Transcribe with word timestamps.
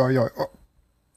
Oj, 0.00 0.20
oj, 0.20 0.28
oj. 0.36 0.46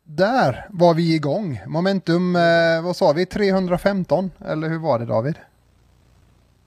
Där 0.04 0.68
var 0.70 0.94
vi 0.94 1.16
igång. 1.16 1.62
Momentum, 1.68 2.36
eh, 2.36 2.82
vad 2.84 2.96
sa 2.96 3.12
vi, 3.14 3.26
315? 3.26 4.32
Eller 4.46 4.70
hur 4.70 4.78
var 4.80 5.00
det 5.00 5.06
David? 5.06 5.36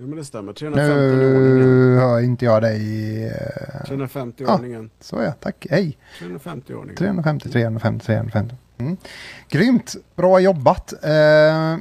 Jo 0.00 0.06
men 0.06 0.18
det 0.18 0.24
stämmer, 0.24 0.52
350 0.52 0.92
i 1.02 1.36
ordningen. 1.36 1.58
Nu 1.58 1.96
hör 1.98 2.20
inte 2.20 2.44
jag 2.44 2.62
dig. 2.62 3.24
eh, 3.26 3.84
350 3.86 4.42
i 4.42 4.46
Ah. 4.46 4.54
ordningen. 4.54 4.90
Så 5.00 5.22
ja, 5.22 5.32
tack. 5.40 5.66
Hej. 5.70 5.98
350 6.18 6.72
i 6.72 6.74
ordningen. 6.76 6.96
350, 6.96 7.48
350, 7.50 8.06
350. 8.06 8.54
Mm. 8.78 8.96
Grymt, 9.48 9.94
bra 10.16 10.40
jobbat. 10.40 10.92
Eh, 11.04 11.76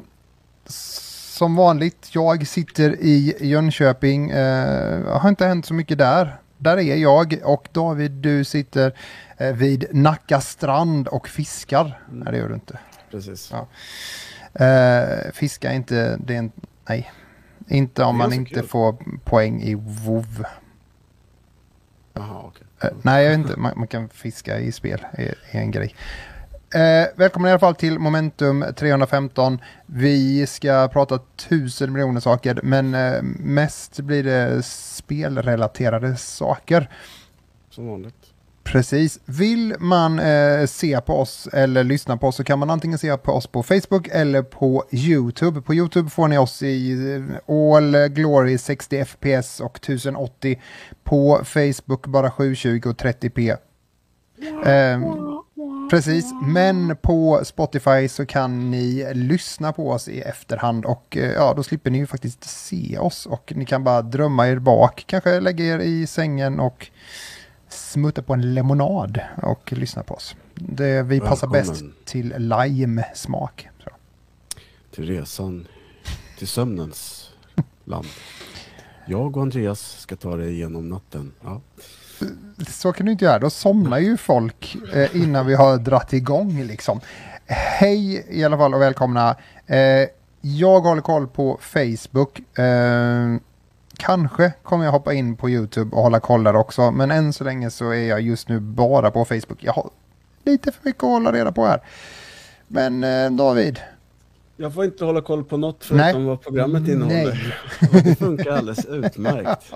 som 0.67 1.55
vanligt, 1.55 2.07
jag 2.11 2.47
sitter 2.47 2.95
i 3.01 3.35
Jönköping. 3.39 4.29
Eh, 4.29 5.17
har 5.19 5.29
inte 5.29 5.45
hänt 5.45 5.65
så 5.65 5.73
mycket 5.73 5.97
där. 5.97 6.37
Där 6.57 6.77
är 6.77 6.95
jag 6.95 7.39
och 7.43 7.67
David, 7.71 8.11
du 8.11 8.43
sitter 8.43 8.93
eh, 9.37 9.53
vid 9.53 9.85
Nacka 9.91 10.41
strand 10.41 11.07
och 11.07 11.27
fiskar. 11.27 12.01
Mm. 12.09 12.19
Nej, 12.19 12.31
det 12.31 12.37
gör 12.37 12.47
du 12.49 12.53
inte. 12.53 12.79
Precis. 13.11 13.53
Ja. 13.53 13.67
Eh, 14.65 15.31
fiska 15.33 15.71
är 15.71 15.75
inte, 15.75 16.17
det 16.25 16.33
är 16.33 16.37
en, 16.37 16.51
nej. 16.89 17.11
Inte 17.67 18.03
om 18.03 18.17
man 18.17 18.33
inte 18.33 18.53
kul. 18.53 18.67
får 18.67 18.95
poäng 19.23 19.61
i 19.61 19.75
WoW. 19.75 20.45
Jaha 22.13 22.41
okej. 22.43 22.67
Eh, 22.83 22.89
nej, 23.01 23.23
jag 23.23 23.29
vet 23.29 23.39
inte. 23.39 23.59
Man, 23.59 23.73
man 23.75 23.87
kan 23.87 24.09
fiska 24.09 24.59
i 24.59 24.71
spel, 24.71 25.05
är, 25.11 25.35
är 25.51 25.59
en 25.59 25.71
grej. 25.71 25.95
Eh, 26.73 27.07
välkommen 27.15 27.49
i 27.49 27.51
alla 27.51 27.59
fall 27.59 27.75
till 27.75 27.99
Momentum 27.99 28.65
315. 28.77 29.59
Vi 29.85 30.47
ska 30.47 30.87
prata 30.93 31.19
tusen 31.35 31.93
miljoner 31.93 32.19
saker, 32.19 32.59
men 32.63 32.93
eh, 32.93 33.21
mest 33.39 33.99
blir 33.99 34.23
det 34.23 34.63
spelrelaterade 34.63 36.15
saker. 36.15 36.89
Som 37.69 37.87
vanligt. 37.87 38.15
Precis. 38.63 39.19
Vill 39.25 39.75
man 39.79 40.19
eh, 40.19 40.65
se 40.65 41.01
på 41.01 41.19
oss 41.19 41.47
eller 41.53 41.83
lyssna 41.83 42.17
på 42.17 42.27
oss 42.27 42.35
så 42.35 42.43
kan 42.43 42.59
man 42.59 42.69
antingen 42.69 42.97
se 42.97 43.17
på 43.17 43.31
oss 43.31 43.47
på 43.47 43.63
Facebook 43.63 44.07
eller 44.11 44.41
på 44.41 44.83
YouTube. 44.91 45.61
På 45.61 45.73
YouTube 45.73 46.09
får 46.09 46.27
ni 46.27 46.37
oss 46.37 46.63
i 46.63 46.91
eh, 47.15 47.55
All 47.55 48.07
Glory 48.07 48.57
60 48.57 49.05
FPS 49.05 49.59
och 49.59 49.77
1080. 49.77 50.61
På 51.03 51.41
Facebook 51.45 52.07
bara 52.07 52.31
720 52.31 52.81
och 52.85 53.01
30p. 53.01 53.57
Eh, 54.65 55.01
precis, 55.89 56.25
men 56.43 56.97
på 57.01 57.41
Spotify 57.43 58.07
så 58.07 58.25
kan 58.25 58.71
ni 58.71 59.13
lyssna 59.13 59.73
på 59.73 59.91
oss 59.91 60.07
i 60.07 60.21
efterhand 60.21 60.85
och 60.85 61.17
eh, 61.17 61.31
ja, 61.31 61.53
då 61.53 61.63
slipper 61.63 61.91
ni 61.91 61.97
ju 61.97 62.07
faktiskt 62.07 62.43
se 62.43 62.97
oss 62.97 63.25
och 63.25 63.53
ni 63.55 63.65
kan 63.65 63.83
bara 63.83 64.01
drömma 64.01 64.47
er 64.47 64.59
bak, 64.59 65.03
kanske 65.07 65.39
lägga 65.39 65.65
er 65.65 65.79
i 65.79 66.07
sängen 66.07 66.59
och 66.59 66.87
smutta 67.69 68.21
på 68.21 68.33
en 68.33 68.53
lemonad 68.53 69.19
och 69.43 69.73
lyssna 69.73 70.03
på 70.03 70.13
oss. 70.13 70.35
Det, 70.55 71.03
vi 71.03 71.19
passar 71.19 71.47
Välkommen. 71.47 71.91
bäst 71.91 72.05
till 72.05 72.33
lime-smak. 72.37 73.67
Till 74.91 75.07
resan 75.07 75.67
till 76.37 76.47
sömnens 76.47 77.31
land. 77.85 78.07
Jag 79.05 79.37
och 79.37 79.41
Andreas 79.41 79.99
ska 79.99 80.15
ta 80.15 80.35
dig 80.35 80.53
igenom 80.53 80.89
natten. 80.89 81.31
Ja. 81.43 81.61
Så 82.67 82.93
kan 82.93 83.05
du 83.05 83.11
inte 83.11 83.25
göra, 83.25 83.39
då 83.39 83.49
somnar 83.49 83.99
ju 83.99 84.17
folk 84.17 84.77
eh, 84.93 85.15
innan 85.15 85.45
vi 85.45 85.55
har 85.55 85.77
dratt 85.77 86.13
igång 86.13 86.63
liksom. 86.63 86.99
Hej 87.45 88.25
i 88.29 88.43
alla 88.43 88.57
fall 88.57 88.73
och 88.73 88.81
välkomna. 88.81 89.35
Eh, 89.65 90.07
jag 90.41 90.79
håller 90.79 91.01
koll 91.01 91.27
på 91.27 91.57
Facebook. 91.61 92.57
Eh, 92.59 93.35
kanske 93.97 94.53
kommer 94.63 94.85
jag 94.85 94.91
hoppa 94.91 95.13
in 95.13 95.35
på 95.35 95.49
YouTube 95.49 95.95
och 95.95 96.01
hålla 96.01 96.19
koll 96.19 96.43
där 96.43 96.55
också, 96.55 96.91
men 96.91 97.11
än 97.11 97.33
så 97.33 97.43
länge 97.43 97.69
så 97.69 97.89
är 97.89 98.09
jag 98.09 98.21
just 98.21 98.49
nu 98.49 98.59
bara 98.59 99.11
på 99.11 99.25
Facebook. 99.25 99.57
Jag 99.63 99.73
har 99.73 99.89
lite 100.45 100.71
för 100.71 100.81
mycket 100.83 101.03
att 101.03 101.09
hålla 101.09 101.31
reda 101.31 101.51
på 101.51 101.65
här. 101.65 101.81
Men 102.67 103.03
eh, 103.03 103.31
David, 103.31 103.79
Jag 104.55 104.73
får 104.73 104.85
inte 104.85 105.05
hålla 105.05 105.21
koll 105.21 105.43
på 105.43 105.57
något 105.57 105.87
Nej. 105.91 105.99
förutom 106.03 106.25
vad 106.25 106.41
programmet 106.41 106.87
innehåller. 106.87 107.57
Det 108.03 108.15
funkar 108.15 108.51
alldeles 108.51 108.85
utmärkt. 108.85 109.73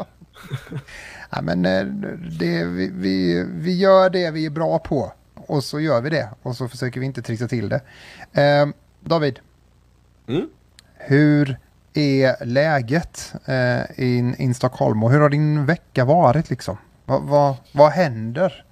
Ja, 1.32 1.42
men 1.42 1.66
eh, 1.66 1.86
det, 2.40 2.66
vi, 2.66 2.92
vi, 2.94 3.46
vi 3.50 3.78
gör 3.78 4.10
det 4.10 4.32
vi 4.32 4.46
är 4.46 4.50
bra 4.50 4.80
på 4.80 5.12
och 5.36 5.64
så 5.64 5.80
gör 5.80 6.02
vi 6.02 6.10
det 6.10 6.30
och 6.42 6.56
så 6.56 6.68
försöker 6.68 7.00
vi 7.00 7.06
inte 7.06 7.22
trixa 7.22 7.48
till 7.48 7.70
det. 7.70 7.82
Eh, 8.42 8.68
David, 9.00 9.40
Mm? 10.28 10.50
hur 10.94 11.58
är 11.94 12.46
läget 12.46 13.34
eh, 13.46 14.00
in, 14.18 14.36
in 14.36 14.54
Stockholm 14.56 15.04
och 15.04 15.12
hur 15.12 15.20
har 15.20 15.30
din 15.30 15.66
vecka 15.66 16.06
varit 16.06 16.50
liksom? 16.50 16.78
Vad, 17.06 17.24
vad, 17.24 17.56
vad 17.74 17.92
händer? 17.92 18.66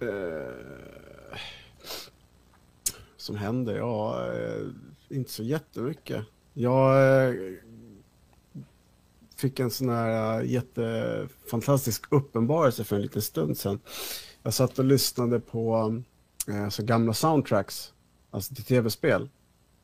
Eh, 0.00 1.38
som 3.16 3.36
händer? 3.36 3.74
Ja, 3.76 4.26
eh, 4.34 5.16
inte 5.16 5.30
så 5.30 5.42
jättemycket. 5.42 6.24
Jag 6.54 6.94
eh, 7.28 7.34
fick 9.40 9.60
en 9.60 9.70
sån 9.70 9.88
här 9.88 10.40
eh, 10.40 10.50
jättefantastisk 10.50 12.12
uppenbarelse 12.12 12.84
för 12.84 12.96
en 12.96 13.02
liten 13.02 13.22
stund 13.22 13.56
sedan. 13.56 13.80
Jag 14.42 14.54
satt 14.54 14.78
och 14.78 14.84
lyssnade 14.84 15.40
på 15.40 15.94
eh, 16.48 16.68
så 16.68 16.82
gamla 16.82 17.14
soundtracks, 17.14 17.92
alltså 18.30 18.54
till 18.54 18.64
tv-spel. 18.64 19.28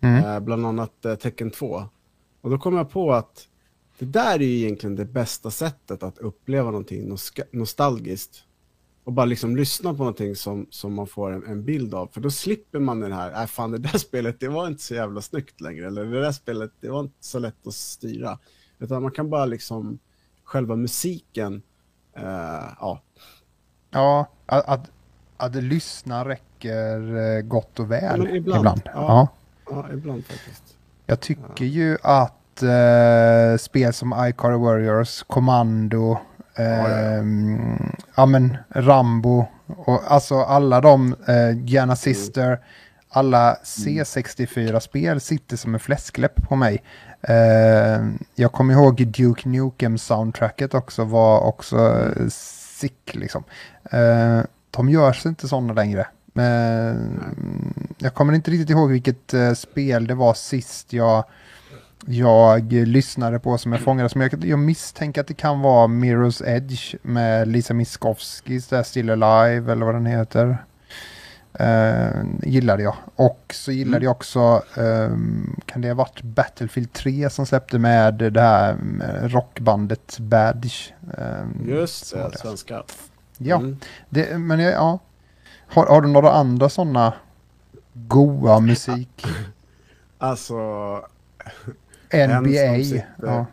Mm. 0.01 0.25
Eh, 0.25 0.41
bland 0.41 0.67
annat 0.67 1.21
Tecken 1.21 1.51
2. 1.51 1.85
Och 2.41 2.51
då 2.51 2.59
kom 2.59 2.77
jag 2.77 2.91
på 2.91 3.13
att 3.13 3.49
det 3.99 4.07
där 4.07 4.35
är 4.35 4.45
ju 4.45 4.57
egentligen 4.59 4.97
det 4.97 5.05
bästa 5.05 5.51
sättet 5.51 6.03
att 6.03 6.19
uppleva 6.19 6.71
någonting 6.71 7.17
nostalgiskt. 7.51 8.45
Och 9.05 9.13
bara 9.13 9.27
liksom 9.27 9.57
lyssna 9.57 9.91
på 9.91 9.99
någonting 9.99 10.37
som, 10.37 10.67
som 10.71 10.95
man 10.95 11.07
får 11.07 11.33
en, 11.33 11.47
en 11.47 11.65
bild 11.65 11.95
av. 11.95 12.07
För 12.07 12.21
då 12.21 12.31
slipper 12.31 12.79
man 12.79 13.01
den 13.01 13.13
här, 13.13 13.43
äh 13.43 13.47
fan 13.47 13.71
det 13.71 13.79
där 13.79 13.99
spelet 14.09 14.41
det 14.41 14.49
var 14.49 14.67
inte 14.67 14.83
så 14.83 14.95
jävla 14.95 15.21
snyggt 15.21 15.61
längre. 15.61 15.87
Eller 15.87 16.05
det 16.05 16.21
där 16.21 16.33
spelet 16.33 16.73
det 16.81 16.89
var 16.89 17.01
inte 17.01 17.17
så 17.21 17.39
lätt 17.39 17.67
att 17.67 17.75
styra. 17.75 18.39
Utan 18.79 19.03
man 19.03 19.11
kan 19.13 19.31
bara 19.31 19.45
liksom, 19.47 19.99
själva 20.45 20.77
musiken, 20.77 21.63
eh, 22.17 22.25
ja. 22.81 23.01
Ja, 23.91 24.27
att, 24.47 24.69
att, 24.69 24.91
att 25.37 25.55
lyssna 25.55 26.29
räcker 26.29 27.17
eh, 27.17 27.43
gott 27.43 27.81
och 27.81 27.91
väl 27.91 28.27
Ja, 28.29 28.37
ibland, 28.37 28.61
ibland. 28.61 28.83
ja. 28.85 28.93
Ja. 28.95 29.29
ja, 29.71 29.93
ibland 29.93 30.25
faktiskt. 30.27 30.63
Jag 31.07 31.21
tycker 31.21 31.65
ju 31.65 31.99
att 32.03 32.63
eh, 32.63 33.57
spel 33.59 33.93
som 33.93 34.15
iCar 34.29 34.51
Warriors, 34.53 35.23
Commando, 35.23 36.19
ja. 36.57 36.63
ehm, 36.63 37.93
ja, 38.17 38.27
men 38.27 38.57
Rambo 38.69 39.47
och 39.67 40.13
alltså 40.13 40.35
alla 40.41 40.81
de, 40.81 41.17
eh, 41.29 41.59
Gianna 41.65 41.97
Sister, 41.97 42.59
alla 43.09 43.55
C64-spel 43.65 45.21
sitter 45.21 45.57
som 45.57 45.75
en 45.75 45.81
fläskläpp 45.81 46.43
på 46.49 46.57
mig. 46.57 46.83
Eh, 47.29 48.07
jag 48.35 48.53
kommer 48.53 48.75
ihåg 48.75 49.07
Duke 49.07 49.49
Nukem-soundtracket 49.49 50.75
också 50.75 51.05
var 51.05 51.41
också 51.41 51.77
eh, 51.77 52.29
sick 52.29 53.15
liksom. 53.15 53.45
Eh, 53.91 54.41
de 54.71 54.89
görs 54.89 55.27
inte 55.27 55.49
sådana 55.49 55.73
längre. 55.73 56.07
Men 56.33 57.21
jag 57.99 58.15
kommer 58.15 58.33
inte 58.33 58.51
riktigt 58.51 58.71
ihåg 58.71 58.91
vilket 58.91 59.35
eh, 59.35 59.53
spel 59.53 60.07
det 60.07 60.15
var 60.15 60.35
sist 60.35 60.93
jag, 60.93 61.25
jag 62.07 62.73
lyssnade 62.73 63.39
på 63.39 63.59
som 63.59 63.73
jag 63.73 63.81
fångade. 63.81 64.11
Men 64.15 64.29
jag, 64.33 64.45
jag 64.45 64.59
misstänker 64.59 65.21
att 65.21 65.27
det 65.27 65.35
kan 65.35 65.61
vara 65.61 65.87
Mirror's 65.87 66.43
Edge 66.47 66.95
med 67.03 67.49
Lisa 67.49 67.75
Miskovskis 67.75 68.69
där 68.69 68.83
Still 68.83 69.11
Alive 69.11 69.73
eller 69.73 69.87
vad 69.87 69.95
den 69.95 70.07
heter. 70.07 70.59
Eh, 71.59 72.23
gillade 72.43 72.83
jag. 72.83 72.95
Och 73.17 73.41
så 73.55 73.73
gillade 73.73 73.97
Mm. 73.97 74.05
jag 74.05 74.11
också, 74.13 74.63
ehm, 74.77 75.57
kan 75.67 75.81
det 75.83 75.89
ha 75.89 75.95
varit 75.95 76.23
Battlefield 76.23 76.93
3 76.93 77.31
som 77.31 77.47
släppte 77.47 77.79
med 77.79 78.15
det 78.15 78.41
här 78.41 78.75
med 78.75 79.33
rockbandet 79.33 80.19
Badge. 80.19 80.93
Ehm, 81.19 81.69
Just 81.69 82.15
var 82.17 82.31
det, 82.31 82.39
svenska. 82.39 82.83
Ja, 83.39 83.57
Mm. 83.57 83.77
det, 84.09 84.39
men 84.39 84.61
ja. 84.61 84.99
Har, 85.69 85.87
har 85.87 86.01
du 86.03 86.09
några 86.09 86.33
andra 86.33 86.69
sådana 86.69 87.13
goa 87.95 88.61
musik? 88.61 89.27
Alltså, 90.19 90.55
NBA. 92.13 93.03
Ja. 93.23 93.47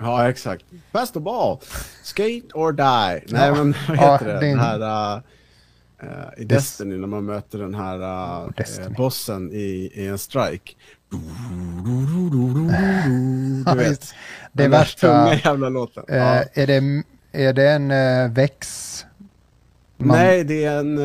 Ja, 0.00 0.28
exakt. 0.28 0.64
Best 0.92 1.16
of 1.16 1.26
all, 1.26 1.58
skate 2.02 2.42
or 2.54 2.72
die. 2.72 3.24
Nej, 3.28 3.52
men 3.52 3.74
vad 3.88 3.96
Ja, 3.96 4.12
heter 4.12 4.26
det? 4.26 4.32
det 4.40 4.46
Den 4.46 4.58
här... 4.58 5.14
uh, 5.16 5.22
uh, 6.02 6.08
I 6.36 6.44
Destiny 6.44 6.96
när 6.96 7.06
man 7.06 7.24
möter 7.24 7.58
den 7.58 7.74
här 7.74 7.98
uh, 8.46 8.92
bossen 8.96 9.52
i, 9.52 9.90
i 9.94 10.06
en 10.06 10.18
strike. 10.18 10.72
Du 13.72 13.78
vet. 13.78 14.00
Det 14.52 14.62
Den 14.62 14.70
värsta, 14.70 15.00
tunga 15.08 15.34
jävla 15.44 15.68
låten. 15.68 16.04
eh, 16.08 16.16
ja. 16.16 16.42
är, 16.54 16.66
det, 16.66 17.02
är 17.32 17.52
det 17.52 17.70
en 17.70 17.90
eh, 17.90 18.30
väx? 18.32 18.94
Man- 19.96 20.16
Nej, 20.16 20.44
det 20.44 20.64
är 20.64 20.78
en, 20.78 20.98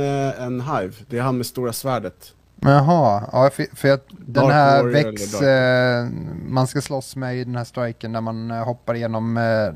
en 0.44 0.62
hive. 0.62 0.94
Det 1.10 1.18
är 1.18 1.22
han 1.22 1.38
med 1.38 1.46
stora 1.46 1.74
svärdet. 1.74 2.34
Jaha, 2.62 3.24
ja, 3.32 3.50
för, 3.54 3.76
för 3.76 3.90
att 3.92 4.08
den 4.10 4.34
Dark 4.34 4.54
här 4.54 4.84
väx 4.84 5.42
eh, 5.42 6.08
man 6.48 6.68
ska 6.68 6.82
slåss 6.82 7.16
med 7.16 7.38
i 7.38 7.44
den 7.44 7.56
här 7.56 7.64
striken 7.64 8.12
när 8.12 8.22
man 8.22 8.52
hoppar 8.52 8.94
igenom 8.94 9.38
eh, 9.38 9.74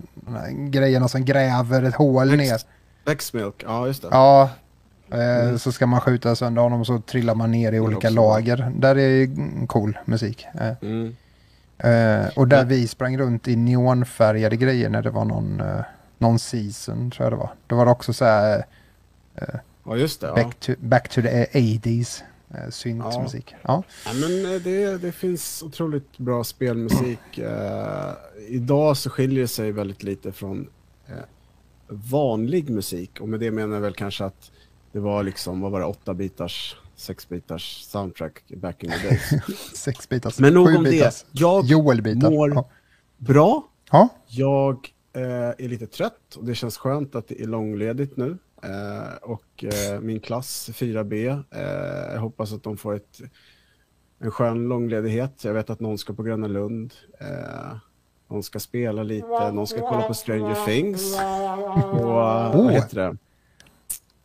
grejerna 0.69 1.07
som 1.07 1.25
gräver 1.25 1.83
ett 1.83 1.95
hål 1.95 2.29
Växt. 2.37 2.51
ner. 2.51 2.61
Vexmilk, 3.11 3.63
ja 3.67 3.87
just 3.87 4.01
det. 4.01 4.07
Ja, 4.11 4.49
Mm. 5.11 5.59
Så 5.59 5.71
ska 5.71 5.85
man 5.87 6.01
skjuta 6.01 6.35
sönder 6.35 6.61
honom 6.61 6.85
så 6.85 6.99
trillar 6.99 7.35
man 7.35 7.51
ner 7.51 7.71
i 7.73 7.79
olika 7.79 8.09
lager. 8.09 8.71
Där 8.75 8.97
är 8.97 9.67
cool 9.67 9.97
musik. 10.05 10.45
Eh, 10.53 10.73
Mm. 10.81 11.15
eh, 11.77 12.27
och 12.35 12.47
där 12.47 12.57
Ja. 12.57 12.63
vi 12.63 12.87
sprang 12.87 13.17
runt 13.17 13.47
i 13.47 13.55
neonfärgade 13.55 14.57
grejer 14.57 14.89
när 14.89 15.01
det 15.01 15.09
var 15.09 15.25
någon, 15.25 15.61
eh, 15.61 15.79
någon 16.17 16.39
season 16.39 17.11
tror 17.11 17.25
jag 17.25 17.33
det 17.33 17.37
var. 17.37 17.53
Då 17.67 17.75
var 17.75 17.85
det 17.85 17.91
också 17.91 18.13
så 18.13 18.25
här 18.25 18.65
Ja, 19.85 19.95
just 19.95 20.21
det. 20.21 20.27
Ja. 20.27 20.35
back, 20.35 20.59
to, 20.59 20.71
back 20.79 21.09
to 21.09 21.21
the 21.21 21.45
80s. 21.53 22.23
Eh, 22.53 22.69
syntmusik. 22.69 23.55
Ja. 23.61 23.83
Ja, 24.05 24.11
men 24.13 24.53
eh, 24.55 24.61
det, 24.61 24.97
det 24.97 25.11
finns 25.11 25.63
otroligt 25.63 26.17
bra 26.17 26.43
spelmusik. 26.43 27.37
Eh, 27.37 28.11
idag 28.47 28.97
så 28.97 29.09
skiljer 29.09 29.41
det 29.41 29.47
sig 29.47 29.71
väldigt 29.71 30.03
lite 30.03 30.31
från 30.31 30.67
eh, 31.07 31.13
vanlig 31.89 32.69
musik. 32.69 33.19
Och 33.21 33.29
med 33.29 33.39
det 33.39 33.51
menar 33.51 33.73
jag 33.75 33.81
väl 33.81 33.93
kanske 33.93 34.25
att 34.25 34.51
det 34.91 34.99
var 34.99 35.23
liksom, 35.23 35.61
vad 35.61 35.71
var 35.71 35.79
det, 35.79 35.85
8-bitars, 35.85 36.75
6-bitars 36.97 37.81
soundtrack 37.83 38.43
back 38.57 38.83
in 38.83 38.89
the 38.91 39.07
days. 39.07 39.29
Sex 39.75 40.09
bitars. 40.09 40.39
Men 40.39 40.53
nog 40.53 40.67
om 40.75 40.83
det. 40.83 40.89
bitars. 40.89 41.25
Jag 41.31 41.65
Joel-bitar. 41.65 42.29
mår 42.31 42.53
Ja. 42.55 42.69
bra. 43.17 43.63
ja. 43.91 44.09
Jag 44.27 44.89
eh, 45.13 45.23
är 45.65 45.67
lite 45.69 45.87
trött 45.87 46.35
och 46.35 46.45
det 46.45 46.55
känns 46.55 46.77
skönt 46.77 47.15
att 47.15 47.27
det 47.27 47.41
är 47.41 47.47
långledigt 47.47 48.17
nu. 48.17 48.37
Eh, 48.63 49.17
och 49.21 49.63
eh, 49.63 49.99
min 50.01 50.19
klass 50.19 50.69
4B, 50.73 51.43
eh, 51.51 52.13
jag 52.13 52.19
hoppas 52.21 52.53
att 52.53 52.63
de 52.63 52.77
får 52.77 52.95
ett, 52.95 53.21
en 54.19 54.31
skön 54.31 54.67
långledighet. 54.67 55.43
Jag 55.43 55.53
vet 55.53 55.69
att 55.69 55.79
någon 55.79 55.97
ska 55.97 56.13
på 56.13 56.23
Gröna 56.23 56.47
Lund. 56.47 56.93
Eh, 57.19 57.77
någon 58.29 58.43
ska 58.43 58.59
spela 58.59 59.03
lite, 59.03 59.51
någon 59.51 59.67
ska 59.67 59.89
kolla 59.89 60.01
på 60.07 60.13
Stranger 60.13 60.65
Things. 60.65 61.15
Och 61.91 62.07
Oh. 62.07 62.63
vad 62.63 62.71
heter 62.73 62.95
det? 62.95 63.17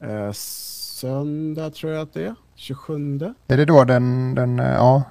Eh, 0.03 0.33
söndag 0.33 1.71
tror 1.71 1.93
jag 1.93 2.03
att 2.03 2.13
det 2.13 2.25
är, 2.25 2.35
27 2.55 3.21
Är 3.49 3.57
det 3.57 3.65
då 3.65 3.85
den, 3.85 4.35
den, 4.35 4.59
eh, 4.61 4.73
ja. 4.73 5.03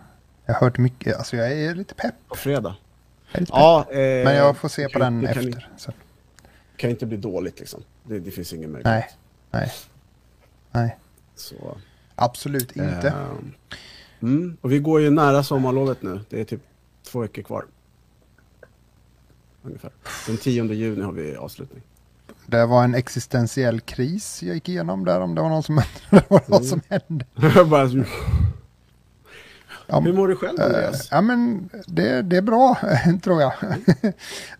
Jag 0.46 0.54
har 0.54 0.60
hört 0.62 0.78
mycket, 0.78 1.18
alltså 1.18 1.36
jag 1.38 1.52
är 1.52 1.76
lite 1.76 1.96
pepp. 1.96 2.16
på 2.28 2.36
fredag. 2.36 2.76
Lite 3.28 3.40
pepp. 3.40 3.50
Ja, 3.50 3.86
eh, 3.92 3.98
Men 3.98 4.36
jag 4.36 4.58
får 4.58 4.70
se 4.70 4.90
på 4.90 5.00
den 5.00 5.22
det 5.22 5.34
kan, 5.34 5.48
efter. 5.48 5.70
Så. 5.78 5.92
kan 6.78 6.90
inte 6.90 7.06
bli 7.06 7.18
dåligt 7.18 7.60
liksom. 7.60 7.84
Det, 8.04 8.20
det 8.20 8.32
finns 8.32 8.54
ingen 8.54 8.72
möjlighet. 8.72 9.06
Nej, 9.52 9.62
nej, 9.62 9.72
nej. 10.72 10.98
Så. 11.36 11.78
Absolut 12.16 12.72
inte. 12.76 13.10
Ehm, 13.10 13.54
Mm, 14.24 14.58
och 14.62 14.72
vi 14.72 14.80
går 14.80 15.02
ju 15.02 15.10
nära 15.10 15.44
sommarlovet 15.44 16.02
nu. 16.02 16.20
Det 16.30 16.42
är 16.42 16.44
typ 16.46 16.62
två 17.04 17.20
veckor 17.20 17.42
kvar. 17.42 17.66
Ungefär. 19.64 19.92
Den 20.28 20.38
10 20.38 20.74
juni 20.74 21.02
har 21.02 21.12
vi 21.12 21.36
avslutning. 21.36 21.82
Det 22.52 22.66
var 22.66 22.84
en 22.84 22.96
existentiell 22.96 23.80
kris 23.82 24.44
jag 24.44 24.56
gick 24.56 24.70
igenom 24.70 25.06
där 25.06 25.20
om 25.22 25.36
det 25.36 25.42
var 25.42 25.50
någon 25.50 25.64
som 25.64 25.82
undrade 26.12 26.26
vad 26.30 26.42
Mm. 26.52 26.64
som 26.64 26.82
hände. 26.90 27.26
Ja, 29.88 30.00
hur 30.00 30.14
mår 30.14 30.28
du 30.28 30.36
själv 30.36 30.60
Eh, 30.60 30.66
Andreas? 30.66 31.08
ja 31.12 31.22
men 31.22 31.70
det, 31.88 32.22
det 32.22 32.38
är 32.38 32.42
bra 32.42 32.78
tror 33.24 33.42
jag. 33.42 33.54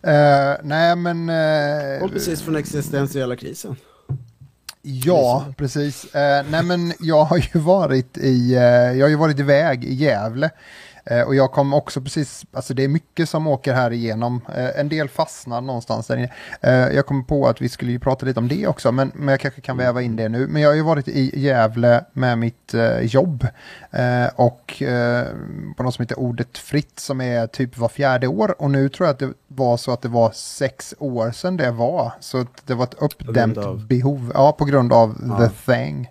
Eh, 0.02 0.56
nej 0.62 0.96
men... 0.96 1.28
eh, 1.28 2.00
Kom 2.00 2.10
precis 2.10 2.42
från 2.42 2.56
existentiella 2.56 3.36
krisen. 3.36 3.76
Ja, 4.82 5.46
precis. 5.56 6.14
Eh, 6.14 6.44
nej 6.50 6.62
men 6.64 6.92
jag 7.00 7.24
har 7.24 7.36
ju 7.36 7.60
varit 7.60 8.18
i, 8.18 8.54
eh, 8.54 8.62
jag 8.62 9.04
har 9.04 9.08
ju 9.08 9.16
varit 9.16 9.38
iväg 9.38 9.84
i 9.84 9.94
Gävle. 9.94 10.50
Eh, 11.04 11.22
och 11.22 11.34
jag 11.34 11.52
kom 11.52 11.74
också 11.74 12.00
precis, 12.00 12.44
alltså 12.52 12.74
det 12.74 12.84
är 12.84 12.88
mycket 12.88 13.28
som 13.28 13.46
åker 13.46 13.74
här 13.74 13.90
igenom. 13.90 14.40
Eh, 14.56 14.80
en 14.80 14.88
del 14.88 15.08
fastnar 15.08 15.60
någonstans 15.60 16.06
där 16.06 16.16
inne. 16.16 16.32
Eh, 16.60 16.72
jag 16.96 17.06
kom 17.06 17.24
på 17.24 17.48
att 17.48 17.60
vi 17.60 17.68
skulle 17.68 17.92
ju 17.92 17.98
prata 17.98 18.26
lite 18.26 18.40
om 18.40 18.48
det 18.48 18.66
också, 18.66 18.92
men, 18.92 19.12
men 19.14 19.28
jag 19.28 19.40
kanske 19.40 19.60
kan 19.60 19.76
väva 19.76 20.02
in 20.02 20.16
det 20.16 20.28
nu. 20.28 20.46
Men 20.46 20.62
jag 20.62 20.68
har 20.70 20.74
ju 20.74 20.82
varit 20.82 21.08
i 21.08 21.40
Gävle 21.40 22.04
med 22.12 22.38
mitt 22.38 22.74
jobb. 23.02 23.46
Och 24.34 24.82
på 25.76 25.82
något 25.82 25.94
som 25.94 26.02
heter 26.02 26.18
Ordet 26.18 26.58
Fritt 26.58 26.98
som 27.00 27.20
är 27.20 27.46
typ 27.46 27.78
var 27.78 27.88
fjärde 27.88 28.26
år. 28.26 28.62
Och 28.62 28.70
nu 28.70 28.88
tror 28.88 29.06
jag 29.06 29.12
att 29.14 29.18
det 29.18 29.32
var 29.48 29.76
så 29.76 29.92
att 29.92 30.02
det 30.02 30.08
var 30.08 30.30
sex 30.30 30.94
år 30.98 31.30
sedan 31.30 31.56
det 31.56 31.70
var. 31.70 32.12
Så 32.20 32.38
att 32.40 32.66
det 32.66 32.74
var 32.74 32.84
ett 32.84 32.94
uppdämt 32.98 33.58
av- 33.58 33.86
behov. 33.86 34.32
Ja, 34.34 34.52
på 34.52 34.64
grund 34.64 34.92
av 34.92 35.16
Ja. 35.38 35.48
the 35.48 35.72
thing. 35.72 36.10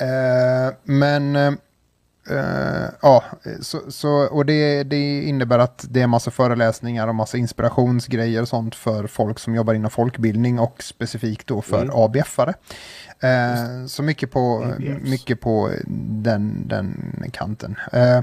Eh, 0.00 0.74
men 0.82 1.58
eh, 2.30 2.90
ja, 3.02 3.24
så, 3.60 3.80
så, 3.88 4.10
och 4.10 4.46
det, 4.46 4.82
det 4.82 5.22
innebär 5.22 5.58
att 5.58 5.86
det 5.90 6.02
är 6.02 6.06
massa 6.06 6.30
föreläsningar 6.30 7.08
och 7.08 7.14
massa 7.14 7.38
inspirationsgrejer 7.38 8.42
och 8.42 8.48
sånt 8.48 8.74
för 8.74 9.06
folk 9.06 9.38
som 9.38 9.54
jobbar 9.54 9.74
inom 9.74 9.90
folkbildning 9.90 10.58
och 10.58 10.82
specifikt 10.82 11.46
då 11.46 11.62
för 11.62 11.78
Mm. 11.82 11.96
ABF-are. 11.96 12.54
Eh, 13.20 13.86
så 13.86 14.02
mycket 14.02 14.30
på, 14.30 14.72
mycket 15.00 15.40
på 15.40 15.70
den, 16.22 16.68
den 16.68 17.14
kanten. 17.32 17.76
Eh, 17.92 18.20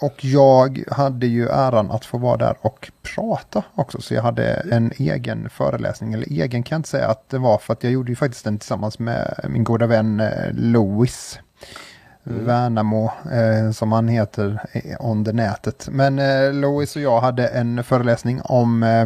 och 0.00 0.24
jag 0.24 0.84
hade 0.90 1.26
ju 1.26 1.48
äran 1.48 1.90
att 1.90 2.04
få 2.04 2.18
vara 2.18 2.36
där 2.36 2.56
och 2.60 2.90
prata 3.14 3.62
också. 3.74 4.00
Så 4.00 4.14
jag 4.14 4.22
hade 4.22 4.54
en 4.70 4.92
egen 4.96 5.48
föreläsning, 5.50 6.12
eller 6.12 6.26
egen 6.32 6.62
kan 6.62 6.76
jag 6.76 6.78
inte 6.78 6.88
säga 6.88 7.08
att 7.08 7.28
det 7.28 7.38
var 7.38 7.58
för 7.58 7.72
att 7.72 7.82
jag 7.82 7.92
gjorde 7.92 8.12
ju 8.12 8.16
faktiskt 8.16 8.44
den 8.44 8.58
tillsammans 8.58 8.98
med 8.98 9.40
min 9.48 9.64
goda 9.64 9.86
vän 9.86 10.20
eh, 10.20 10.52
Louis. 12.30 12.46
Värnamo, 12.46 13.12
eh, 13.32 13.70
som 13.72 13.92
han 13.92 14.08
heter 14.08 14.60
eh, 14.72 14.96
on 15.06 15.24
the 15.24 15.32
nätet. 15.32 15.88
Men 15.90 16.18
eh, 16.18 16.52
Louis 16.52 16.96
och 16.96 17.02
jag 17.02 17.20
hade 17.20 17.48
en 17.48 17.84
föreläsning 17.84 18.40
om 18.44 18.82
eh, 18.82 19.00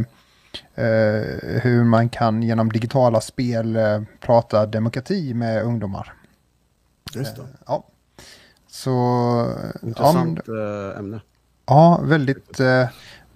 eh, 0.85 1.23
hur 1.63 1.85
man 1.85 2.09
kan 2.09 2.43
genom 2.43 2.73
digitala 2.73 3.21
spel 3.21 3.77
eh, 3.77 4.03
prata 4.21 4.67
demokrati 4.67 5.35
med 5.35 5.63
ungdomar. 5.65 6.13
Just 7.15 7.37
det. 7.37 7.43
Ja. 7.67 7.85
Så... 8.71 8.91
Ja, 8.91 9.79
men- 9.83 9.89
Intressant 9.89 10.49
ämne. 10.99 11.21
Ja, 11.67 12.01
väldigt, 12.05 12.61
eh, 12.61 12.89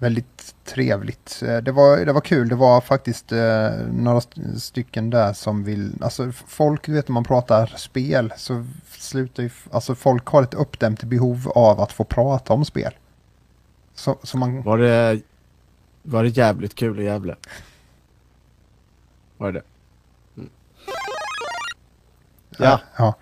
väldigt 0.05 0.55
trevligt. 0.65 1.43
Eh, 1.47 1.57
Det 1.57 1.73
var, 1.73 1.97
det 2.05 2.13
var 2.13 2.21
kul, 2.21 2.49
det 2.49 2.55
var 2.55 2.81
faktiskt 2.81 3.33
eh, 3.33 3.71
några 3.93 4.19
st- 4.19 4.59
stycken 4.61 5.11
där 5.11 5.33
som 5.33 5.65
vill, 5.65 5.93
alltså 6.03 6.33
folk, 6.47 6.87
du 6.87 6.93
vet 6.93 7.09
när 7.09 7.13
man 7.15 7.25
pratar 7.25 7.67
spel 7.77 8.33
så 8.37 8.67
slutar 8.91 9.43
ju, 9.43 9.51
alltså 9.73 9.95
folk 9.95 10.27
har 10.27 10.43
ett 10.43 10.55
uppdämt 10.55 11.03
behov 11.05 11.49
av 11.55 11.81
att 11.81 11.93
få 11.93 12.05
prata 12.05 12.53
om 12.53 12.65
spel. 12.65 12.95
Så, 13.95 14.19
så 14.23 14.39
man, 14.39 14.63
Var 14.63 14.79
det, 14.79 15.21
var 16.03 16.23
det 16.23 16.29
jävligt 16.29 16.75
kul 16.75 17.01
i 17.01 17.05
Gävle? 17.05 17.37
Var 19.39 19.53
det 19.53 19.59
det? 19.59 19.65
Mm. 20.41 20.51
Ja. 22.59 22.81
ja, 22.97 23.15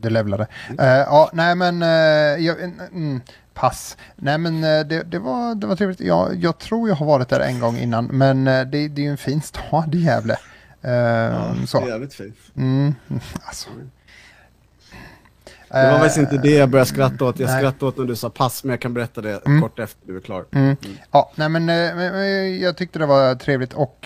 det 0.00 0.10
levlade. 0.10 0.46
Eh, 0.78 0.86
ja, 0.86 1.30
nej 1.32 1.54
men, 1.54 1.82
uh, 1.82 2.46
jag, 2.46 2.62
mm, 2.62 3.20
pass. 3.54 3.96
Nej 4.16 4.38
men 4.38 4.64
eh, 4.64 4.80
det, 4.86 5.02
det, 5.02 5.18
var, 5.18 5.54
det 5.54 5.66
var 5.66 5.76
trevligt. 5.76 6.00
Jag, 6.00 6.34
jag 6.34 6.58
tror 6.58 6.88
jag 6.88 6.96
har 6.96 7.06
varit 7.06 7.28
där 7.28 7.40
en 7.40 7.60
gång 7.60 7.78
innan, 7.78 8.04
men 8.04 8.44
det, 8.44 8.64
det 8.64 8.86
är 8.86 9.04
ju 9.04 9.10
en 9.10 9.16
fin 9.16 9.42
stad 9.42 9.94
i 9.94 9.98
Gävle. 9.98 10.36
Eh, 10.82 11.64
så. 11.66 11.80
det 11.80 11.86
är 11.86 11.88
jävligt 11.88 12.14
fint. 12.14 12.36
Mm, 12.56 12.94
alltså. 13.44 13.68
Det 15.70 15.90
var 15.90 15.98
faktiskt 15.98 16.18
inte 16.18 16.38
det 16.38 16.50
jag 16.50 16.68
började 16.68 16.88
skratta 16.88 17.24
åt. 17.24 17.38
Jag 17.38 17.46
nej. 17.46 17.58
skrattade 17.58 17.86
åt 17.86 17.98
när 17.98 18.04
du 18.04 18.16
sa 18.16 18.30
pass, 18.30 18.64
men 18.64 18.70
jag 18.70 18.80
kan 18.80 18.94
berätta 18.94 19.20
det 19.20 19.46
Mm. 19.46 19.62
kort 19.62 19.78
efter 19.78 20.06
du 20.06 20.16
är 20.16 20.20
klar. 20.20 20.44
Mm. 20.52 20.76
Ja, 21.10 21.32
nej 21.34 21.48
men 21.48 21.68
jag 22.60 22.76
tyckte 22.76 22.98
det 22.98 23.06
var 23.06 23.34
trevligt 23.34 23.72
och 23.72 23.98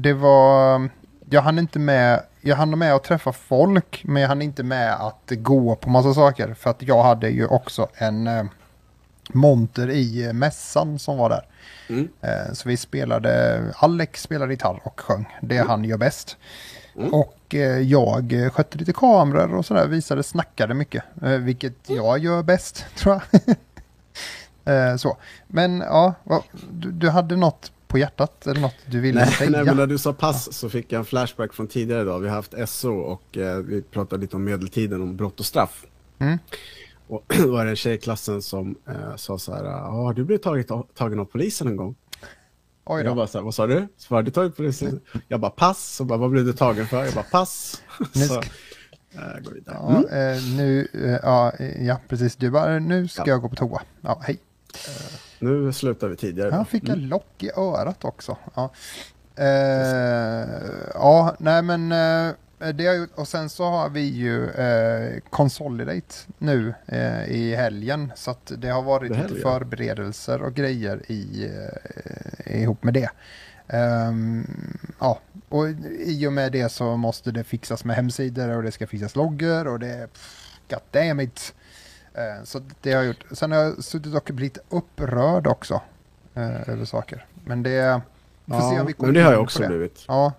det 0.00 0.12
var, 0.12 0.88
jag 1.30 1.42
hann 1.42 1.58
inte 1.58 1.78
med, 1.78 2.22
jag 2.46 2.56
hann 2.56 2.78
med 2.78 2.94
att 2.94 3.04
träffa 3.04 3.32
folk 3.32 4.02
men 4.04 4.22
jag 4.22 4.28
hann 4.28 4.42
inte 4.42 4.62
med 4.62 4.94
att 4.94 5.30
gå 5.30 5.76
på 5.76 5.90
massa 5.90 6.14
saker 6.14 6.54
för 6.54 6.70
att 6.70 6.82
jag 6.82 7.02
hade 7.02 7.28
ju 7.28 7.46
också 7.46 7.88
en 7.94 8.26
eh, 8.26 8.44
monter 9.28 9.90
i 9.90 10.26
eh, 10.26 10.32
mässan 10.32 10.98
som 10.98 11.16
var 11.18 11.28
där. 11.28 11.46
Mm. 11.88 12.08
Eh, 12.20 12.52
så 12.52 12.68
vi 12.68 12.76
spelade, 12.76 13.62
Alex 13.76 14.22
spelade 14.22 14.52
gitarr 14.52 14.80
och 14.84 15.00
sjöng, 15.00 15.38
det 15.42 15.58
han 15.58 15.84
gör 15.84 15.98
bäst. 15.98 16.36
Mm. 16.96 17.14
Och 17.14 17.54
eh, 17.54 17.80
jag 17.80 18.32
eh, 18.32 18.50
skötte 18.50 18.78
lite 18.78 18.92
kameror 18.92 19.54
och 19.54 19.66
sådär, 19.66 19.86
visade, 19.86 20.22
snackade 20.22 20.74
mycket, 20.74 21.04
eh, 21.22 21.30
vilket 21.30 21.76
jag 21.86 22.18
gör 22.18 22.42
bäst 22.42 22.84
tror 22.96 23.14
jag. 23.32 23.56
Så. 25.00 25.16
Men 25.46 25.80
ja, 25.80 26.14
du, 26.70 26.92
du 26.92 27.10
hade 27.10 27.36
något 27.36 27.72
på 27.88 27.98
hjärtat 27.98 28.46
eller 28.46 28.60
något 28.60 28.74
du 28.86 29.00
ville 29.00 29.20
Nej, 29.20 29.32
säga? 29.32 29.50
nej, 29.50 29.64
men 29.64 29.76
när 29.76 29.86
du 29.86 29.98
sa 29.98 30.12
pass 30.12 30.52
så 30.52 30.68
fick 30.70 30.92
jag 30.92 30.98
en 30.98 31.04
flashback 31.04 31.52
från 31.54 31.66
tidigare 31.68 32.02
idag. 32.02 32.20
Vi 32.20 32.28
har 32.28 32.36
haft 32.36 32.54
SO 32.66 32.94
och 32.94 33.36
eh, 33.36 33.56
vi 33.58 33.82
pratade 33.82 34.20
lite 34.22 34.36
om 34.36 34.44
medeltiden, 34.44 35.02
om 35.02 35.16
brott 35.16 35.40
och 35.40 35.46
straff. 35.46 35.84
Mm. 36.18 36.38
Och 37.08 37.24
då 37.38 37.50
var 37.52 37.64
det 37.64 37.70
en 37.70 37.76
tjej 37.76 37.94
i 37.94 37.98
klassen 37.98 38.42
som 38.42 38.76
eh, 38.88 39.16
sa 39.16 39.38
så 39.38 39.54
här, 39.54 39.64
"Ja, 39.64 39.78
har 39.90 40.14
du 40.14 40.24
blivit 40.24 40.42
tagit, 40.42 40.68
tagen 40.94 41.20
av 41.20 41.24
polisen 41.24 41.68
en 41.68 41.76
gång? 41.76 41.94
Oj 42.84 42.96
Jag 43.02 43.06
då. 43.10 43.14
bara 43.14 43.26
så 43.26 43.38
här, 43.38 43.44
vad 43.44 43.54
sa 43.54 43.66
du? 43.66 43.88
Så 43.96 44.14
har 44.14 44.22
du 44.22 44.30
tagit 44.30 44.56
polisen? 44.56 45.00
Jag 45.28 45.40
bara 45.40 45.50
pass, 45.50 45.94
så 45.96 46.04
bara, 46.04 46.18
vad 46.18 46.30
blev 46.30 46.44
du 46.44 46.52
tagen 46.52 46.86
för? 46.86 47.04
Jag 47.04 47.14
bara 47.14 47.24
pass. 47.24 47.82
Så, 48.28 48.34
eh, 48.34 49.40
går 49.44 49.52
vidare. 49.54 49.76
Ja, 49.80 50.16
eh, 50.18 50.42
nu, 50.56 50.88
eh, 50.94 51.10
ja, 51.22 51.52
eh, 51.58 51.86
ja, 51.86 52.00
precis. 52.08 52.36
Du 52.36 52.50
bara, 52.50 52.78
nu 52.78 53.08
ska 53.08 53.22
Ja. 53.22 53.28
jag 53.28 53.42
gå 53.42 53.48
på 53.48 53.56
toa. 53.56 53.82
Ja, 54.00 54.20
hej. 54.24 54.38
Nu 55.38 55.72
slutar 55.72 56.08
vi 56.08 56.16
tidigare. 56.16 56.50
Jag 56.54 56.68
fick 56.68 56.88
Mm. 56.88 56.98
en 57.00 57.08
lock 57.08 57.42
i 57.42 57.50
örat 57.56 58.04
också. 58.04 58.36
Ja, 58.54 58.70
eh, 59.36 60.48
ja 60.94 61.36
nej 61.38 61.62
men 61.62 61.92
eh, 61.92 62.34
det 62.74 63.08
och 63.14 63.28
sen 63.28 63.48
så 63.48 63.64
har 63.64 63.88
vi 63.88 64.00
ju 64.00 64.50
eh, 64.50 65.20
Consolidate 65.30 66.14
nu 66.38 66.74
eh, 66.86 67.24
i 67.24 67.54
helgen. 67.54 68.12
Så 68.16 68.30
att 68.30 68.52
det 68.58 68.68
har 68.68 68.82
varit 68.82 69.10
I 69.12 69.14
lite 69.14 69.34
förberedelser 69.34 70.42
och 70.42 70.54
grejer 70.54 71.02
i, 71.12 71.50
eh, 72.46 72.62
ihop 72.62 72.84
med 72.84 72.94
det. 72.94 73.08
Ehm, 73.68 74.46
ja, 75.00 75.20
och 75.48 75.68
i 76.06 76.26
och 76.26 76.32
med 76.32 76.52
det 76.52 76.68
så 76.68 76.96
måste 76.96 77.30
det 77.30 77.44
fixas 77.44 77.84
med 77.84 77.96
hemsidor 77.96 78.56
och 78.56 78.62
det 78.62 78.72
ska 78.72 78.86
fixas 78.86 79.16
loggor 79.16 79.66
och 79.66 79.78
det... 79.80 80.08
pff, 80.12 80.42
God 80.70 80.80
damn 80.90 81.20
it! 81.20 81.54
Eh, 81.58 81.65
så 82.44 82.60
det 82.80 82.92
har 82.92 82.98
jag 83.02 83.06
gjort. 83.06 83.24
Sen 83.32 83.52
har 83.52 83.58
jag 83.58 83.84
suttit 83.84 84.14
och 84.14 84.30
blivit 84.34 84.58
upprörd 84.68 85.46
också 85.46 85.80
eh, 86.34 86.68
över 86.68 86.84
saker. 86.84 87.26
Men 87.44 87.62
det... 87.62 88.00
Vi 88.44 88.52
får 88.54 88.60
se 88.70 88.80
om 88.80 88.86
vi 88.86 88.92
kommer 88.92 89.06
men 89.12 89.14
det 89.14 89.22
har 89.22 89.32
jag 89.32 89.42
också 89.42 89.62
det. 89.62 89.68
blivit. 89.68 90.04
Ja. 90.08 90.32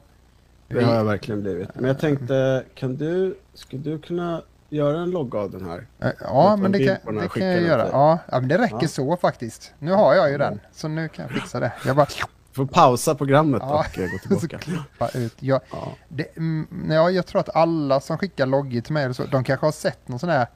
Det 0.67 0.83
har 0.83 0.95
jag 0.95 1.03
verkligen 1.03 1.41
blivit. 1.41 1.69
Men 1.75 1.85
jag 1.85 1.99
tänkte, 1.99 2.63
kan 2.75 2.95
du, 2.95 3.37
skulle 3.53 3.81
du 3.81 3.99
kunna 3.99 4.41
göra 4.69 4.99
en 5.01 5.11
logga 5.11 5.39
av 5.39 5.51
den 5.51 5.65
här? 5.65 5.87
Eh, 5.99 6.09
Ja, 6.21 6.53
en 6.53 6.61
men 6.61 6.71
det 6.71 6.99
kan, 7.03 7.15
det 7.15 7.27
kan 7.29 7.45
jag 7.47 7.61
göra. 7.61 7.87
Ja, 7.91 8.19
ja, 8.31 8.39
men 8.39 8.49
det 8.49 8.57
räcker 8.57 8.77
Ja. 8.81 8.87
så 8.87 9.17
faktiskt. 9.17 9.73
Nu 9.79 9.91
har 9.91 10.15
jag 10.15 10.31
ju 10.31 10.37
den, 10.37 10.59
så 10.71 10.87
nu 10.87 11.07
kan 11.09 11.23
jag 11.25 11.31
fixa 11.41 11.59
det. 11.59 11.71
Jag 11.85 11.95
bara 11.95 12.07
Får 12.51 12.65
pausa 12.65 13.15
programmet 13.15 13.61
Ja. 13.65 13.79
och 13.79 13.99
eh, 13.99 14.09
gå 14.11 14.17
tillbaka. 14.37 15.17
ut. 15.19 15.35
Jag, 15.39 15.61
Ja. 15.71 15.93
det, 16.09 16.37
mm, 16.37 16.67
ja, 16.91 17.09
jag 17.11 17.25
tror 17.25 17.39
att 17.41 17.55
alla 17.55 17.99
som 17.99 18.17
skickar 18.17 18.45
loggor 18.45 18.81
till 18.81 18.93
mig, 18.93 19.03
eller 19.03 19.13
så, 19.13 19.23
de 19.25 19.43
kanske 19.43 19.65
har 19.65 19.71
sett 19.71 20.07
någon 20.07 20.19
sån 20.19 20.29
här, 20.29 20.47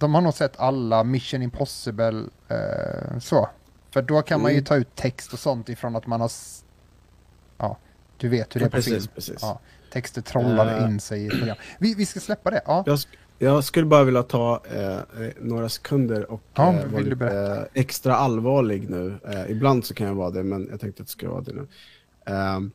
de 0.00 0.14
har 0.14 0.20
nog 0.20 0.34
sett 0.34 0.60
alla 0.60 1.04
Mission 1.04 1.42
Impossible 1.42 2.24
eh, 2.48 3.18
så. 3.18 3.48
För 3.90 4.02
då 4.02 4.22
kan 4.22 4.42
man 4.42 4.50
ju 4.50 4.56
Mm. 4.56 4.64
ta 4.64 4.76
ut 4.76 4.94
text 4.94 5.32
och 5.32 5.38
sånt 5.38 5.68
ifrån 5.68 5.96
att 5.96 6.06
man 6.06 6.20
har, 6.20 6.30
ja, 7.58 7.76
du 8.16 8.28
vet 8.28 8.54
hur 8.56 8.60
det 8.60 8.66
är 8.66 8.70
på 8.70 8.76
precis, 8.76 8.92
film. 8.94 9.08
precis. 9.14 9.38
Ja, 9.40 9.60
texter 9.92 10.22
trollar 10.22 10.78
Eh. 10.78 10.84
in 10.90 11.00
sig 11.00 11.26
i 11.26 11.30
program. 11.30 11.56
Vi, 11.78 11.94
vi 11.94 12.06
ska 12.06 12.20
släppa 12.20 12.50
det, 12.50 12.62
ja. 12.66 12.82
Jag, 12.86 12.98
jag 13.38 13.64
skulle 13.64 13.86
bara 13.86 14.04
vilja 14.04 14.22
ta 14.22 14.62
eh, 14.74 14.92
eh, 14.96 15.00
några 15.40 15.68
sekunder 15.68 16.30
och 16.30 16.42
Ja, 16.54 16.72
eh, 16.74 16.86
vara 16.86 17.02
lite 17.02 17.26
eh, 17.74 17.80
extra 17.82 18.16
allvarlig 18.16 18.90
nu. 18.90 19.18
Eh, 19.28 19.50
ibland 19.50 19.84
så 19.84 19.94
kan 19.94 20.06
jag 20.06 20.14
vara 20.14 20.30
det, 20.30 20.42
men 20.42 20.68
jag 20.70 20.80
tänkte 20.80 21.02
att 21.02 21.06
det 21.08 21.12
ska 21.12 21.30
vara 21.30 21.40
det 21.40 21.52
nu. 21.52 21.66
Ehm, 22.26 22.70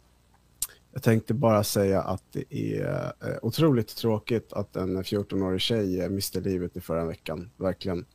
jag 0.95 1.03
tänkte 1.03 1.33
bara 1.33 1.63
säga 1.63 2.01
att 2.01 2.23
det 2.31 2.53
är 2.55 3.13
eh, 3.21 3.35
otroligt 3.41 3.95
tråkigt 3.95 4.53
att 4.53 4.75
en 4.75 4.97
14-årig 5.03 5.61
tjej 5.61 6.01
eh, 6.01 6.09
miste 6.09 6.39
livet 6.39 6.77
i 6.77 6.81
förra 6.81 7.05
veckan. 7.05 7.49
Verkligen 7.57 8.05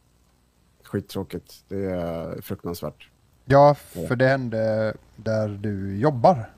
skittråkigt. 0.85 1.65
Det 1.69 1.85
är 1.85 2.41
fruktansvärt. 2.41 3.09
Ja, 3.45 3.75
för 4.09 4.17
det 4.17 4.27
hände 4.27 4.95
där 5.17 5.49
du 5.49 5.99
jobbar. 5.99 6.51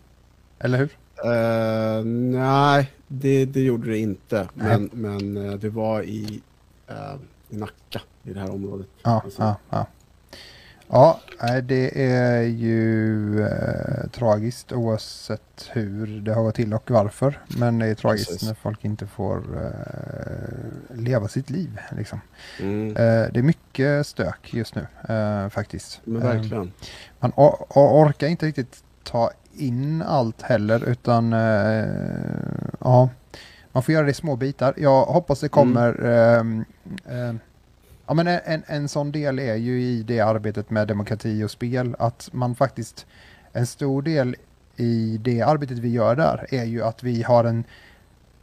Eller 0.59 0.79
hur? 0.79 0.91
Eh, 1.25 2.05
nej, 2.41 2.93
det, 3.09 3.45
det 3.45 3.61
gjorde 3.61 3.91
det 3.91 3.99
inte. 3.99 4.49
Men, 4.55 4.91
men 4.93 5.35
det 5.61 5.69
var 5.71 6.03
i, 6.03 6.43
eh, 6.89 7.15
i 7.49 7.57
Nacka, 7.57 8.01
i 8.23 8.33
det 8.33 8.41
här 8.41 8.51
området. 8.51 8.87
Ja, 9.03 9.21
Alltså. 9.25 9.43
ja, 9.43 9.57
ja. 9.71 9.87
Ja, 10.89 11.21
det 11.63 12.03
är 12.13 12.43
ju 12.43 13.41
eh, 13.47 14.09
tragiskt 14.13 14.73
oavsett 14.73 15.69
hur 15.73 16.21
det 16.21 16.33
har 16.35 16.43
gått 16.43 16.55
till 16.55 16.75
och 16.75 16.91
varför. 16.91 17.41
Men 17.49 17.79
det 17.79 17.87
är 17.87 17.95
tragiskt 17.95 18.31
Precis. 18.31 18.49
när 18.49 18.55
folk 18.55 18.85
inte 18.85 19.07
får 19.07 19.37
eh, 19.37 20.97
leva 20.97 21.29
sitt 21.29 21.51
liv. 21.51 21.81
Liksom. 21.97 22.21
Mm, 22.61 22.89
Eh, 22.89 23.33
det 23.33 23.37
är 23.39 23.43
mycket 23.43 24.07
stök 24.07 24.55
just 24.55 24.75
nu 24.75 24.87
eh, 25.15 25.49
faktiskt. 25.49 26.01
men 26.05 26.23
Eh, 26.23 26.29
verkligen. 26.29 26.73
man 27.21 27.31
or- 27.33 27.67
or- 27.69 28.07
orkar 28.09 28.27
inte 28.27 28.47
riktigt 28.47 28.85
ta 29.05 29.31
in 29.55 30.03
allt 30.03 30.43
heller 30.43 30.89
utan 30.89 31.33
eh, 31.33 31.87
ja, 32.81 33.09
man 33.73 33.83
får 33.83 33.93
göra 33.95 34.05
det 34.05 34.11
i 34.11 34.15
små 34.15 34.37
bitar. 34.37 34.75
Jag 34.77 35.05
hoppas 35.05 35.41
det 35.41 35.49
kommer 35.49 36.05
ehm, 36.05 36.65
ehm, 37.09 37.39
Ja 38.13 38.17
men 38.17 38.27
en, 38.29 38.63
en 38.67 38.89
sån 38.89 39.13
del 39.13 39.39
är 39.39 39.55
ju 39.55 39.83
i 39.83 40.03
det 40.03 40.21
arbetet 40.21 40.71
med 40.71 40.89
demokrati 40.89 41.45
och 41.45 41.51
spel 41.51 41.97
att 41.99 42.29
man 42.33 42.55
faktiskt 42.55 43.07
en 43.53 43.67
stor 43.67 44.03
del 44.03 44.37
i 44.77 45.19
det 45.21 45.43
arbetet 45.43 45.79
vi 45.79 45.89
gör 45.89 46.17
där 46.17 46.47
är 46.51 46.65
ju 46.65 46.83
att 46.83 47.03
vi 47.03 47.23
har 47.23 47.45
en 47.45 47.65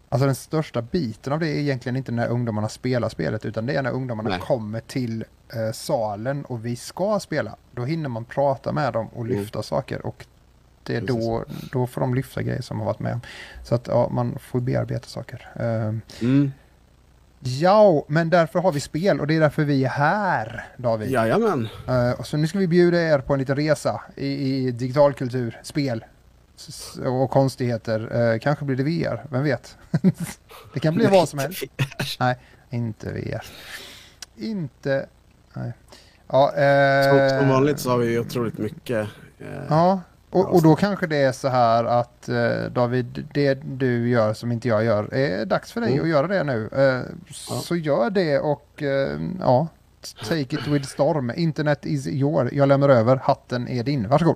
Alltså 0.09 0.25
den 0.25 0.35
största 0.35 0.81
biten 0.81 1.33
av 1.33 1.39
det 1.39 1.47
är 1.47 1.55
egentligen 1.59 1.95
inte 1.95 2.11
när 2.11 2.27
ungdomarna 2.27 2.69
spelar 2.69 3.09
spelet 3.09 3.45
utan 3.45 3.65
det 3.65 3.73
är 3.73 3.81
när 3.81 3.91
ungdomarna 3.91 4.29
Nej. 4.29 4.39
kommer 4.39 4.79
till 4.79 5.25
eh, 5.53 5.71
salen 5.73 6.45
och 6.45 6.65
vi 6.65 6.75
ska 6.75 7.19
spela. 7.19 7.55
Då 7.71 7.85
hinner 7.85 8.09
man 8.09 8.25
prata 8.25 8.71
med 8.71 8.93
dem 8.93 9.07
och 9.07 9.25
Mm. 9.25 9.38
lyfta 9.39 9.63
saker 9.63 10.05
och 10.05 10.25
det 10.83 10.95
är 10.95 11.01
Precis. 11.01 11.15
då, 11.25 11.45
då 11.71 11.88
får 11.88 12.01
de 12.01 12.13
lyfta 12.13 12.41
grejer 12.43 12.61
som 12.61 12.79
har 12.79 12.85
varit 12.85 12.99
med 12.99 13.13
om. 13.13 13.21
Så 13.63 13.75
att 13.75 13.88
ja, 13.88 14.09
man 14.11 14.38
får 14.39 14.59
bearbeta 14.59 15.07
saker. 15.07 15.49
Ehm, 15.59 16.01
Mm. 16.21 16.51
Ja, 17.39 18.05
men 18.08 18.29
därför 18.29 18.60
har 18.60 18.72
vi 18.72 18.79
spel 18.79 19.19
och 19.19 19.27
det 19.27 19.36
är 19.36 19.39
därför 19.39 19.63
vi 19.63 19.84
är 19.86 19.89
här 19.89 20.65
David. 20.77 21.10
Jajamän. 21.12 21.67
Eh, 21.88 22.12
och 22.12 22.27
så 22.27 22.38
nu 22.38 22.48
ska 22.48 22.60
vi 22.60 22.67
bjuda 22.67 23.01
er 23.01 23.19
på 23.19 23.34
en 23.34 23.39
liten 23.39 23.55
resa 23.55 24.01
i, 24.15 24.27
i 24.27 24.72
digitalkultur, 24.72 25.60
spel 25.63 26.05
s- 26.58 26.98
och 27.05 27.29
konstigheter. 27.31 28.31
Eh, 28.34 28.39
kanske 28.39 28.65
blir 28.65 28.75
det 28.77 28.84
VR, 28.84 29.25
vem 29.31 29.43
vet? 29.43 29.77
det 30.74 30.79
kan 30.79 30.96
bli 30.96 31.05
vad 31.05 31.29
som 31.29 31.39
helst. 31.39 31.63
Nej, 32.19 32.36
inte 32.69 33.12
VR. 33.12 33.46
Inte... 34.38 35.05
Nej. 35.53 35.74
Ja, 36.27 36.53
eh, 36.55 37.10
Som, 37.29 37.39
som 37.39 37.50
vanligt 37.50 37.79
så 37.79 37.89
har 37.89 37.98
vi 37.98 38.19
otroligt 38.19 38.58
mycket. 38.58 39.08
Eh, 39.39 39.48
Ja, 39.69 40.01
och, 40.29 40.55
och 40.55 40.63
då 40.63 40.75
kanske 40.75 41.07
det 41.07 41.17
är 41.17 41.31
så 41.31 41.48
här 41.48 41.83
att 41.83 42.29
eh, 42.29 42.71
David, 42.71 43.27
det 43.33 43.53
du 43.53 44.09
gör 44.09 44.33
som 44.33 44.51
inte 44.51 44.67
jag 44.67 44.83
gör, 44.86 45.13
är 45.13 45.45
dags 45.45 45.71
för 45.71 45.81
dig 45.81 45.91
Mm. 45.93 46.03
att 46.03 46.09
göra 46.09 46.27
det 46.27 46.43
nu. 46.43 46.69
Eh, 46.71 47.13
Ja. 47.50 47.55
Så 47.55 47.75
gör 47.75 48.09
det 48.09 48.39
och 48.39 48.83
eh, 48.83 49.19
ja, 49.39 49.67
take 50.27 50.39
it 50.41 50.67
with 50.67 50.88
storm. 50.88 51.31
Internet 51.36 51.86
is 51.86 52.07
your. 52.07 52.50
Jag 52.53 52.67
lämnar 52.67 52.89
över. 52.89 53.15
Hatten 53.15 53.67
är 53.67 53.83
din. 53.83 54.07
Varsågod. 54.09 54.36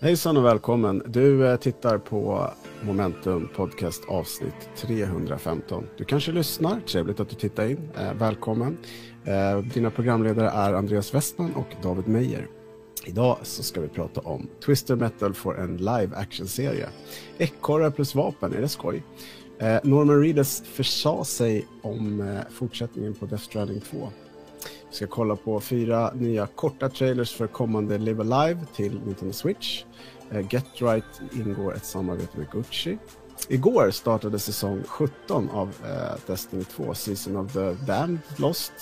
Hejsan 0.00 0.36
och 0.36 0.44
välkommen. 0.44 1.02
Du 1.06 1.48
eh, 1.50 1.56
tittar 1.56 1.98
på 1.98 2.50
Momentum 2.82 3.48
Podcast 3.56 4.02
avsnitt 4.08 4.68
315. 4.76 5.86
Du 5.98 6.04
kanske 6.04 6.32
lyssnar, 6.32 6.80
trevligt 6.80 7.20
att 7.20 7.28
du 7.28 7.34
tittar 7.36 7.66
in. 7.70 7.90
Eh, 7.98 8.12
välkommen. 8.14 8.76
Eh, 9.24 9.58
dina 9.58 9.90
programledare 9.90 10.50
är 10.50 10.72
Andreas 10.72 11.14
Westman 11.14 11.54
och 11.54 11.66
David 11.82 12.08
Meyer. 12.08 12.46
Idag 13.04 13.38
så 13.42 13.62
ska 13.62 13.80
vi 13.80 13.88
prata 13.88 14.20
om 14.20 14.48
Twister 14.64 14.96
Metal 14.96 15.34
får 15.34 15.60
en 15.60 15.76
live 15.76 16.10
action-serie. 16.16 16.88
Ekorrar 17.38 17.90
plus 17.90 18.14
vapen, 18.14 18.52
är 18.52 18.60
det 18.60 18.68
skoj? 18.68 19.02
Eh, 19.58 19.78
Norman 19.82 20.22
Reedus 20.22 20.62
försa 20.66 21.24
sig 21.24 21.66
om 21.82 22.20
eh, 22.20 22.40
fortsättningen 22.50 23.14
på 23.14 23.26
Death 23.26 23.44
Stranding 23.44 23.80
2. 23.80 24.08
Vi 24.90 24.96
ska 24.96 25.06
kolla 25.06 25.36
på 25.36 25.60
fyra 25.60 26.12
nya 26.14 26.46
korta 26.46 26.88
trailers 26.88 27.34
för 27.34 27.46
kommande 27.46 27.98
Live 27.98 28.34
Alive 28.34 28.60
till 28.74 29.00
Nintendo 29.04 29.32
Switch. 29.32 29.84
Eh, 30.30 30.46
Get 30.50 30.66
Right 30.74 31.20
ingår 31.32 31.74
ett 31.74 31.84
samarbete 31.84 32.38
med 32.38 32.50
Gucci. 32.50 32.98
Igår 33.48 33.90
startade 33.90 34.38
säsong 34.38 34.82
17 34.86 35.50
av 35.50 35.68
eh, 35.84 36.20
Destiny 36.26 36.64
2, 36.64 36.94
Season 36.94 37.36
of 37.36 37.52
the 37.52 37.72
Damned 37.86 38.18
Lost. 38.36 38.72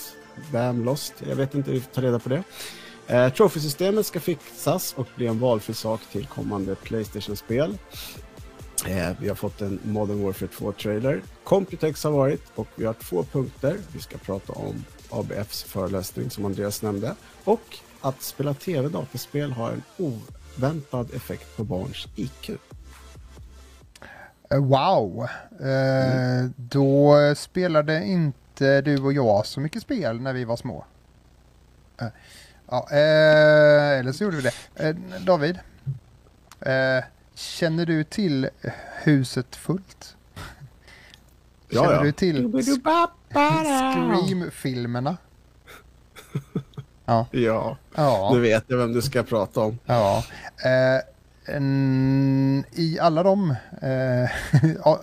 Damn 0.52 0.84
Lost, 0.84 1.14
jag 1.28 1.36
vet 1.36 1.54
inte, 1.54 1.70
vi 1.70 1.80
får 1.80 1.90
ta 1.90 2.02
reda 2.02 2.18
på 2.18 2.28
det. 2.28 2.42
Eh, 3.08 3.28
Trophy-systemet 3.32 4.06
ska 4.06 4.20
fixas 4.20 4.92
och 4.96 5.06
bli 5.16 5.26
en 5.26 5.38
valfri 5.40 5.74
sak 5.74 6.00
till 6.12 6.26
kommande 6.26 6.74
Playstation-spel. 6.74 7.78
Eh, 8.86 9.10
vi 9.20 9.28
har 9.28 9.34
fått 9.34 9.60
en 9.60 9.78
Modern 9.84 10.24
Warfare 10.24 10.48
2-trailer. 10.48 11.22
Computex 11.44 12.04
har 12.04 12.10
varit 12.10 12.42
och 12.54 12.68
vi 12.74 12.84
har 12.84 12.92
två 12.94 13.22
punkter. 13.22 13.76
Vi 13.92 14.00
ska 14.00 14.18
prata 14.18 14.52
om 14.52 14.84
ABFs 15.10 15.62
föreläsning 15.62 16.30
som 16.30 16.44
Andreas 16.44 16.82
nämnde 16.82 17.14
och 17.44 17.78
att 18.00 18.22
spela 18.22 18.54
tv-dataspel 18.54 19.52
har 19.52 19.70
en 19.72 19.82
oväntad 19.96 21.14
effekt 21.14 21.56
på 21.56 21.64
barns 21.64 22.06
IQ. 22.16 22.50
Eh, 24.50 24.58
Wow. 24.64 25.26
Eh, 25.60 26.50
Då 26.56 27.16
spelade 27.36 28.04
inte 28.04 28.80
du 28.80 28.98
och 29.02 29.12
jag 29.12 29.46
så 29.46 29.60
mycket 29.60 29.82
spel 29.82 30.20
när 30.20 30.32
vi 30.32 30.44
var 30.44 30.56
små. 30.56 30.84
Eh, 32.00 32.06
Ja, 32.70 32.88
eh, 32.90 33.98
eller 33.98 34.12
så 34.12 34.24
gjorde 34.24 34.36
vi 34.36 34.42
det. 34.42 34.52
Eh, 34.88 34.96
David, 35.24 35.58
eh, 36.60 37.04
känner 37.34 37.86
du 37.86 38.04
till 38.04 38.48
huset 39.02 39.56
fullt? 39.56 40.16
Ja, 41.68 41.82
Känner 41.82 41.96
ja. 41.96 42.02
du 42.02 42.12
till 42.12 42.52
Scream-filmerna? 43.92 45.16
Ja, 47.04 47.26
Ja, 47.30 47.76
ja. 47.94 48.30
nu 48.34 48.40
vet 48.40 48.64
jag 48.66 48.78
vem 48.78 48.92
du 48.92 49.02
ska 49.02 49.22
prata 49.22 49.60
om. 49.60 49.78
Ja. 49.86 50.24
Eh, 50.64 51.00
en, 51.56 52.64
I 52.72 52.98
alla 53.00 53.22
dem, 53.22 53.54
eh, 53.82 54.30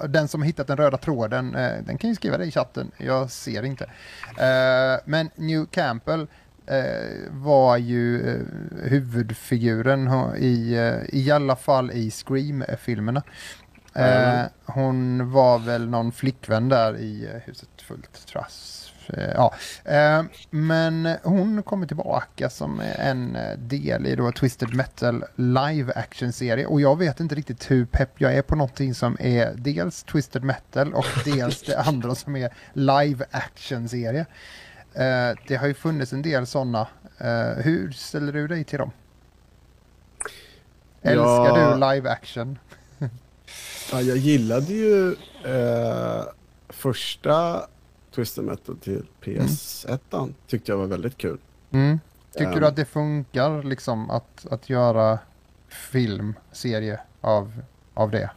den 0.10 0.28
som 0.28 0.44
hittat 0.44 0.68
den 0.68 0.78
röda 0.78 0.98
tråden, 0.98 1.56
eh, 1.56 1.84
den 1.86 1.98
kan 1.98 2.10
ju 2.10 2.16
skriva 2.16 2.38
det 2.38 2.46
i 2.46 2.52
chatten, 2.52 2.92
jag 2.98 3.32
ser 3.32 3.64
inte. 3.66 3.84
Eh, 4.38 5.00
men 5.06 5.30
New 5.36 5.66
Campbell 5.66 6.28
var 7.30 7.78
ju 7.78 8.30
eh, 8.30 8.42
huvudfiguren 8.90 10.10
i, 10.38 10.74
eh, 10.74 11.20
i 11.20 11.32
alla 11.32 11.56
fall 11.56 11.92
i 11.92 12.12
Scream-filmerna. 12.12 13.24
Eh, 13.96 14.06
Jajamän. 14.06 14.50
hon 14.66 15.32
var 15.32 15.60
väl 15.60 15.90
någon 15.90 16.12
flickvän 16.12 16.70
där 16.70 16.98
i 16.98 17.26
eh, 17.26 17.42
huset 17.46 17.70
fullt 17.82 18.28
trass. 18.28 18.80
Eh, 19.10 19.32
ja. 19.36 19.54
eh, 19.86 20.24
men 20.50 21.16
hon 21.24 21.64
kommer 21.64 21.88
tillbaka 21.88 22.50
som 22.50 22.82
en 22.98 23.36
eh, 23.36 23.58
del 23.58 24.08
i 24.08 24.16
då 24.16 24.32
Twisted 24.32 24.74
Metal 24.76 25.24
live 25.36 25.94
action-serie. 25.96 26.66
Och 26.66 26.82
jag 26.82 26.98
vet 26.98 27.20
inte 27.20 27.36
riktigt 27.36 27.72
hur 27.72 27.86
pepp 27.86 28.22
jag 28.22 28.34
är 28.34 28.42
på 28.42 28.56
någonting 28.56 28.94
som 28.94 29.18
är 29.20 29.54
dels 29.58 30.04
Twisted 30.04 30.44
Metal 30.44 30.94
och 30.94 31.06
dels 31.26 31.62
det 31.62 31.80
andra 31.80 32.16
som 32.16 32.36
är 32.36 32.54
live 32.74 33.26
action-serie. 33.32 34.26
Eh, 34.96 35.38
det 35.48 35.56
har 35.56 35.68
ju 35.68 35.74
funnits 35.74 36.14
en 36.14 36.22
del 36.22 36.46
sådana. 36.48 36.88
Eh, 37.18 37.64
hur 37.64 37.92
ställer 37.92 38.34
du 38.34 38.48
dig 38.48 38.64
till 38.64 38.80
dem? 38.80 38.92
Älskar 41.02 41.58
Ja. 41.60 41.76
du 41.76 41.96
live 41.96 42.10
action? 42.10 42.60
Ja, 43.92 44.02
jag 44.02 44.18
gillade 44.18 44.74
ju 44.74 45.12
eh, 45.46 46.24
första 46.70 47.66
Twisted 48.16 48.44
Metal 48.44 48.78
till 48.78 49.06
PS1. 49.22 50.34
Tyckte 50.48 50.72
jag 50.72 50.78
var 50.78 50.86
väldigt 50.86 51.18
kul. 51.18 51.38
Mm. 51.72 52.00
Tycker 52.34 52.46
Ehm. 52.54 52.60
du 52.60 52.66
att 52.68 52.76
det 52.76 52.86
funkar 52.86 53.64
liksom 53.64 54.10
att, 54.10 54.46
att 54.52 54.70
göra 54.70 55.20
film, 55.70 56.34
serie 56.52 57.00
av, 57.22 57.62
av 57.94 58.12
det? 58.12 58.30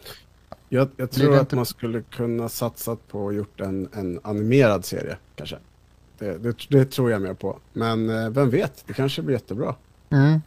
Jag, 0.68 0.88
jag 0.96 1.10
tror 1.10 1.30
det 1.30 1.36
att 1.36 1.40
inte- 1.40 1.56
man 1.56 1.66
skulle 1.66 2.02
kunna 2.02 2.48
satsat 2.48 3.08
på 3.08 3.25
och 3.25 3.34
gjort 3.34 3.60
en, 3.60 3.88
en 3.94 4.20
animerad 4.25 4.84
serie 4.84 5.16
kanske. 5.36 5.58
Det, 6.18 6.38
det, 6.38 6.56
det 6.68 6.85
tror 6.85 7.11
jag 7.11 7.23
mer 7.23 7.35
på. 7.35 7.58
Men 7.73 8.11
eh, 8.11 8.30
vem 8.30 8.50
vet, 8.50 8.85
det 8.87 8.92
kanske 8.92 9.23
blir 9.23 9.35
jättebra. 9.37 9.75
Mm. 10.11 10.40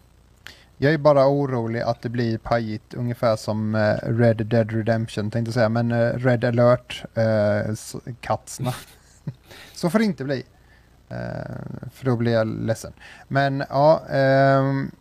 Jag 0.78 0.94
är 0.94 0.98
bara 0.98 1.28
orolig 1.28 1.82
att 1.82 2.02
det 2.02 2.10
blir 2.10 2.38
pajigt 2.38 2.94
ungefär 2.94 3.36
som 3.36 3.76
eh, 3.76 3.96
Red 4.04 4.38
Dead 4.38 4.72
Redemption 4.72 5.32
tänkte 5.32 5.50
jag 5.50 5.54
säga, 5.54 5.70
men 5.70 5.92
eh, 5.92 6.14
Red 6.14 6.46
Alert, 6.46 7.04
uh, 7.18 7.76
katsna. 8.22 8.74
Så 9.74 9.90
får 9.90 10.00
det 10.00 10.06
inte 10.06 10.24
bli. 10.24 10.44
Eh, 11.10 11.88
för 11.94 12.06
då 12.06 12.16
blir 12.16 12.32
jag 12.32 12.48
ledsen. 12.48 12.94
Men 13.28 13.64
ja, 13.70 14.02
ehm, 14.10 14.92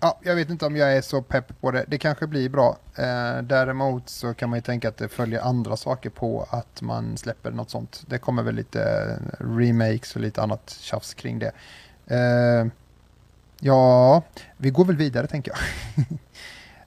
ja, 0.00 0.18
jag 0.22 0.34
vet 0.34 0.50
inte 0.50 0.66
om 0.66 0.76
jag 0.76 0.96
är 0.96 1.02
så 1.02 1.22
pepp 1.22 1.60
på 1.60 1.70
det. 1.70 1.84
Det 1.88 1.98
kanske 1.98 2.26
blir 2.26 2.48
bra. 2.48 2.78
Eh, 2.94 3.42
däremot 3.42 4.08
så 4.08 4.34
kan 4.34 4.50
man 4.50 4.56
ju 4.58 4.62
tänka 4.62 4.88
att 4.88 4.96
det 4.96 5.08
följer 5.08 5.40
andra 5.40 5.76
saker 5.76 6.10
på 6.10 6.48
att 6.50 6.82
man 6.82 7.16
släpper 7.16 7.50
något 7.50 7.70
sånt. 7.70 8.02
Det 8.06 8.18
kommer 8.18 8.42
väl 8.42 8.54
lite 8.54 8.82
eh, 8.82 9.44
remakes 9.44 10.16
och 10.16 10.20
lite 10.20 10.42
annat 10.42 10.76
tjafs 10.80 11.14
kring 11.14 11.38
det. 11.38 11.52
Eh, 12.06 12.66
ja, 13.60 14.22
vi 14.56 14.70
går 14.70 14.84
väl 14.84 14.96
vidare 14.96 15.26
tänker 15.26 15.52
jag. 15.52 15.58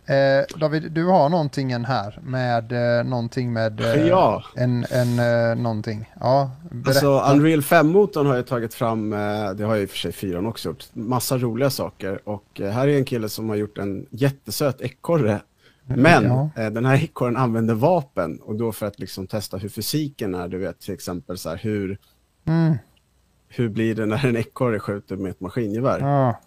eh, 0.06 0.60
David, 0.60 0.92
du 0.92 1.06
har 1.06 1.30
någonting 1.30 1.84
här 1.86 2.20
med 2.24 2.72
eh, 3.00 3.04
någonting 3.04 3.54
med 3.54 3.82
eh, 3.82 4.08
Ja. 4.08 4.44
en, 4.56 4.86
en 4.92 5.20
eh, 5.20 5.56
någonting. 5.56 6.10
Ja, 6.20 6.52
berätta. 6.72 6.90
Alltså 6.90 7.34
Unreal 7.34 7.62
5-motorn 7.62 8.26
har 8.28 8.36
jag 8.36 8.48
tagit 8.48 8.74
fram, 8.74 9.14
eh, 9.14 9.52
det 9.52 9.64
har 9.64 9.76
ju 9.76 9.82
i 9.82 9.86
och 9.86 9.90
för 9.90 9.98
sig 9.98 10.12
4 10.12 10.48
också 10.48 10.70
gjort, 10.70 10.86
massa 10.94 11.38
roliga 11.38 11.70
saker. 11.70 12.20
Och 12.30 12.62
eh, 12.62 12.72
här 12.72 12.88
är 12.88 12.98
en 12.98 13.06
kille 13.06 13.30
som 13.30 13.50
har 13.50 13.56
gjort 13.56 13.78
en 13.78 14.06
jättesöt 14.10 14.82
ekorre. 14.82 15.42
Men 15.86 16.24
Ja. 16.24 16.50
eh, 16.56 16.70
den 16.72 16.86
här 16.86 17.04
ekorren 17.04 17.38
använder 17.38 17.74
vapen 17.74 18.40
och 18.42 18.56
då 18.56 18.72
för 18.72 18.86
att 18.86 19.00
liksom 19.00 19.28
testa 19.28 19.58
hur 19.58 19.70
fysiken 19.70 20.36
är, 20.36 20.48
du 20.48 20.58
vet 20.58 20.80
till 20.80 20.94
exempel 20.94 21.38
så 21.38 21.50
här, 21.50 21.58
hur, 21.58 21.98
Mm, 22.48 22.78
hur 23.50 23.70
blir 23.70 23.96
det 23.96 24.06
när 24.06 24.26
en 24.26 24.38
ekorre 24.38 24.80
skjuter 24.80 25.16
med 25.16 25.32
ett 25.32 25.40
maskingevär? 25.42 26.00
ja. 26.00 26.40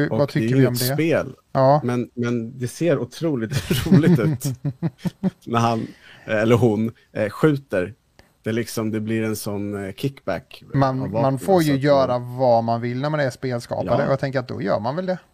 Hur, 0.00 0.10
vad 0.10 0.18
det 0.18 0.22
är 0.22 0.26
tycker 0.26 0.56
vi 0.56 0.66
om 0.66 0.72
ett 0.72 0.78
det? 0.80 0.94
spel, 0.94 1.34
Ja, 1.52 1.80
men, 1.84 2.10
men 2.14 2.58
det 2.58 2.68
ser 2.68 2.98
otroligt 2.98 3.86
roligt 3.86 4.18
ut 4.18 4.44
när 5.46 5.58
han, 5.58 5.86
eller 6.24 6.56
hon, 6.56 6.92
eh, 7.12 7.30
skjuter. 7.30 7.94
Det, 8.42 8.52
liksom, 8.52 8.90
det 8.90 9.00
blir 9.00 9.22
en 9.22 9.36
sån 9.36 9.84
eh, 9.84 9.92
kickback. 9.94 10.62
man, 10.74 11.10
man 11.10 11.38
får 11.38 11.62
ju 11.62 11.76
göra 11.76 12.18
vad 12.18 12.64
man 12.64 12.80
vill 12.80 13.00
när 13.00 13.10
man 13.10 13.20
är 13.20 13.30
spelskapare. 13.30 13.98
Ja. 13.98 14.06
Och 14.06 14.12
jag 14.12 14.20
tänker 14.20 14.38
att 14.38 14.48
då 14.48 14.62
gör 14.62 14.80
man 14.80 14.96
väl 14.96 15.06
det. 15.06 15.18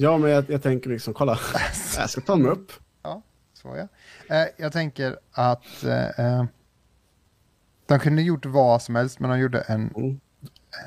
Ja, 0.00 0.18
men 0.18 0.30
jag, 0.30 0.50
jag 0.50 0.62
tänker 0.62 0.90
liksom, 0.90 1.14
kolla, 1.14 1.38
jag 1.96 2.10
ska 2.10 2.20
ta 2.20 2.36
mig 2.36 2.50
upp. 2.50 2.72
Ja, 3.02 3.22
så 3.54 3.68
ja. 3.76 3.88
Eh, 4.36 4.46
jag 4.56 4.72
tänker 4.72 5.18
att 5.32 5.84
eh, 5.84 6.20
eh, 6.20 6.44
de 7.86 7.98
kunde 7.98 8.22
gjort 8.22 8.46
vad 8.46 8.82
som 8.82 8.94
helst, 8.94 9.20
men 9.20 9.30
de 9.30 9.38
gjorde 9.38 9.60
en... 9.60 9.90
Mm. 9.96 10.20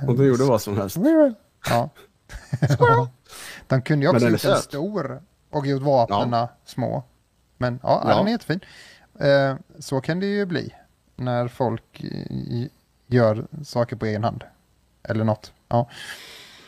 Och 0.08 0.18
du 0.18 0.28
gjorde 0.28 0.44
vad 0.44 0.62
som 0.62 0.78
helst. 0.78 0.98
Ja. 1.70 1.90
De 3.67 3.82
kunde 3.82 4.06
ju 4.06 4.10
också 4.10 4.26
den 4.26 4.32
gjort 4.34 4.46
en 4.46 4.58
stor 4.58 5.22
och 5.50 5.67
gjort 5.67 5.82
vapnen 5.82 6.48
små. 6.65 7.04
Men 7.58 7.80
ja, 7.84 8.04
Ja. 8.08 8.15
den 8.17 8.28
är 8.28 8.32
jättefin. 8.32 8.60
Eh, 9.20 9.56
så 9.80 10.02
kan 10.02 10.20
det 10.20 10.26
ju 10.26 10.46
bli 10.46 10.74
när 11.15 11.48
folk 11.48 12.04
gör 13.08 13.48
saker 13.63 13.96
på 13.96 14.06
egen 14.06 14.24
hand. 14.24 14.44
Eller 15.04 15.24
något. 15.24 15.54
Ja. 15.67 15.89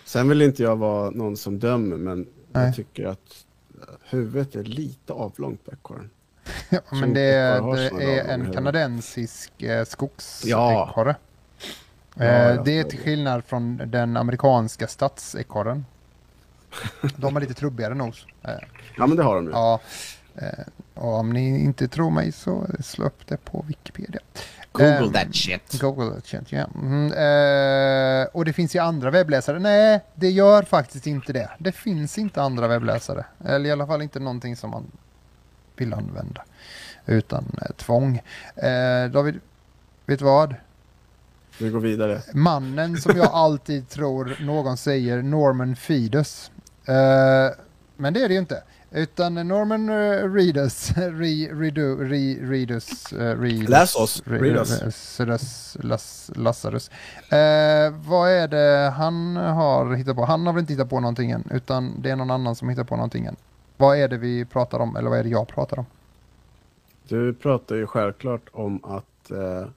Sen 0.06 0.30
vill 0.30 0.42
inte 0.42 0.64
jag 0.64 0.76
vara 0.76 1.10
någon 1.10 1.38
som 1.38 1.60
dömer, 1.60 1.98
men 1.98 2.28
Nej. 2.52 2.66
jag 2.66 2.76
tycker 2.76 3.06
att 3.06 3.46
eh, 3.82 3.94
huvudet 4.10 4.56
är 4.56 4.64
lite 4.64 5.14
avlångt 5.14 5.66
på 5.66 5.72
ekorren. 5.72 6.10
Ja, 6.70 6.80
men 6.92 7.14
det, 7.14 7.22
det 8.00 8.20
är 8.20 8.34
en 8.34 8.54
kanadensisk 8.54 9.62
eh, 9.62 9.86
skogsekorre. 9.86 11.10
Ja. 11.10 11.16
Eh, 12.20 12.64
det 12.64 12.80
är 12.80 12.84
till 12.84 13.00
skillnad 13.00 13.44
från 13.46 13.82
den 13.86 14.18
amerikanska 14.18 14.88
stadsekorren. 14.88 15.86
De 17.18 17.34
har 17.34 17.42
lite 17.42 17.54
trubbigare 17.54 17.94
nos. 17.96 18.26
Eh, 18.44 18.52
Ja, 18.98 19.08
men 19.08 19.18
det 19.18 19.24
har 19.24 19.36
de 19.36 19.46
ju. 19.46 19.52
ja, 19.52 19.80
eh, 20.36 20.48
och 20.94 21.14
om 21.20 21.30
ni 21.30 21.64
inte 21.64 21.88
tror 21.88 22.10
mig 22.12 22.32
så 22.32 22.68
slå 22.80 23.06
upp 23.06 23.28
det 23.28 23.38
på 23.46 23.66
Wikipedia. 23.68 24.22
Google 24.72 24.98
Ehm, 24.98 25.12
that 25.12 25.36
shit. 25.36 25.82
Google 25.82 26.16
that 26.16 26.26
shit, 26.28 26.52
ja. 26.52 26.66
Mm, 26.76 27.06
eh, 27.14 28.28
och 28.34 28.46
det 28.46 28.54
finns 28.54 28.76
ju 28.76 28.80
andra 28.80 29.12
webbläsare. 29.12 29.60
Nej, 29.60 30.00
det 30.16 30.30
gör 30.30 30.64
faktiskt 30.64 31.08
inte 31.08 31.34
det. 31.34 31.50
Det 31.58 31.72
finns 31.72 32.18
inte 32.18 32.42
andra 32.42 32.68
webbläsare. 32.68 33.26
Eller 33.46 33.70
i 33.70 33.72
alla 33.72 33.88
fall 33.88 34.02
inte 34.02 34.20
någonting 34.20 34.56
som 34.56 34.70
man 34.70 34.92
vill 35.76 35.94
använda. 35.94 36.44
Utan 37.06 37.46
eh, 37.62 37.68
tvång. 37.78 38.22
Eh, 38.56 39.06
David, 39.12 39.40
vet 40.06 40.20
du 40.20 40.26
vad? 40.26 40.56
Vi 41.60 41.70
går 41.70 41.80
vidare. 41.80 42.22
Mannen 42.34 42.98
som 42.98 43.18
jag 43.18 43.30
alltid 43.34 43.90
tror 43.90 44.38
någon 44.40 44.78
säger, 44.78 45.22
Norman 45.22 45.76
Feedus. 45.76 46.52
Eh, 46.86 47.58
men 47.98 48.14
det 48.14 48.24
är 48.24 48.28
det 48.28 48.34
ju 48.34 48.40
inte. 48.40 48.64
Utan 48.96 49.34
Norman 49.48 49.90
uh, 49.90 50.34
Reedus, 50.34 50.92
re, 50.98 51.50
redo, 51.54 51.96
re, 51.96 52.36
Reedus, 52.50 53.14
uh, 53.14 53.18
Reedus, 53.18 53.70
Läs 53.70 53.96
oss, 53.96 54.24
Re- 54.26 54.40
read 54.40 54.58
us. 54.58 54.82
Lazarus, 54.82 55.78
Las, 55.82 56.32
Lazarus. 56.36 56.92
Eh, 57.30 57.94
vad 58.08 58.30
är 58.30 58.48
det 58.48 58.90
han 58.90 59.36
har 59.36 59.96
hittat 59.96 60.16
på? 60.16 60.26
Han 60.26 60.46
har 60.46 60.54
väl 60.54 60.60
inte 60.60 60.74
hittat 60.74 60.90
på 60.90 61.00
någonting 61.00 61.32
än, 61.32 61.44
utan 61.52 62.02
det 62.02 62.10
är 62.10 62.16
någon 62.16 62.32
annan 62.32 62.56
som 62.56 62.70
hittar 62.70 62.84
på 62.84 62.96
någonting 62.96 63.26
än. 63.26 63.36
Vad 63.78 63.98
är 63.98 64.08
det 64.08 64.18
vi 64.18 64.46
pratar 64.46 64.80
om, 64.80 64.96
eller 64.96 65.10
vad 65.10 65.20
är 65.20 65.24
det 65.24 65.30
jag 65.30 65.48
pratar 65.48 65.80
om? 65.80 65.86
Du 67.08 67.34
pratar 67.34 67.76
ju 67.76 67.88
självklart 67.88 68.50
om 68.52 68.84
att 68.84 69.32
eh, 69.32 69.68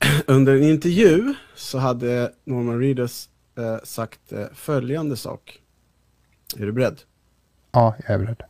under 0.26 0.56
en 0.56 0.62
intervju 0.62 1.34
så 1.54 1.78
hade 1.78 2.32
Norman 2.44 2.80
Reedus 2.80 3.28
eh, 3.58 3.78
sagt 3.84 4.32
eh, 4.32 4.46
följande 4.54 5.16
sak. 5.16 5.62
Är 6.56 6.66
du 6.66 6.72
beredd? 6.72 7.00
Ja, 7.72 7.96
jag 8.06 8.14
är 8.14 8.18
beredd. 8.18 8.42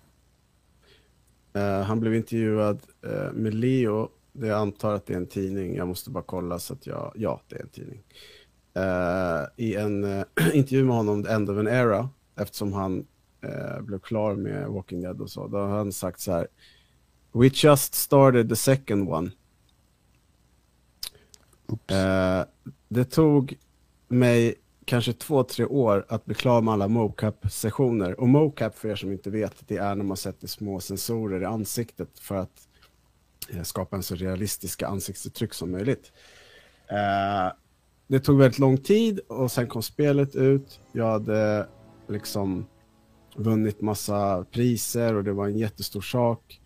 Eh, 1.53 1.83
han 1.83 2.01
blev 2.01 2.15
intervjuad 2.15 2.81
eh, 3.07 3.33
med 3.33 3.55
Leo. 3.55 4.09
Det 4.33 4.47
jag 4.47 4.59
antar 4.59 4.95
att 4.95 5.07
det 5.07 5.13
är 5.13 5.17
en 5.17 5.27
tidning. 5.27 5.77
Jag 5.77 5.89
måste 5.89 6.11
bara 6.11 6.25
kolla 6.25 6.59
så 6.59 6.75
att 6.75 6.87
jag... 6.87 7.13
Ja, 7.17 7.41
det 7.49 7.57
är 7.57 7.63
en 7.63 7.69
tidning. 7.69 8.03
Eh, 8.75 9.47
I 9.57 9.75
en 9.75 10.05
eh, 10.05 10.25
intervju 10.55 10.85
med 10.85 10.97
honom, 10.97 11.25
The 11.25 11.33
End 11.33 11.51
of 11.51 11.59
an 11.59 11.69
Era, 11.69 12.09
eftersom 12.37 12.73
han 12.73 13.07
blev 13.81 13.99
klar 13.99 14.35
med 14.35 14.69
Walking 14.69 15.01
Dead 15.01 15.21
och 15.21 15.31
så, 15.31 15.47
då 15.47 15.59
har 15.59 15.69
han 15.69 15.93
sagt 15.93 16.21
så 16.21 16.33
här. 16.33 16.47
We 17.33 17.51
just 17.53 17.95
started 17.95 18.49
the 18.49 18.57
second 18.57 19.09
one. 19.09 19.31
Eh, 21.72 22.44
det 22.88 23.04
tog 23.04 23.59
mig 24.09 24.54
kanske 24.85 25.12
två, 25.12 25.44
tre 25.44 25.64
år 25.64 26.07
att 26.09 26.24
bli 26.24 26.35
klar 26.35 26.61
med 26.61 26.74
alla 26.74 26.88
mocap-sessioner. 26.88 28.20
Och 28.20 28.28
mocap, 28.28 28.78
för 28.78 28.88
er 28.88 28.96
som 28.96 29.12
inte 29.12 29.31
vet, 29.31 29.68
det 29.68 29.76
är 29.76 29.94
när 29.94 30.04
man 30.04 30.16
sätter 30.16 30.46
små 30.46 30.81
sensorer 30.81 31.42
i 31.42 31.44
ansiktet 31.44 32.18
för 32.18 32.37
att 32.37 32.68
eh, 33.48 33.62
skapa 33.62 33.96
en 33.96 34.02
så 34.02 34.14
realistiska 34.14 34.87
ansiktsuttryck 34.87 35.54
som 35.54 35.70
möjligt. 35.70 36.12
Eh, 36.90 37.52
det 38.07 38.20
tog 38.20 38.38
väldigt 38.38 38.59
lång 38.59 38.78
tid 38.78 39.18
och 39.18 39.52
sen 39.52 39.66
kom 39.66 39.83
spelet 39.83 40.37
ut. 40.37 40.81
Jag 40.92 41.07
hade 41.11 41.68
liksom 42.09 42.66
vunnit 43.37 43.81
massa 43.81 44.44
priser 44.50 45.14
och 45.14 45.24
det 45.24 45.33
var 45.33 45.46
en 45.46 45.59
jättestor 45.59 46.00
sak. 46.00 46.61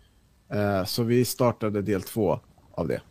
Eh, 0.53 0.85
så 0.85 1.03
vi 1.03 1.25
startade 1.25 1.81
del 1.81 2.01
två 2.01 2.39
av 2.71 2.87
det. 2.87 3.01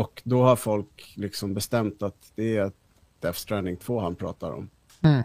Och 0.00 0.22
då 0.24 0.42
har 0.42 0.56
folk 0.56 1.12
liksom 1.16 1.54
bestämt 1.54 2.02
att 2.02 2.32
det 2.34 2.56
är 2.56 2.72
Death 3.20 3.38
Stranding 3.38 3.76
2 3.76 4.00
han 4.00 4.14
pratar 4.14 4.50
om. 4.50 4.70
Mm. 5.02 5.22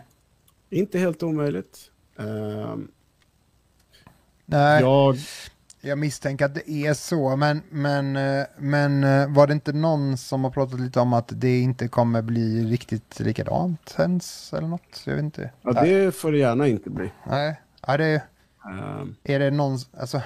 Inte 0.70 1.00
helt 1.00 1.24
omöjligt. 1.24 1.92
Ehm, 2.20 2.88
Nej. 4.46 4.82
jag, 4.82 5.16
Jag 5.82 5.98
misstänker 5.98 6.46
att 6.46 6.56
det 6.56 6.70
är 6.72 6.94
så, 6.94 7.36
men, 7.36 7.62
men, 7.70 8.16
eh, 8.16 8.46
men 8.58 9.04
eh, 9.04 9.34
var 9.34 9.48
det 9.48 9.54
inte 9.54 9.74
någon 9.74 10.18
som 10.18 10.44
har 10.44 10.52
pratat 10.52 10.80
lite 10.80 11.00
om 11.00 11.14
att 11.14 11.32
det 11.32 11.60
inte 11.60 11.88
kommer 11.88 12.22
bli 12.22 12.66
riktigt 12.66 13.20
likadant 13.20 13.96
ens 14.00 14.54
eller 14.54 14.68
något? 14.68 15.04
Jag 15.06 15.16
vet 15.16 15.24
inte. 15.24 15.52
Ja, 15.62 15.72
det 15.72 16.16
får 16.16 16.32
det 16.32 16.38
gärna 16.38 16.68
inte 16.68 16.90
bli. 16.90 17.12
Nej, 17.28 17.62
ja, 17.88 17.98
det, 17.98 18.22
Ehm, 18.66 19.16
är 19.24 19.40
det 19.40 19.52
någon, 19.52 19.78
alltså, 19.98 20.22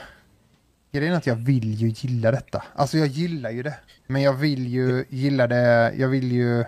grejen 0.99 1.13
är 1.13 1.17
att 1.17 1.27
jag 1.27 1.35
vill 1.35 1.73
ju 1.73 1.89
gilla 1.89 2.31
detta. 2.31 2.63
Alltså 2.75 2.97
jag 2.97 3.07
gillar 3.07 3.51
ju 3.51 3.63
det, 3.63 3.75
men 4.07 4.21
jag 4.21 4.33
vill 4.33 4.67
ju 4.67 5.05
gilla 5.09 5.47
det, 5.47 5.93
jag 5.97 6.07
vill 6.07 6.31
ju, 6.31 6.63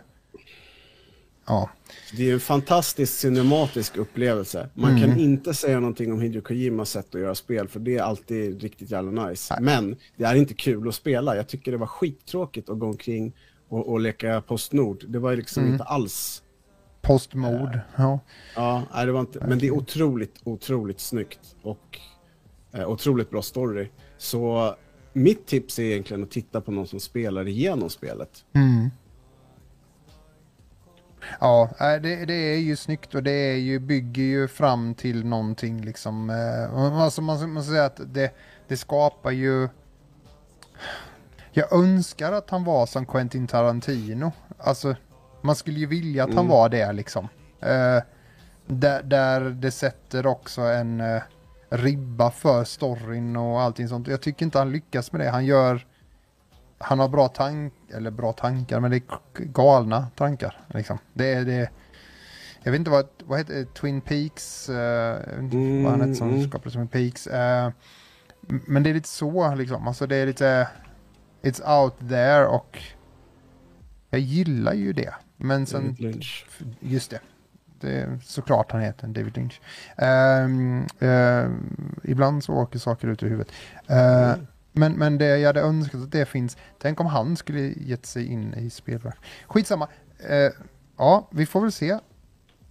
ja, 1.48 1.70
Det 2.18 2.22
är 2.22 2.26
ju 2.28 2.34
en 2.34 2.40
fantastisk 2.40 3.14
cinematisk 3.14 3.98
upplevelse. 3.98 4.70
Man 4.74 5.02
kan 5.02 5.20
inte 5.20 5.54
säga 5.54 5.80
någonting 5.80 6.14
om 6.14 6.22
Hideo 6.22 6.42
Kojimas 6.42 6.90
sätt 6.90 7.16
att 7.16 7.22
göra 7.22 7.36
spel, 7.36 7.68
för 7.68 7.80
det 7.80 7.98
är 7.98 8.02
alltid 8.02 8.62
riktigt 8.62 8.92
jävla 8.92 9.28
nice. 9.28 9.58
Men 9.62 9.96
det 10.18 10.24
är 10.24 10.36
inte 10.36 10.54
kul 10.54 10.88
att 10.88 10.96
spela. 10.96 11.36
Jag 11.36 11.48
tycker 11.48 11.72
det 11.72 11.78
var 11.78 11.88
skittråkigt 11.88 12.70
att 12.70 12.80
gå 12.80 12.86
omkring 12.86 13.34
och, 13.70 13.88
och 13.90 14.00
leka 14.00 14.42
Postnord. 14.42 15.04
Det 15.08 15.20
var 15.20 15.36
liksom 15.36 15.68
inte 15.68 15.84
alls... 15.84 16.44
postmord, 17.02 17.80
ja. 17.96 18.20
Ja, 18.56 18.84
nej, 18.94 19.06
det 19.06 19.12
var 19.12 19.20
inte... 19.20 19.40
Men 19.48 19.60
det 19.60 19.68
är 19.68 19.72
otroligt, 19.72 20.36
otroligt 20.44 21.00
snyggt 21.00 21.56
och 21.62 22.00
eh, 22.74 22.90
otroligt 22.90 23.30
bra 23.30 23.42
story. 23.42 23.90
Så 24.18 24.76
mitt 25.14 25.46
tips 25.48 25.80
är 25.80 25.84
egentligen 25.84 26.24
att 26.24 26.32
titta 26.32 26.62
på 26.62 26.72
någon 26.72 26.88
som 26.88 27.00
spelar 27.00 27.48
igenom 27.48 27.90
spelet. 27.90 28.46
Mm. 28.54 28.90
Ja, 31.40 31.70
det, 31.80 32.26
det 32.26 32.34
är 32.34 32.58
ju 32.58 32.76
snyggt 32.76 33.16
och 33.16 33.24
det 33.24 33.32
är 33.32 33.56
ju, 33.58 33.80
bygger 33.80 34.24
ju 34.24 34.48
fram 34.48 34.94
till 34.96 35.26
någonting 35.26 35.82
liksom. 35.82 36.30
eh, 36.30 37.02
Alltså 37.02 37.22
man 37.22 37.50
måste 37.50 37.72
säga 37.72 37.86
att 37.86 38.02
det, 38.14 38.32
det 38.68 38.78
skapar 38.78 39.32
ju... 39.32 39.70
Jag 41.52 41.74
önskar 41.74 42.32
att 42.32 42.50
han 42.50 42.64
var 42.64 42.86
som 42.86 43.06
Quentin 43.06 43.48
Tarantino. 43.48 44.32
Alltså, 44.58 44.96
man 45.42 45.56
skulle 45.56 45.80
ju 45.80 45.86
vilja 45.86 46.24
att 46.24 46.30
han 46.30 46.38
Mm. 46.46 46.52
var 46.52 46.70
det 46.70 46.94
liksom. 46.94 47.28
Eh, 47.60 48.00
där, 48.68 49.04
där 49.04 49.42
det 49.42 49.72
sätter 49.72 50.28
också 50.28 50.62
en 50.62 51.02
eh, 51.02 51.22
ribba 51.70 52.32
för 52.32 52.64
storyn 52.64 53.36
och 53.36 53.62
allting 53.62 53.88
sånt. 53.88 54.08
Jag 54.08 54.22
tycker 54.22 54.46
inte 54.46 54.58
han 54.58 54.72
lyckas 54.72 55.12
med 55.12 55.22
det. 55.22 55.30
Han 55.30 55.46
gör... 55.46 55.86
Han 56.80 57.00
har 57.00 57.08
bra 57.10 57.28
tank 57.28 57.74
eller 57.94 58.12
bra 58.12 58.34
tankar, 58.34 58.80
men 58.80 58.92
det 58.92 58.98
är 58.98 59.04
galna 59.46 60.08
tankar. 60.16 60.66
Liksom. 60.74 60.98
Det 61.14 61.34
är 61.34 61.46
det. 61.46 61.70
Jag 62.64 62.72
vet 62.72 62.80
inte 62.80 62.92
vad, 62.92 63.08
vad 63.26 63.38
heter? 63.40 63.66
Twin 63.66 64.02
Peaks, 64.02 64.70
eh, 64.70 64.76
jag 65.30 65.34
vet 65.36 65.54
inte 65.54 65.84
vad 65.84 65.92
han 65.92 66.02
heter 66.02 66.14
som 66.14 66.30
Mm, 66.30 66.50
skapade 66.50 66.72
Twin 66.72 66.88
Peaks. 66.88 67.28
m- 67.28 67.72
men 68.68 68.84
det 68.84 68.90
är 68.90 68.94
lite 68.94 69.10
så 69.10 69.56
liksom, 69.56 69.88
alltså 69.88 70.08
det 70.08 70.16
är 70.16 70.26
lite, 70.26 70.68
it's 71.42 71.82
out 71.84 72.10
there 72.10 72.48
och 72.48 72.80
jag 74.10 74.20
gillar 74.22 74.74
ju 74.74 74.94
det. 74.94 75.14
Men 75.38 75.66
sen, 75.66 75.96
just 76.80 77.12
det, 77.12 77.20
det 77.82 77.92
är 77.92 78.20
såklart 78.24 78.72
han 78.72 78.82
heter 78.82 79.08
David 79.08 79.38
Lynch. 79.38 79.62
Ehm, 79.98 80.86
ehm, 81.00 81.96
ibland 82.04 82.44
så 82.44 82.54
åker 82.54 82.80
saker 82.80 83.08
ut 83.08 83.24
ur 83.24 83.30
huvudet. 83.30 83.52
Eh, 83.88 84.32
Mm. 84.32 84.48
men, 84.72 84.94
men 84.94 85.18
det 85.18 85.38
jag 85.38 85.48
hade 85.50 85.62
önskat 85.62 86.02
att 86.02 86.12
det 86.12 86.26
finns, 86.26 86.58
tänk 86.80 87.00
om 87.00 87.06
han 87.06 87.36
skulle 87.38 87.60
gett 87.62 88.06
sig 88.06 88.26
in 88.28 88.54
i 88.54 88.70
spelvärlden. 88.70 89.20
Skitsamma. 89.48 89.88
Eh, 90.30 90.52
ja, 90.98 91.28
vi 91.32 91.46
får 91.46 91.62
väl 91.62 91.72
se. 91.72 91.90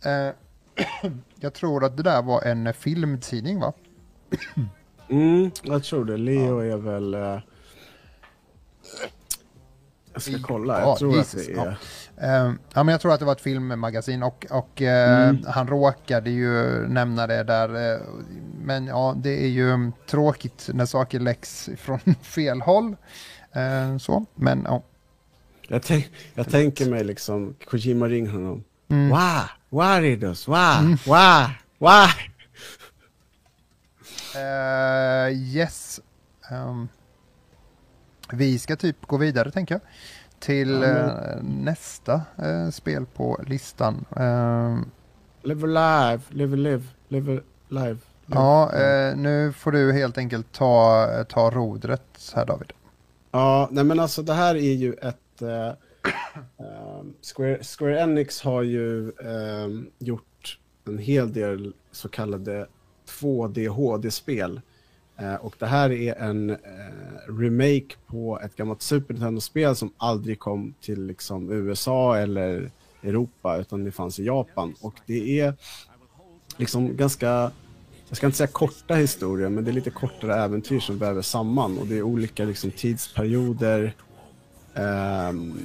Eh, 0.05 0.31
jag 1.41 1.55
tror 1.55 1.85
att 1.85 1.97
det 1.97 2.03
där 2.03 2.23
var 2.23 2.43
en 2.43 2.75
filmtidning 2.75 3.61
va? 3.61 3.73
Mm, 5.11 5.51
jag 5.63 5.85
tror 5.85 6.05
det. 6.05 6.17
Leo 6.17 6.59
är 6.59 6.77
väl... 6.77 7.17
Jag 10.17 10.23
ska 10.23 10.39
kolla. 10.43 10.81
Jag 10.81 10.89
Ja, 10.89 10.97
tror 10.99 11.17
Jesus, 11.17 11.41
att 11.41 11.47
det 11.47 11.53
ja. 11.53 11.75
är... 12.17 12.47
Eh, 12.47 12.53
ja, 12.75 12.83
men 12.83 12.89
jag 12.89 13.01
tror 13.01 13.13
att 13.13 13.19
det 13.21 13.27
var 13.27 13.33
ett 13.33 13.41
filmmagasin 13.41 14.23
och, 14.23 14.47
och 14.51 14.83
eh, 14.83 15.35
han 15.47 15.69
råkade 15.69 16.31
ju 16.31 16.53
nämna 16.89 17.27
det 17.27 17.43
där. 17.43 17.93
Eh, 17.95 18.01
men 18.63 18.87
ja, 18.87 19.15
det 19.17 19.45
är 19.45 19.49
ju 19.49 19.71
mm, 19.71 19.93
tråkigt 20.07 20.69
när 20.75 20.87
saker 20.87 21.21
läcks 21.21 21.69
från 21.79 22.01
fel 22.23 22.61
håll. 22.61 22.97
Eh, 23.53 23.99
så, 23.99 24.25
men 24.35 24.63
ja. 24.65 24.83
Jag, 25.69 25.83
tänk, 25.83 26.11
jag 26.35 26.51
tänker 26.51 26.91
mig 26.91 27.05
liksom, 27.05 27.55
Kojima 27.65 28.09
ringer 28.09 28.31
honom. 28.31 28.65
Mm. 28.89 29.09
Why? 29.09 29.43
Why 29.71 30.09
Ridos? 30.11 30.49
Why? 30.49 30.87
Why? 31.05 31.47
Why? 31.79 32.09
Eh, 34.41 35.57
yes. 35.57 36.01
Ehm, 36.51 36.89
vi 38.33 38.59
ska 38.59 38.77
typ 38.77 39.07
gå 39.07 39.17
vidare 39.17 39.51
tänker 39.51 39.75
jag. 39.75 39.81
Till 40.39 40.83
eh, 40.83 41.09
nästa 41.43 42.23
eh, 42.39 42.71
spel 42.71 43.07
på 43.07 43.41
listan. 43.47 44.05
Ehm, 44.17 44.91
Live 45.43 45.63
alive, 45.79 46.23
live 46.31 46.57
live, 46.57 46.83
live 47.09 47.41
live. 47.69 47.99
ja, 48.27 48.73
eh, 48.75 49.17
nu 49.17 49.53
får 49.53 49.73
du 49.73 49.93
helt 49.93 50.19
enkelt 50.19 50.53
ta, 50.53 51.07
ta 51.29 51.51
rodret 51.51 52.33
här 52.35 52.47
David. 52.47 52.73
Ja, 53.31 53.69
nej 53.71 53.85
men 53.85 54.01
alltså 54.01 54.23
det 54.23 54.35
här 54.35 54.55
är 54.55 54.73
ju 54.73 54.93
ett... 54.93 55.43
eh, 55.43 55.69
ehm, 56.67 57.15
Square, 57.35 57.59
Square 57.79 58.01
Enix 58.01 58.43
har 58.43 58.63
ju 58.63 59.13
ehm, 59.13 59.91
gjort 59.99 60.59
en 60.87 60.99
hel 60.99 61.33
del 61.33 61.75
så 61.93 62.09
kallade 62.09 62.67
2D 63.21 63.69
HD-spel. 63.69 64.61
Eh, 65.19 65.35
och 65.35 65.55
det 65.59 65.67
här 65.67 65.93
är 65.93 66.15
en 66.15 66.51
eh, 66.51 66.57
remake 67.29 67.97
på 68.07 68.41
ett 68.45 68.57
gammalt 68.57 68.83
Super 68.83 69.15
Nintendo-spel 69.15 69.77
som 69.77 69.93
aldrig 69.97 70.39
kom 70.39 70.75
till 70.81 71.07
liksom, 71.07 71.53
USA 71.53 72.17
eller 72.17 72.71
Europa 73.03 73.57
utan 73.57 73.85
det 73.85 73.93
fanns 73.93 74.19
i 74.19 74.25
Japan. 74.25 74.75
Och 74.81 74.95
det 75.07 75.41
är 75.41 75.55
liksom 76.57 76.97
ganska 76.97 77.51
jag 78.09 78.17
ska 78.17 78.27
inte 78.27 78.39
säga 78.39 78.47
korta 78.47 78.95
historier, 78.95 79.49
men 79.49 79.65
det 79.65 79.71
är 79.71 79.73
lite 79.73 79.91
kortare 79.91 80.35
äventyr 80.35 80.81
som 80.81 80.99
väver 80.99 81.23
samman 81.23 81.79
och 81.79 81.87
det 81.87 81.99
är 81.99 82.03
olika 82.03 82.45
liksom, 82.45 82.71
tidsperioder. 82.71 83.95
Um, 84.75 85.61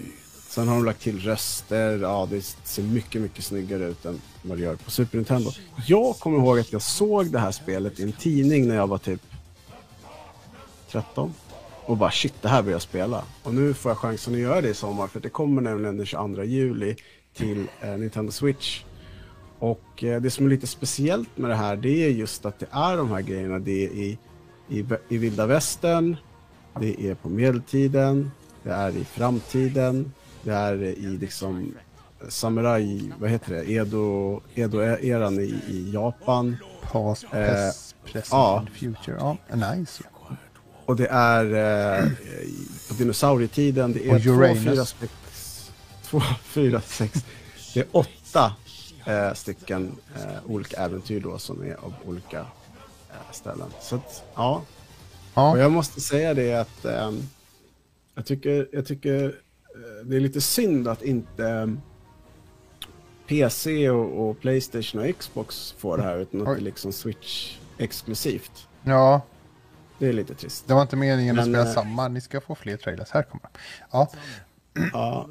sen 0.50 0.68
har 0.68 0.76
de 0.76 0.86
lagt 0.86 1.02
till 1.02 1.20
röster, 1.20 1.98
ja 1.98 2.28
det 2.32 2.42
ser 2.64 2.84
mycket, 2.84 3.22
mycket 3.22 3.44
snyggare 3.44 3.86
ut 3.86 4.06
än 4.06 4.22
vad 4.42 4.58
det 4.58 4.64
gör 4.64 4.76
på 4.76 4.92
Super 4.92 5.18
Nintendo. 5.18 5.52
Jag 5.88 6.16
kommer 6.16 6.38
ihåg 6.38 6.60
att 6.60 6.72
jag 6.72 6.82
såg 6.82 7.32
det 7.32 7.40
här 7.40 7.52
spelet 7.52 8.00
i 8.00 8.04
en 8.04 8.12
tidning 8.12 8.68
när 8.68 8.76
jag 8.76 8.88
var 8.88 8.98
typ 8.98 9.22
13 10.92 11.34
och 11.86 11.98
bara 11.98 12.12
shit, 12.12 12.34
det 12.42 12.48
här 12.48 12.62
vill 12.62 12.72
jag 12.72 12.82
spela. 12.82 13.24
Och 13.44 13.54
nu 13.54 13.74
får 13.74 13.92
jag 13.92 13.98
chansen 13.98 14.34
att 14.34 14.40
göra 14.40 14.62
det 14.62 14.70
i 14.70 14.74
sommar 14.74 15.08
för 15.08 15.20
det 15.20 15.30
kommer 15.30 15.62
nämligen 15.62 15.98
den 15.98 16.06
22 16.06 16.44
juli 16.44 16.96
till 17.36 17.68
eh, 17.82 17.90
Nintendo 17.98 18.32
Switch. 18.32 18.84
Och 19.60 20.04
eh, 20.04 20.22
det 20.22 20.32
som 20.32 20.46
är 20.46 20.50
lite 20.50 20.68
speciellt 20.68 21.38
med 21.38 21.50
det 21.50 21.56
här 21.56 21.76
det 21.76 22.06
är 22.06 22.10
just 22.10 22.46
att 22.46 22.60
det 22.60 22.68
är 22.72 22.98
de 22.98 23.12
här 23.12 23.22
grejerna. 23.22 23.60
Det 23.60 23.86
är 23.86 23.90
i, 23.90 24.18
i, 24.70 24.86
i 25.10 25.18
vilda 25.18 25.46
västern, 25.46 26.18
det 26.80 27.10
är 27.10 27.16
på 27.16 27.30
medeltiden, 27.30 28.32
det 28.64 28.72
är 28.72 28.90
i 28.98 29.06
framtiden, 29.06 30.14
det 30.44 30.52
är 30.52 30.84
i 30.84 31.18
liksom 31.22 31.74
samuraj, 32.30 33.14
vad 33.20 33.30
heter 33.30 33.54
det, 33.54 33.72
Edo, 33.72 34.42
Edo-eran 34.56 35.40
i, 35.40 35.62
i 35.68 35.92
Japan. 35.94 36.58
Past, 36.92 37.24
Eh, 37.24 37.30
pres, 37.30 37.96
present, 38.04 38.32
ja. 38.32 38.66
future. 38.74 39.18
Ja, 39.20 39.38
nice. 39.76 40.04
Och 40.86 40.96
det 40.96 41.08
är 41.08 41.46
eh, 41.46 42.10
på 42.88 42.94
dinosaurietiden, 42.94 43.94
det 43.94 44.10
är 44.10 44.15
Och 44.15 44.22
två, 44.24 44.56
fyra, 44.56 44.86
sex, 44.86 45.12
två, 46.04 46.22
fyra, 46.44 46.82
sex, 46.82 47.26
det 47.74 47.80
är 47.80 47.88
åtta 47.91 48.54
eh, 49.06 49.34
stycken 49.34 49.96
eh, 50.15 50.52
olika 50.52 50.78
äventyr 50.78 51.20
då 51.20 51.38
som 51.38 51.62
är 51.62 51.74
av 51.74 51.94
olika 52.06 52.39
eh, 52.39 53.32
ställen. 53.32 53.67
Så 53.82 53.96
att, 53.96 54.24
ja, 54.36 54.56
och 54.56 54.65
Ja, 55.34 55.58
jag 55.58 55.72
måste 55.72 56.02
säga 56.02 56.34
det 56.34 56.54
att 56.54 56.86
ehm, 56.86 57.22
jag 58.15 58.26
tycker, 58.26 58.70
jag 58.72 58.86
tycker 58.86 59.26
eh, 59.26 60.06
det 60.06 60.15
är 60.15 60.20
lite 60.20 60.41
synd 60.41 60.88
att 60.88 61.02
inte 61.02 61.48
ehm, 61.48 61.82
PC 63.28 63.89
och, 63.89 64.30
och 64.30 64.39
Playstation 64.39 65.02
och 65.02 65.17
Xbox 65.20 65.76
får 65.78 65.98
det 65.98 66.04
här 66.04 66.17
utan 66.17 66.41
att 66.41 66.48
det 66.48 66.62
är 66.62 66.65
liksom 66.65 66.91
Switch 66.91 67.58
exklusivt. 67.78 68.67
ja, 68.84 69.22
Det 70.02 70.10
är 70.10 70.14
lite 70.14 70.36
trist. 70.36 70.68
det 70.68 70.74
var 70.74 70.82
inte 70.82 70.96
meningen 70.96 71.40
att 71.40 71.48
Men, 71.48 71.54
spela 71.66 71.70
eh, 71.70 71.74
samma. 71.84 72.08
Ni 72.08 72.22
ska 72.22 72.42
få 72.42 72.56
fler 72.56 72.78
trailers. 72.78 73.10
Här 73.12 73.24
kommer 73.24 73.44
de. 73.44 73.60
Ja, 73.92 74.10
Ja, 74.94 75.28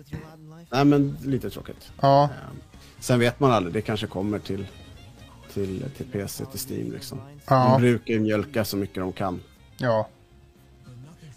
nej 0.71 0.85
men 0.85 1.17
lite 1.25 1.51
tråkigt. 1.51 1.93
ja, 2.01 2.25
Ehm, 2.25 2.57
Sen 3.01 3.19
vet 3.21 3.41
man 3.41 3.51
aldrig, 3.53 3.75
det 3.75 3.81
kanske 3.83 4.07
kommer 4.07 4.39
till, 4.39 4.67
till, 5.55 5.85
till 5.97 6.07
PC, 6.07 6.45
till 6.45 6.61
Steam 6.75 6.93
liksom. 6.93 7.19
De 7.19 7.35
ja, 7.49 7.77
brukar 7.79 8.15
ju 8.15 8.21
mjölka 8.21 8.65
så 8.65 8.77
mycket 8.77 8.97
de 8.97 9.13
kan. 9.13 9.41
ja. 9.79 10.09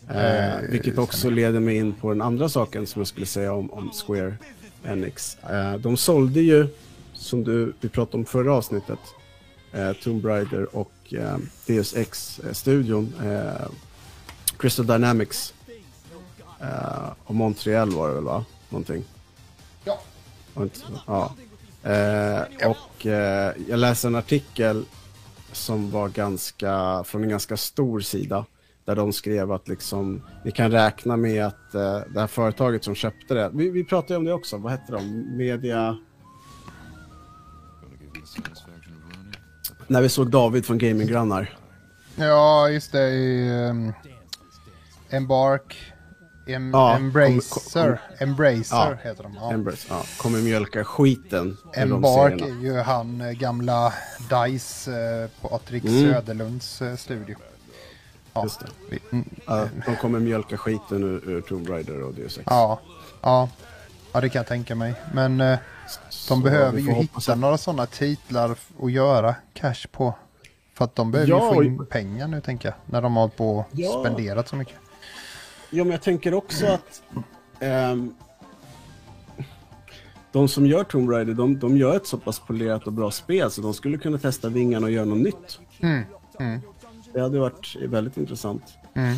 Eh, 0.09 0.53
Eh, 0.55 0.61
vilket 0.69 0.97
också 0.97 1.29
leder 1.29 1.59
mig 1.59 1.75
in 1.75 1.93
på 1.93 2.09
den 2.09 2.21
andra 2.21 2.49
saken 2.49 2.87
som 2.87 2.99
jag 2.99 3.07
skulle 3.07 3.25
säga 3.25 3.53
om, 3.53 3.71
om 3.71 3.91
Square 3.91 4.35
Enix. 4.85 5.37
Eh, 5.43 5.73
de 5.73 5.97
sålde 5.97 6.41
ju, 6.41 6.67
som 7.13 7.43
du, 7.43 7.73
vi 7.81 7.89
pratade 7.89 8.17
om 8.17 8.25
förra 8.25 8.53
avsnittet, 8.53 8.99
eh, 9.71 9.93
Tomb 9.93 10.25
Raider 10.25 10.75
och 10.75 10.91
eh, 11.09 11.37
Deus 11.65 11.95
Ex-studion. 11.95 13.13
Eh, 13.23 13.67
Crystal 14.57 14.87
Dynamics. 14.87 15.53
Eh, 16.61 17.11
och 17.23 17.35
Montreal 17.35 17.91
var 17.91 18.07
det 18.07 18.13
väl 18.13 18.23
va? 18.23 18.45
Någonting. 18.69 19.03
Ja. 19.83 19.99
Så? 20.53 20.83
Ja. 21.07 21.35
Eh, 21.91 22.69
och 22.69 23.05
eh, 23.05 23.53
jag 23.67 23.79
läste 23.79 24.07
en 24.07 24.15
artikel 24.15 24.85
som 25.51 25.91
var 25.91 26.09
ganska, 26.09 27.03
från 27.03 27.23
en 27.23 27.29
ganska 27.29 27.57
stor 27.57 27.99
sida. 27.99 28.45
Där 28.85 28.95
de 28.95 29.13
skrev 29.13 29.51
att 29.51 29.67
liksom, 29.67 30.21
vi 30.43 30.51
kan 30.51 30.71
räkna 30.71 31.17
med 31.17 31.45
att 31.45 31.75
eh, 31.75 31.99
det 32.13 32.19
här 32.19 32.27
företaget 32.27 32.83
som 32.83 32.95
köpte 32.95 33.33
det, 33.33 33.51
vi, 33.53 33.69
vi 33.69 33.83
pratade 33.83 34.17
om 34.17 34.25
det 34.25 34.33
också, 34.33 34.57
vad 34.57 34.71
hette 34.71 34.91
de? 34.91 35.37
Media... 35.37 35.97
När 39.87 40.01
vi 40.01 40.09
såg 40.09 40.29
David 40.31 40.65
från 40.65 40.77
Gaminggrannar. 40.77 41.57
Ja, 42.15 42.69
just 42.69 42.91
det. 42.91 43.09
I, 43.09 43.49
um, 43.69 43.93
Embark. 45.09 45.93
Em, 46.47 46.71
Ja, 46.73 46.95
Embracer. 46.95 47.85
kom- 47.85 47.97
Embracer 48.27 48.75
Ja. 48.75 48.97
heter 49.09 49.23
de. 49.23 49.33
Ja. 49.33 49.51
Embrace, 49.51 49.87
ja, 49.89 50.03
kommer 50.17 50.39
mjölka 50.39 50.83
skiten 50.83 51.57
Embark 51.73 52.41
är 52.41 52.61
ju 52.63 52.77
han 52.77 53.21
eh, 53.21 53.31
gamla 53.31 53.93
DICE 54.29 54.91
eh, 54.91 55.29
på 55.41 55.47
Patrik 55.47 55.83
Mm. 55.85 56.13
Söderlunds 56.13 56.81
eh, 56.81 56.95
studio. 56.95 57.35
Ja. 58.33 58.43
Just 58.43 58.59
det. 58.59 58.97
Mm, 59.11 59.29
Ja, 59.45 59.67
de 59.85 59.95
kommer 59.95 60.19
mjölka 60.19 60.57
skiten 60.57 61.03
ur, 61.03 61.29
ur 61.29 61.41
Tomb 61.41 61.69
Raider 61.69 62.03
och 62.03 62.13
Deus 62.13 62.37
Ex. 62.37 62.45
Ja, 62.49 62.79
ja. 63.21 63.49
Ja, 64.13 64.21
det 64.21 64.29
kan 64.29 64.39
jag 64.39 64.47
tänka 64.47 64.75
mig. 64.75 64.93
Men 65.13 65.41
eh, 65.41 65.59
de 66.29 66.41
behöver 66.41 66.79
ju 66.79 66.91
hitta 66.91 67.35
några 67.35 67.57
sådana 67.57 67.85
titlar 67.85 68.55
att 68.81 68.91
göra 68.91 69.35
cash 69.53 69.87
på. 69.91 70.15
För 70.73 70.85
att 70.85 70.95
de 70.95 71.11
behöver 71.11 71.29
Ja, 71.31 71.49
ju 71.49 71.53
få 71.55 71.63
in 71.63 71.85
pengar 71.85 72.27
nu 72.27 72.41
tänker 72.41 72.67
jag. 72.69 72.75
När 72.85 73.01
de 73.01 73.15
har 73.15 73.21
hållit 73.21 73.35
på 73.37 73.57
och 73.57 73.65
Ja. 73.71 73.99
spenderat 74.05 74.47
så 74.47 74.55
mycket. 74.55 74.75
Ja, 75.69 75.83
men 75.83 75.91
jag 75.91 76.01
tänker 76.01 76.33
också 76.33 76.65
att 76.67 77.01
ehm, 77.59 78.13
de 80.31 80.47
som 80.47 80.65
gör 80.65 80.83
Tomb 80.83 81.09
Raider, 81.09 81.33
de, 81.33 81.59
de 81.59 81.77
gör 81.77 81.95
ett 81.95 82.07
så 82.07 82.17
pass 82.17 82.39
polerat 82.39 82.87
och 82.87 82.93
bra 82.93 83.11
spel 83.11 83.51
så 83.51 83.61
de 83.61 83.73
skulle 83.73 83.97
kunna 83.97 84.17
testa 84.17 84.49
vingarna 84.49 84.85
och 84.85 84.91
göra 84.91 85.05
något 85.05 85.17
nytt. 85.17 85.59
Mm, 85.79 86.03
mm, 86.39 86.61
Det 87.13 87.21
hade 87.21 87.39
varit 87.39 87.75
väldigt 87.87 88.17
intressant. 88.17 88.63
mm. 88.93 89.17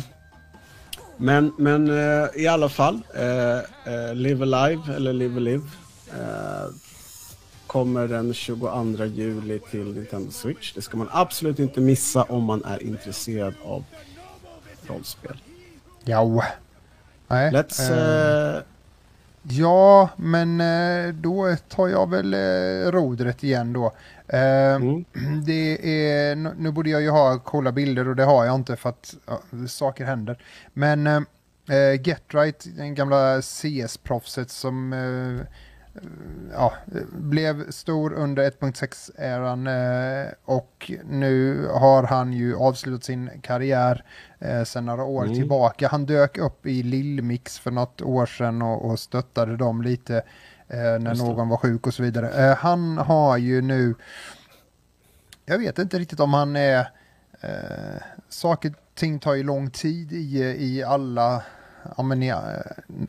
Men, 1.16 1.52
men 1.58 1.88
eh, 1.88 2.28
i 2.34 2.46
alla 2.46 2.68
fall, 2.68 3.00
eh, 3.14 3.58
eh, 3.94 4.14
Live 4.14 4.42
Alive, 4.42 4.94
eller 4.94 5.12
Live 5.12 5.36
Alive, 5.36 5.64
eh, 6.10 6.68
kommer 7.66 8.08
den 8.08 8.34
22 8.34 9.04
juli 9.04 9.58
till 9.70 9.94
Nintendo 9.94 10.30
Switch. 10.30 10.72
Det 10.72 10.82
ska 10.82 10.96
man 10.96 11.08
absolut 11.12 11.58
inte 11.58 11.80
missa 11.80 12.22
om 12.22 12.44
man 12.44 12.64
är 12.64 12.82
intresserad 12.82 13.54
av 13.64 13.84
rollspel. 14.88 15.36
Ja. 16.04 16.44
Nej, 17.28 17.52
Let's... 17.52 18.62
Ja, 19.48 20.08
men 20.16 20.60
eh, 20.60 21.14
då 21.14 21.56
tar 21.68 21.88
jag 21.88 22.10
väl 22.10 22.34
eh, 22.34 22.90
rodret 22.90 23.44
igen 23.44 23.72
då. 23.72 23.92
Eh, 24.28 24.74
mm, 24.74 25.04
Det 25.44 25.78
är, 26.02 26.36
nu 26.36 26.70
borde 26.70 26.90
jag 26.90 27.02
ju 27.02 27.10
ha 27.10 27.38
coola 27.38 27.72
bilder 27.72 28.08
och 28.08 28.16
det 28.16 28.24
har 28.24 28.44
jag 28.44 28.54
inte 28.54 28.76
för 28.76 28.88
att 28.88 29.14
ja, 29.26 29.40
saker 29.68 30.04
händer. 30.04 30.38
Men 30.72 31.26
Getright, 32.04 32.66
den 32.76 32.94
gamla 32.94 33.42
CS-proffset 33.42 34.50
som 34.50 34.92
ja, 36.52 36.72
blev 37.12 37.70
stor 37.70 38.12
under 38.12 38.50
1.6-eran 38.50 39.66
eh, 39.66 40.32
och 40.44 40.92
nu 41.04 41.66
har 41.68 42.02
han 42.02 42.32
ju 42.32 42.56
avslutat 42.56 43.04
sin 43.04 43.30
karriär 43.42 44.04
eh, 44.38 44.62
sedan 44.64 44.86
några 44.86 45.04
år 45.04 45.24
Mm. 45.24 45.34
tillbaka. 45.36 45.88
Han 45.88 46.06
dök 46.06 46.38
upp 46.38 46.66
i 46.66 46.82
Lillmix 46.82 47.58
för 47.58 47.70
något 47.70 48.02
år 48.02 48.26
sedan 48.26 48.62
och, 48.62 48.90
och 48.90 48.98
stöttade 48.98 49.56
dem 49.56 49.82
lite 49.82 50.16
eh, 50.68 50.78
när 50.78 51.14
någon 51.14 51.48
var 51.48 51.56
sjuk 51.56 51.86
och 51.86 51.94
så 51.94 52.02
vidare. 52.02 52.56
Han 52.58 52.98
har 52.98 53.36
ju 53.36 53.60
nu, 53.62 53.94
jag 55.44 55.58
vet 55.58 55.78
inte 55.78 55.98
riktigt 55.98 56.20
om 56.20 56.34
han 56.34 56.56
är, 56.56 56.78
eh, 57.40 58.02
saker 58.28 58.74
ting 58.94 59.18
tar 59.18 59.34
ju 59.34 59.42
lång 59.42 59.70
tid 59.70 60.12
i, 60.12 60.38
i 60.58 60.82
alla 60.82 61.42
ja, 61.96 62.02
men 62.02 62.22
eh, 62.22 62.36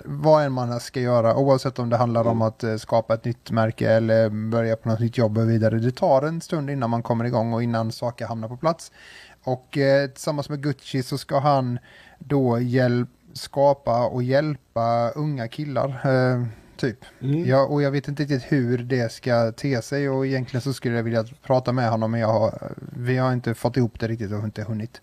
vad 0.05 0.45
än 0.45 0.51
man 0.51 0.79
ska 0.79 0.99
göra, 0.99 1.35
oavsett 1.35 1.79
om 1.79 1.89
det 1.89 1.97
handlar 1.97 2.27
om 2.27 2.41
att 2.41 2.63
eh, 2.63 2.75
skapa 2.75 3.13
ett 3.13 3.25
nytt 3.25 3.51
märke 3.51 3.91
eller 3.91 4.49
börja 4.49 4.75
på 4.75 4.89
något 4.89 4.99
nytt 4.99 5.17
jobb 5.17 5.37
och 5.37 5.49
vidare. 5.49 5.79
Det 5.79 5.91
tar 5.91 6.21
en 6.21 6.41
stund 6.41 6.69
innan 6.69 6.89
man 6.89 7.03
kommer 7.03 7.25
igång 7.25 7.53
och 7.53 7.63
innan 7.63 7.91
saker 7.91 8.25
hamnar 8.25 8.47
på 8.47 8.57
plats. 8.57 8.91
Och 9.43 9.77
eh, 9.77 10.09
tillsammans 10.09 10.49
med 10.49 10.63
Gucci 10.63 11.03
så 11.03 11.17
ska 11.17 11.39
han 11.39 11.79
då 12.19 12.59
hjälp, 12.59 13.09
skapa 13.33 14.05
och 14.05 14.23
hjälpa 14.23 15.09
unga 15.09 15.47
killar. 15.47 15.89
Eh, 16.03 16.43
typ. 16.77 17.05
mm. 17.21 17.45
Ja, 17.45 17.65
och 17.65 17.81
jag 17.81 17.91
vet 17.91 18.07
inte 18.07 18.23
riktigt 18.23 18.51
hur 18.51 18.77
det 18.77 19.11
ska 19.11 19.51
te 19.51 19.81
sig 19.81 20.09
och 20.09 20.25
egentligen 20.25 20.61
så 20.61 20.73
skulle 20.73 20.95
jag 20.95 21.03
vilja 21.03 21.25
prata 21.43 21.71
med 21.71 21.89
honom 21.89 22.11
men 22.11 22.19
jag 22.19 22.27
har, 22.27 22.71
vi 22.77 23.17
har 23.17 23.33
inte 23.33 23.53
fått 23.53 23.77
ihop 23.77 23.99
det 23.99 24.07
riktigt 24.07 24.31
och 24.31 24.43
inte 24.43 24.63
hunnit. 24.63 25.01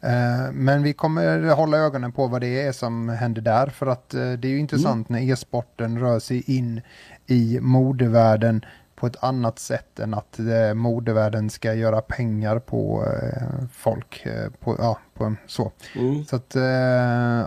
Eh, 0.00 0.52
men 0.52 0.82
vi 0.82 0.92
kommer 0.92 1.50
hålla 1.50 1.76
ögonen 1.76 2.12
på 2.12 2.26
vad 2.26 2.40
det 2.40 2.62
är 2.62 2.72
som 2.72 3.08
händer 3.08 3.42
där 3.42 3.66
för 3.66 3.86
att 3.86 4.14
eh, 4.14 4.32
det 4.32 4.48
är 4.48 4.52
ju 4.52 4.58
intressant 4.58 5.08
när 5.08 5.30
e-sporten 5.32 5.98
rör 5.98 6.18
sig 6.18 6.56
in 6.56 6.80
i 7.26 7.58
modevärlden 7.60 8.64
på 8.96 9.06
ett 9.06 9.24
annat 9.24 9.58
sätt 9.58 9.98
än 9.98 10.14
att 10.14 10.38
eh, 10.38 10.74
modevärlden 10.74 11.50
ska 11.50 11.74
göra 11.74 12.00
pengar 12.00 12.58
på 12.58 13.04
eh, 13.06 13.66
folk. 13.72 14.26
Eh, 14.26 14.50
på, 14.60 14.76
ja, 14.78 14.98
på, 15.14 15.34
så. 15.46 15.72
Mm. 15.96 16.24
Så 16.24 16.36
att, 16.36 16.56
eh, 16.56 16.62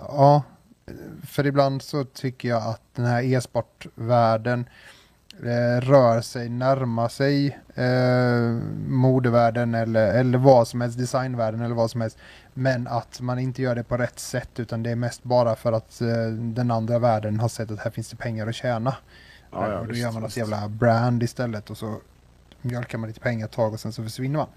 ja, 0.08 0.44
för 1.24 1.48
ibland 1.48 1.82
så 1.82 2.04
tycker 2.04 2.50
jag 2.50 2.64
att 2.64 2.82
den 2.96 3.06
här 3.06 3.24
e-sportvärlden 3.24 4.66
eh, 5.44 5.82
rör 5.82 6.22
sig, 6.22 6.50
närmar 6.50 7.10
sig 7.10 7.60
eh, 7.76 8.62
modevärlden 8.88 9.76
eller, 9.76 10.20
eller 10.20 10.38
vad 10.38 10.68
som 10.68 10.82
helst, 10.82 10.98
designvärlden 10.98 11.62
eller 11.62 11.76
vad 11.76 11.92
som 11.92 12.02
helst. 12.02 12.18
Men 12.54 12.88
att 12.88 13.22
man 13.22 13.40
inte 13.40 13.62
gör 13.62 13.76
det 13.76 13.84
på 13.84 13.98
rätt 13.98 14.20
sätt 14.20 14.60
utan 14.60 14.84
det 14.84 14.92
är 14.92 14.96
mest 14.96 15.24
bara 15.24 15.56
för 15.56 15.72
att 15.72 16.02
eh, 16.02 16.28
den 16.32 16.72
andra 16.72 17.00
världen 17.00 17.40
har 17.40 17.50
sett 17.50 17.72
att 17.72 17.80
här 17.80 17.92
finns 17.92 18.10
det 18.10 18.16
pengar 18.16 18.48
att 18.48 18.56
tjäna. 18.56 18.96
Ja, 19.52 19.72
ja, 19.72 19.80
och 19.80 19.86
då 19.86 19.92
visst, 19.92 20.02
gör 20.02 20.12
man 20.12 20.22
något 20.22 20.38
jävla 20.38 20.68
brand 20.68 21.24
istället 21.24 21.70
och 21.70 21.78
så 21.78 21.96
mjölkar 22.62 22.98
man 22.98 23.08
lite 23.08 23.20
pengar 23.20 23.46
ett 23.46 23.52
tag 23.52 23.74
och 23.74 23.80
sen 23.80 23.94
så 23.94 24.04
försvinner 24.04 24.38
man. 24.38 24.48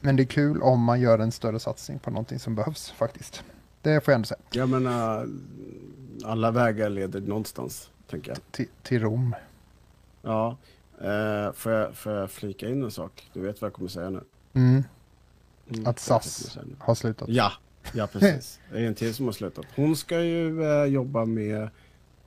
Men 0.00 0.16
det 0.16 0.22
är 0.22 0.24
kul 0.24 0.62
om 0.62 0.82
man 0.82 1.00
gör 1.00 1.18
en 1.18 1.32
större 1.32 1.60
satsning 1.60 1.98
på 1.98 2.10
någonting 2.10 2.38
som 2.38 2.54
behövs 2.54 2.90
faktiskt. 2.90 3.44
Det 3.82 4.00
får 4.04 4.12
jag 4.12 4.16
ändå 4.16 4.26
säga. 4.26 4.40
Jag 4.50 4.68
menar, 4.68 5.28
alla 6.24 6.50
vägar 6.50 6.90
leder 6.90 7.20
någonstans, 7.20 7.90
tänker 8.10 8.30
jag. 8.30 8.38
Till, 8.50 8.68
till 8.82 9.00
Rom. 9.02 9.34
Ja, 10.22 10.56
eh, 11.00 11.52
får, 11.52 11.72
jag, 11.72 11.94
får 11.94 12.12
jag 12.12 12.30
flika 12.30 12.68
in 12.68 12.82
en 12.82 12.90
sak? 12.90 13.30
Du 13.32 13.40
vet 13.40 13.60
vad 13.60 13.66
jag 13.68 13.74
kommer 13.74 13.88
säga 13.88 14.10
nu? 14.10 14.20
Mm, 14.52 14.84
Mm, 15.70 15.86
att 15.86 15.98
SAS 15.98 16.58
har 16.78 16.94
slutat. 16.94 17.28
Ja, 17.28 17.52
ja 17.94 18.06
precis. 18.06 18.60
Det 18.72 18.78
är 18.78 18.86
en 18.86 18.94
till 18.94 19.14
som 19.14 19.24
har 19.26 19.32
slutat. 19.32 19.64
Hon 19.76 19.96
ska 19.96 20.20
ju 20.22 20.64
eh, 20.64 20.84
jobba 20.84 21.24
med, 21.24 21.62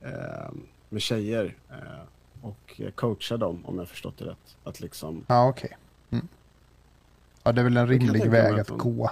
eh, 0.02 0.50
med 0.88 1.02
tjejer 1.02 1.56
eh, 1.70 1.76
och 2.42 2.80
coacha 2.94 3.36
dem, 3.36 3.66
om 3.66 3.78
jag 3.78 3.88
förstått 3.88 4.18
det 4.18 4.24
rätt. 4.24 4.56
Att 4.64 4.80
liksom, 4.80 5.24
Ja, 5.26 5.48
okej. 5.48 5.76
Mm. 6.10 6.28
Ja, 7.42 7.52
det 7.52 7.60
är 7.60 7.64
väl 7.64 7.76
en 7.76 7.88
rimlig 7.88 8.30
väg 8.30 8.54
att 8.54 8.60
att 8.60 8.68
hon- 8.68 8.78
gå. 8.78 9.10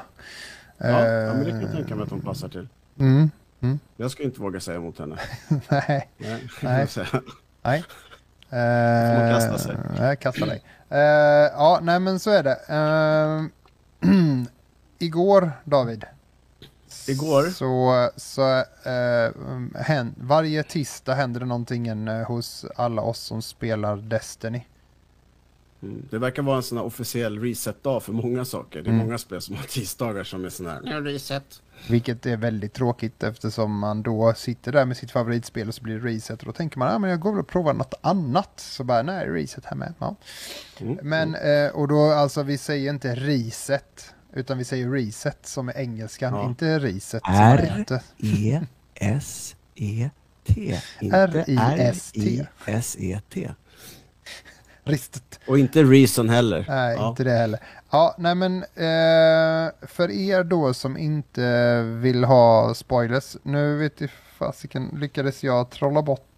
Ja, 0.91 1.07
ja, 1.07 1.35
men 1.35 1.45
det 1.45 1.51
kan 1.51 1.61
jag 1.61 1.71
Eh, 1.71 1.77
tänka 1.77 1.95
mig 1.95 2.05
att 2.05 2.11
hon 2.11 2.21
passar 2.21 2.49
till. 2.49 2.69
Mm, 2.99 3.31
Jag 3.97 4.11
ska 4.11 4.23
inte 4.23 4.41
våga 4.41 4.61
säga 4.61 4.77
emot 4.77 4.99
henne. 4.99 5.17
nej, 5.69 6.09
Nej, 6.19 6.49
Nej. 6.63 6.89
nej. 7.63 7.85
Får 8.51 9.21
man 9.21 9.31
kasta 9.41 9.59
sig? 9.59 9.73
Eh, 9.75 10.01
Nej, 10.01 10.17
kasta 10.17 10.47
dig. 10.47 10.63
Eh, 10.89 10.99
ja, 11.53 11.79
nej 11.83 12.01
men 12.01 12.19
så 12.19 12.31
är 12.31 12.43
det. 12.43 12.59
Eh, 12.69 14.11
igår, 14.99 15.53
David. 15.65 16.05
Igår? 17.09 17.43
Så, 17.43 18.11
så 18.17 18.57
eh, 18.91 19.33
hän, 19.83 20.15
varje 20.21 20.63
tisdag 20.63 21.15
händer 21.15 21.41
det 21.41 21.47
någonting 21.47 22.09
eh, 22.09 22.27
hos 22.27 22.65
alla 22.77 23.03
oss 23.03 23.19
som 23.19 23.43
spelar 23.43 23.97
Destiny. 23.97 24.67
Mm. 25.85 26.03
Det 26.11 26.19
verkar 26.19 26.43
vara 26.43 26.57
en 26.57 26.63
sån 26.63 26.79
här 26.79 26.85
officiell 26.85 27.41
reset-dag 27.41 28.03
för 28.03 28.13
många 28.13 28.45
saker. 28.45 28.83
Det 28.83 28.89
är 28.89 28.93
Mm. 28.93 29.07
många 29.07 29.19
spel 29.19 29.41
som 29.41 29.57
har 29.57 29.63
tisdagar 29.65 30.25
som 30.25 30.45
är 30.45 30.49
sån 30.49 30.67
här 30.67 30.81
"Nu 30.85 31.01
reset. 31.01 31.61
Vilket 31.89 32.27
är 32.27 32.37
väldigt 32.37 32.73
tråkigt 32.73 33.23
eftersom 33.23 33.79
man 33.79 34.03
då 34.03 34.35
sitter 34.37 34.73
där 34.73 34.85
med 34.85 34.97
sitt 34.97 35.11
favoritspel 35.11 35.69
och 35.69 35.75
så 35.75 35.83
blir 35.83 35.99
det 36.01 36.09
reset 36.09 36.41
och 36.41 36.47
då 36.47 36.53
tänker 36.53 36.79
man 36.79 36.89
att 36.89 36.95
ah, 36.95 36.99
men 36.99 37.11
jag 37.11 37.21
går 37.21 37.31
väl 37.33 37.41
och 37.41 37.49
provar 37.49 37.73
något 37.75 37.95
annat. 38.01 38.53
Så 38.61 38.85
bara 38.85 39.03
nej, 39.03 39.27
reset 39.29 39.65
här 39.65 39.77
med. 39.77 39.95
Ja. 39.99 40.17
Mm. 40.81 40.99
Men 41.03 41.35
eh, 41.35 41.69
och 41.75 41.89
då 41.89 42.11
alltså 42.11 42.43
vi 42.43 42.59
säger 42.59 42.91
inte 42.91 43.15
reset 43.15 44.15
utan 44.33 44.59
vi 44.59 44.65
säger 44.65 44.91
reset 44.91 45.47
som 45.47 45.69
är 45.69 45.77
engelskan, 45.79 46.35
Ja. 46.35 46.45
inte 46.49 46.79
reset 46.79 47.23
som 47.25 47.35
R. 47.35 47.57
det 47.57 47.79
heter. 47.79 48.01
E-S-E-T. 48.97 50.11
Inte 51.01 51.17
R-I-S-T. 51.17 52.47
R-I-S-E-T. 52.67 53.51
Ristet. 54.85 55.41
Och 55.47 55.59
inte 55.59 55.83
Reason 55.83 56.29
heller. 56.29 56.65
Nej, 56.69 56.97
ja. 56.99 57.09
inte 57.09 57.25
det 57.25 57.31
heller. 57.31 57.61
Ja, 57.91 58.15
nej 58.19 58.35
men 58.35 58.57
eh, 58.63 59.73
för 59.87 60.11
er 60.11 60.45
då 60.45 60.75
som 60.75 60.97
inte 60.99 61.81
vill 61.83 62.25
ha 62.25 62.75
spoilers, 62.75 63.37
nu 63.43 63.77
vet 63.77 64.01
jag 64.01 64.11
fasiken, 64.39 64.89
lyckades 65.01 65.45
jag 65.45 65.71
trolla 65.71 66.03
bort, 66.03 66.29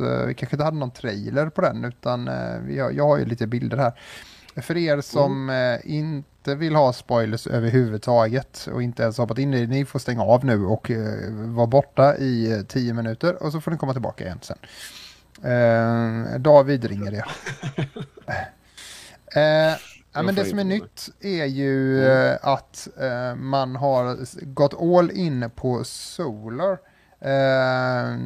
eh, 0.00 0.26
vi 0.26 0.34
kanske 0.34 0.56
inte 0.56 0.64
hade 0.64 0.76
någon 0.76 0.90
trailer 0.90 1.48
på 1.48 1.60
den, 1.60 1.84
utan 1.84 2.28
eh, 2.28 2.58
vi 2.66 2.78
har, 2.78 2.90
jag 2.90 3.04
har 3.08 3.18
ju 3.18 3.24
lite 3.24 3.46
bilder 3.46 3.76
här. 3.76 3.92
För 4.62 4.76
er 4.76 5.00
som 5.00 5.48
Mm. 5.50 5.74
eh, 5.74 5.80
inte 5.96 6.54
vill 6.54 6.74
ha 6.74 6.92
spoilers 6.92 7.46
överhuvudtaget 7.46 8.68
och 8.72 8.82
inte 8.82 9.02
ens 9.02 9.18
hoppat 9.18 9.38
in 9.38 9.54
i 9.54 9.60
det, 9.60 9.66
ni 9.66 9.84
får 9.84 9.98
stänga 9.98 10.22
av 10.22 10.44
nu 10.44 10.64
och 10.64 10.90
vara 11.32 11.66
borta 11.66 12.16
i 12.16 12.64
tio 12.68 12.92
minuter 12.94 13.42
och 13.42 13.52
så 13.52 13.60
får 13.60 13.70
ni 13.70 13.76
komma 13.76 13.92
tillbaka 13.92 14.24
igen 14.24 14.38
sen. 14.42 14.56
Eh, 15.42 16.38
David 16.38 16.84
ringer 16.84 17.10
det. 17.10 17.24
Eh, 19.36 19.42
ja, 19.42 19.76
Jag 20.12 20.24
men 20.24 20.34
det 20.34 20.44
som 20.44 20.58
är 20.58 20.64
nytt 20.64 21.08
är 21.20 21.44
ju 21.44 22.04
eh, 22.06 22.36
att 22.42 22.88
eh, 23.00 23.34
man 23.34 23.76
har 23.76 24.18
gått 24.54 24.74
all 24.74 25.10
in 25.10 25.50
på 25.56 25.84
Solar. 25.84 26.78
Eh, 27.20 28.18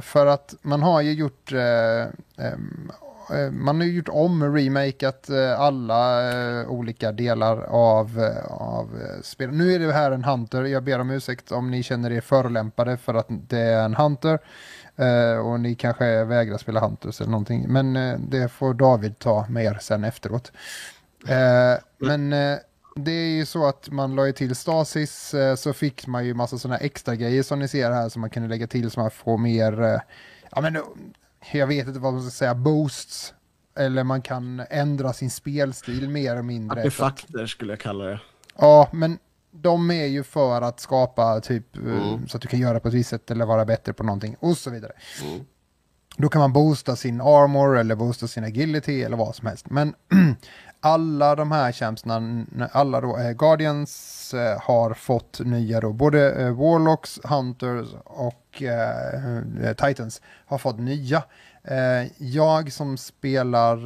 för 0.00 0.26
att 0.26 0.54
man 0.62 0.82
har 0.82 1.00
ju 1.00 1.12
gjort 1.12 1.52
eh, 1.52 2.00
eh, 2.46 3.50
man 3.50 3.80
har 3.80 3.84
gjort 3.86 4.08
om, 4.08 4.54
remakat 4.56 5.30
eh, 5.30 5.60
alla 5.60 6.30
eh, 6.30 6.68
olika 6.68 7.12
delar 7.12 7.62
av, 7.62 8.18
eh, 8.18 8.52
av 8.52 9.00
eh, 9.02 9.22
spel. 9.22 9.50
Nu 9.52 9.74
är 9.74 9.78
det 9.78 9.92
här 9.92 10.10
en 10.10 10.24
Hunter, 10.24 10.62
jag 10.64 10.84
ber 10.84 10.98
om 10.98 11.10
ursäkt 11.10 11.52
om 11.52 11.70
ni 11.70 11.82
känner 11.82 12.12
er 12.12 12.20
förolämpade 12.20 12.96
för 12.96 13.14
att 13.14 13.26
det 13.28 13.58
är 13.60 13.84
en 13.84 13.94
Hunter. 13.94 14.38
Eh, 14.96 15.38
och 15.38 15.60
ni 15.60 15.74
kanske 15.74 16.24
vägrar 16.24 16.58
spela 16.58 16.80
Hunters 16.80 17.20
eller 17.20 17.30
någonting. 17.30 17.64
Men 17.68 17.96
eh, 17.96 18.18
det 18.18 18.48
får 18.48 18.74
David 18.74 19.18
ta 19.18 19.46
med 19.48 19.64
er 19.64 19.78
sen 19.80 20.04
efteråt. 20.04 20.52
Eh, 21.28 21.74
men 21.98 22.32
eh, 22.32 22.58
det 22.96 23.10
är 23.10 23.36
ju 23.36 23.46
så 23.46 23.66
att 23.66 23.90
man 23.90 24.14
la 24.14 24.26
ju 24.26 24.32
till 24.32 24.56
Stasis 24.56 25.34
eh, 25.34 25.54
så 25.54 25.72
fick 25.72 26.06
man 26.06 26.26
ju 26.26 26.34
massa 26.34 26.58
sådana 26.58 26.78
extra 26.78 27.14
grejer 27.14 27.42
som 27.42 27.58
ni 27.58 27.68
ser 27.68 27.90
här 27.90 28.08
som 28.08 28.20
man 28.20 28.30
kunde 28.30 28.48
lägga 28.48 28.66
till 28.66 28.90
så 28.90 29.00
man 29.00 29.10
får 29.10 29.38
mer, 29.38 29.82
eh, 29.82 30.00
ja 30.50 30.60
men 30.60 30.78
jag 31.52 31.66
vet 31.66 31.86
inte 31.86 32.00
vad 32.00 32.12
man 32.12 32.22
ska 32.22 32.30
säga, 32.30 32.54
boosts. 32.54 33.32
Eller 33.78 34.04
man 34.04 34.22
kan 34.22 34.62
ändra 34.70 35.12
sin 35.12 35.30
spelstil 35.30 36.08
mer 36.08 36.32
eller 36.32 36.42
mindre. 36.42 36.80
Artefakter 36.80 37.46
skulle 37.46 37.72
jag 37.72 37.80
kalla 37.80 38.04
det. 38.04 38.20
Ja, 38.58 38.88
men 38.92 39.18
de 39.62 39.90
är 39.90 40.06
ju 40.06 40.22
för 40.22 40.62
att 40.62 40.80
skapa 40.80 41.40
typ 41.40 41.76
eh, 41.76 41.82
Mm. 41.82 42.28
så 42.28 42.36
att 42.36 42.42
du 42.42 42.48
kan 42.48 42.60
göra 42.60 42.80
på 42.80 42.88
ett 42.88 42.94
visst 42.94 43.10
sätt 43.10 43.30
eller 43.30 43.46
vara 43.46 43.64
bättre 43.64 43.92
på 43.92 44.02
någonting 44.02 44.36
och 44.40 44.56
så 44.56 44.70
vidare. 44.70 44.92
Mm. 45.24 45.44
Då 46.16 46.28
kan 46.28 46.40
man 46.40 46.52
boosta 46.52 46.96
sin 46.96 47.20
armor 47.20 47.78
eller 47.78 47.94
boosta 47.94 48.26
sin 48.26 48.44
agility 48.44 49.02
eller 49.02 49.16
vad 49.16 49.34
som 49.34 49.46
helst. 49.48 49.70
Men 49.70 49.94
alla 50.80 51.34
de 51.34 51.52
här 51.52 51.72
tjänsterna, 51.72 52.46
alla 52.72 53.00
då, 53.00 53.18
eh, 53.18 53.30
Guardians 53.32 54.34
eh, 54.34 54.60
har 54.62 54.94
fått 54.94 55.40
nya 55.40 55.80
då, 55.80 55.92
både 55.92 56.32
eh, 56.32 56.50
Warlocks, 56.50 57.20
Hunters 57.24 57.88
och 58.04 58.62
eh, 58.62 59.24
eh, 59.64 59.72
Titans 59.72 60.22
har 60.46 60.58
fått 60.58 60.78
nya. 60.78 61.22
Jag 62.18 62.72
som 62.72 62.96
spelar, 62.96 63.78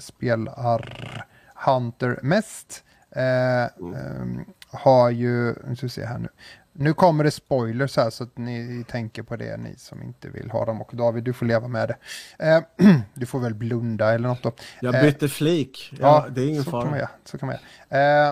spelar 0.00 1.24
Hunter 1.66 2.18
mest 2.22 2.84
eh, 3.16 3.62
ehm, 3.62 4.44
har 4.72 5.10
ju, 5.10 5.54
nu 5.68 5.76
ska 5.76 5.86
vi 5.86 5.90
se 5.90 6.04
här 6.04 6.18
nu. 6.18 6.28
Nu 6.74 6.94
kommer 6.94 7.24
det 7.24 7.30
spoilers 7.30 7.96
här 7.96 8.10
så 8.10 8.24
att 8.24 8.38
ni 8.38 8.84
tänker 8.88 9.22
på 9.22 9.36
det, 9.36 9.56
ni 9.56 9.74
som 9.76 10.02
inte 10.02 10.28
vill 10.28 10.50
ha 10.50 10.64
dem. 10.64 10.82
Och 10.82 10.90
David, 10.96 11.24
du 11.24 11.32
får 11.32 11.46
leva 11.46 11.68
med 11.68 11.88
det. 11.88 11.96
Eh, 12.48 12.62
du 13.14 13.26
får 13.26 13.38
väl 13.40 13.54
blunda 13.54 14.14
eller 14.14 14.28
något 14.28 14.42
då. 14.42 14.52
Jag 14.80 14.94
Eh, 14.94 15.02
bytte 15.02 15.28
flik. 15.28 15.94
Ja, 16.00 16.26
det 16.30 16.42
är 16.42 16.48
ingen 16.48 16.64
fara. 16.64 17.08
så 17.24 17.38
kan 17.38 17.46
man 17.46 17.56
göra. 17.90 18.28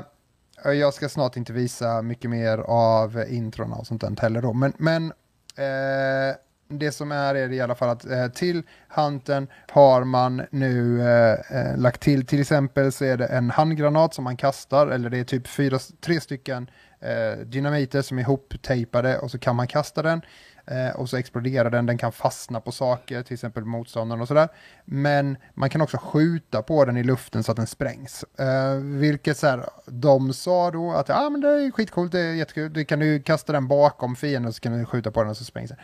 Eh, 0.64 0.72
jag 0.72 0.94
ska 0.94 1.08
snart 1.08 1.36
inte 1.36 1.52
visa 1.52 2.02
mycket 2.02 2.30
mer 2.30 2.58
av 2.58 3.24
introna 3.28 3.76
och 3.76 3.86
sånt 3.86 4.00
där 4.00 4.16
heller 4.20 4.42
då. 4.42 4.52
Men, 4.52 4.72
men 4.78 5.12
eh, 5.56 6.36
det 6.70 6.92
som 6.92 7.12
är 7.12 7.34
är 7.34 7.52
i 7.52 7.60
alla 7.60 7.74
fall 7.74 7.88
att 7.88 8.06
eh, 8.06 8.28
till 8.28 8.62
hanten 8.88 9.48
har 9.68 10.04
man 10.04 10.42
nu 10.50 11.02
eh, 11.02 11.58
eh, 11.58 11.78
lagt 11.78 12.00
till, 12.00 12.26
till 12.26 12.40
exempel 12.40 12.92
så 12.92 13.04
är 13.04 13.16
det 13.16 13.26
en 13.26 13.50
handgranat 13.50 14.14
som 14.14 14.24
man 14.24 14.36
kastar, 14.36 14.86
eller 14.86 15.10
det 15.10 15.18
är 15.18 15.24
typ 15.24 15.46
fyra, 15.46 15.78
tre 16.00 16.20
stycken 16.20 16.70
eh, 17.00 17.38
dynamiter 17.46 18.02
som 18.02 18.18
är 18.18 18.22
ihoptejpade 18.22 19.18
och 19.18 19.30
så 19.30 19.38
kan 19.38 19.56
man 19.56 19.66
kasta 19.66 20.02
den. 20.02 20.22
Eh, 20.70 20.96
och 20.96 21.08
så 21.08 21.16
exploderar 21.16 21.70
den, 21.70 21.86
den 21.86 21.98
kan 21.98 22.12
fastna 22.12 22.60
på 22.60 22.72
saker, 22.72 23.22
till 23.22 23.34
exempel 23.34 23.64
motståndaren 23.64 24.22
och 24.22 24.28
sådär. 24.28 24.48
Men 24.84 25.36
man 25.54 25.70
kan 25.70 25.80
också 25.80 25.98
skjuta 25.98 26.62
på 26.62 26.84
den 26.84 26.96
i 26.96 27.02
luften 27.02 27.42
så 27.42 27.50
att 27.52 27.56
den 27.56 27.66
sprängs. 27.66 28.24
Eh, 28.38 28.74
vilket 28.74 29.36
så 29.36 29.46
här, 29.46 29.68
de 29.86 30.32
sa 30.32 30.70
då 30.70 30.92
att 30.92 31.10
ah, 31.10 31.30
men 31.30 31.40
det 31.40 31.48
är 31.48 31.70
skitcoolt, 31.70 32.12
det 32.12 32.20
är 32.20 32.34
jättekul, 32.34 32.72
du 32.72 32.84
kan 32.84 32.98
du 32.98 33.22
kasta 33.22 33.52
den 33.52 33.68
bakom 33.68 34.16
fienden 34.16 34.48
och 34.48 34.54
så 34.54 34.60
kan 34.60 34.78
du 34.78 34.84
skjuta 34.84 35.10
på 35.10 35.20
den 35.20 35.30
och 35.30 35.36
så 35.36 35.44
sprängs 35.44 35.70
den. 35.70 35.78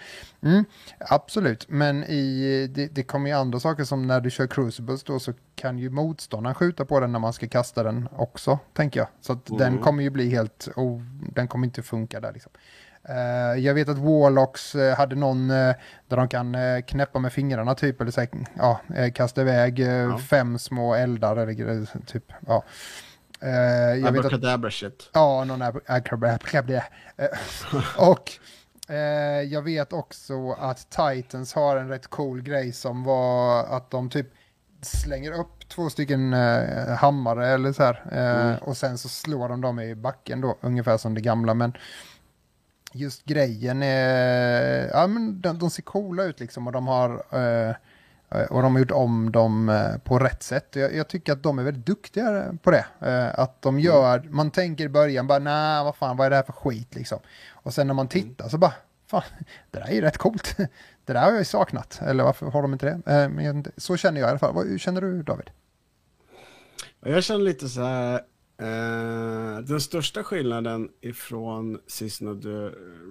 Mm, 0.52 0.64
absolut, 0.98 1.68
men 1.68 2.04
i, 2.04 2.66
det, 2.74 2.86
det 2.86 3.02
kommer 3.02 3.30
ju 3.30 3.36
andra 3.36 3.60
saker 3.60 3.84
som 3.84 4.06
när 4.06 4.20
du 4.20 4.30
kör 4.30 4.46
crucibles 4.46 5.04
då 5.04 5.18
så 5.18 5.32
kan 5.54 5.78
ju 5.78 5.90
motståndaren 5.90 6.54
skjuta 6.54 6.84
på 6.84 7.00
den 7.00 7.12
när 7.12 7.18
man 7.18 7.32
ska 7.32 7.48
kasta 7.48 7.82
den 7.82 8.08
också, 8.16 8.58
tänker 8.72 9.00
jag. 9.00 9.08
Så 9.20 9.32
att 9.32 9.46
den 9.58 9.78
kommer 9.78 10.02
ju 10.02 10.10
bli 10.10 10.30
helt, 10.30 10.68
oh, 10.76 11.02
den 11.34 11.48
kommer 11.48 11.66
inte 11.66 11.82
funka 11.82 12.20
där 12.20 12.32
liksom. 12.32 12.52
Eh, 13.08 13.58
jag 13.64 13.74
vet 13.74 13.88
att 13.88 13.98
Warlocks 13.98 14.74
eh, 14.74 14.96
hade 14.96 15.16
någon 15.16 15.50
eh, 15.50 15.74
där 16.08 16.16
de 16.16 16.28
kan 16.28 16.56
knäppa 16.82 17.18
med 17.18 17.32
fingrarna 17.32 17.74
typ, 17.74 18.00
eller 18.00 18.10
så, 18.10 18.26
ja, 18.56 18.80
kasta 19.14 19.40
iväg 19.40 19.78
Ja. 19.78 20.18
fem 20.18 20.58
små 20.58 20.94
eldar 20.94 21.36
eller 21.36 22.06
typ, 22.06 22.32
ja. 22.46 22.64
Jag 23.40 24.12
vet 24.12 24.24
att, 24.66 24.72
shit. 24.72 25.10
ja, 25.12 25.44
någon 25.44 25.62
är, 25.62 25.80
Och 27.96 28.32
jag 29.50 29.62
vet 29.62 29.92
också 29.92 30.52
att 30.52 30.90
Titans 30.90 31.54
har 31.54 31.76
en 31.76 31.88
rätt 31.88 32.06
cool 32.06 32.42
grej 32.42 32.72
som 32.72 33.04
var 33.04 33.64
att 33.64 33.90
de 33.90 34.10
typ 34.10 34.26
slänger 34.82 35.32
upp 35.32 35.68
två 35.68 35.90
stycken 35.90 36.32
eh, 36.34 36.88
hammare 36.88 37.48
eller 37.48 37.72
så 37.72 37.82
här. 37.82 38.02
Eh, 38.12 38.46
Mm. 38.46 38.56
Och 38.58 38.76
sen 38.76 38.98
så 38.98 39.08
slår 39.08 39.48
de 39.48 39.60
dem 39.60 39.80
i 39.80 39.94
backen 39.94 40.40
då, 40.40 40.56
ungefär 40.60 40.96
som 40.96 41.14
det 41.14 41.20
gamla. 41.20 41.54
Men 41.54 41.72
just 42.96 43.24
grejen 43.24 43.82
är, 43.82 44.88
ja 44.92 45.06
men 45.06 45.40
de, 45.40 45.58
de 45.58 45.70
ser 45.70 45.82
coola 45.82 46.24
ut 46.24 46.40
liksom 46.40 46.66
och 46.66 46.72
de 46.72 46.86
har 46.86 47.10
eh, 47.10 47.74
och 48.50 48.62
de 48.62 48.72
har 48.72 48.78
gjort 48.78 48.90
om 48.90 49.32
dem 49.32 49.68
eh, 49.68 49.98
på 49.98 50.18
rätt 50.18 50.42
sätt. 50.42 50.68
Jag, 50.72 50.94
jag 50.94 51.08
tycker 51.08 51.32
att 51.32 51.42
de 51.42 51.58
är 51.58 51.62
väldigt 51.62 51.86
duktiga 51.86 52.44
på 52.62 52.70
det. 52.70 52.86
Eh, 53.00 53.38
Att 53.40 53.62
de 53.62 53.80
gör, 53.80 54.26
man 54.30 54.50
tänker 54.50 54.84
i 54.84 54.88
början 54.88 55.26
bara 55.26 55.38
nej 55.38 55.84
vad 55.84 55.96
fan 55.96 56.16
vad 56.16 56.26
är 56.26 56.30
det 56.30 56.36
här 56.36 56.42
för 56.42 56.52
skit 56.52 56.94
liksom. 56.94 57.18
Och 57.52 57.74
sen 57.74 57.86
när 57.86 57.94
man 57.94 58.08
tittar 58.08 58.48
så 58.48 58.58
bara, 58.58 58.74
fan 59.06 59.22
det 59.70 59.78
där 59.78 59.86
är 59.86 59.92
ju 59.92 60.00
rätt 60.00 60.18
coolt. 60.18 60.56
Det 61.04 61.12
där 61.12 61.20
har 61.20 61.30
jag 61.30 61.38
ju 61.38 61.44
saknat. 61.44 62.00
Eller 62.02 62.24
varför 62.24 62.46
har 62.46 62.62
de 62.62 62.72
inte 62.72 62.86
det? 62.86 63.12
Eh, 63.12 63.28
Men 63.28 63.64
så 63.76 63.96
känner 63.96 64.20
jag 64.20 64.28
i 64.28 64.30
alla 64.30 64.38
fall. 64.38 64.68
Hur 64.68 64.78
känner 64.78 65.00
du 65.00 65.22
David? 65.22 65.50
Jag 67.04 67.24
känner 67.24 67.40
lite 67.44 67.68
så 67.68 67.82
här, 67.84 68.20
eh, 68.58 69.58
den 69.58 69.80
största 69.80 70.24
skillnaden 70.24 70.88
ifrån 71.00 71.78
the 72.42 72.70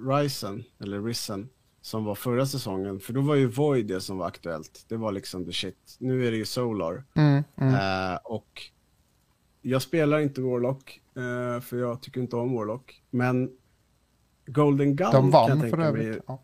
Risen, 0.09 0.63
eller 0.79 1.01
Risen, 1.03 1.49
som 1.81 2.05
var 2.05 2.15
förra 2.15 2.45
säsongen, 2.45 2.99
för 2.99 3.13
då 3.13 3.21
var 3.21 3.35
ju 3.35 3.47
Void 3.47 3.87
det 3.87 4.01
som 4.01 4.17
var 4.17 4.27
aktuellt. 4.27 4.85
Det 4.87 4.97
var 4.97 5.11
liksom 5.11 5.45
the 5.45 5.51
shit. 5.51 5.95
Nu 5.99 6.27
är 6.27 6.31
det 6.31 6.37
ju 6.37 6.45
Solar. 6.45 7.03
Mm, 7.13 7.43
mm. 7.55 7.73
Eh, 7.73 8.19
och 8.23 8.61
jag 9.61 9.81
spelar 9.81 10.19
inte 10.19 10.41
Warlock, 10.41 11.01
eh, 11.15 11.61
för 11.61 11.77
jag 11.77 12.01
tycker 12.01 12.21
inte 12.21 12.35
om 12.35 12.55
Warlock. 12.55 13.01
Men 13.09 13.51
Golden 14.45 14.95
Gun 14.95 15.11
De 15.11 15.11
kan 15.11 15.23
jag 15.23 15.31
vann 15.31 15.61
tänka 15.61 15.77
för 15.77 15.83
övrigt. 15.83 16.07
mig, 16.07 16.19
Ja. 16.27 16.43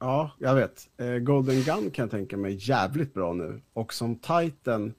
Ja, 0.00 0.30
jag 0.38 0.54
vet. 0.54 0.88
Eh, 0.96 1.14
Golden 1.14 1.62
Gun 1.62 1.90
kan 1.90 2.02
jag 2.02 2.10
tänka 2.10 2.36
mig 2.36 2.58
jävligt 2.60 3.14
bra 3.14 3.32
nu. 3.32 3.62
Och 3.72 3.94
som 3.94 4.16
Titan 4.16 4.94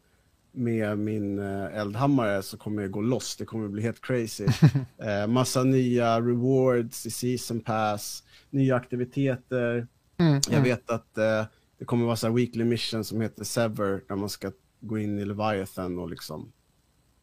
med 0.52 0.98
min 0.98 1.40
eh, 1.40 1.78
eldhammare 1.80 2.42
så 2.42 2.58
kommer 2.58 2.82
jag 2.82 2.92
gå 2.92 3.02
loss. 3.02 3.36
Det 3.36 3.46
kommer 3.46 3.68
bli 3.68 3.82
helt 3.82 4.02
crazy. 4.02 4.48
eh, 4.98 5.28
massa 5.28 5.64
nya 5.64 6.22
rewards 6.22 7.06
i 7.06 7.12
season 7.12 7.60
pass, 7.60 8.24
nya 8.50 8.76
aktiviteter. 8.76 9.88
Mm, 10.18 10.34
Jag 10.34 10.54
mm. 10.54 10.64
vet 10.64 10.90
att 10.90 11.18
eh, 11.18 11.46
det 11.80 11.86
kommer 11.86 12.06
vara 12.06 12.16
så 12.16 12.28
här 12.28 12.34
weekly 12.34 12.64
mission 12.64 13.04
som 13.04 13.22
heter 13.22 13.44
Sever 13.44 14.02
där 14.08 14.16
man 14.16 14.30
ska 14.30 14.52
gå 14.80 14.98
in 14.98 15.20
i 15.20 15.26
Leviathan 15.26 16.00
och 16.00 16.10
liksom, 16.10 16.52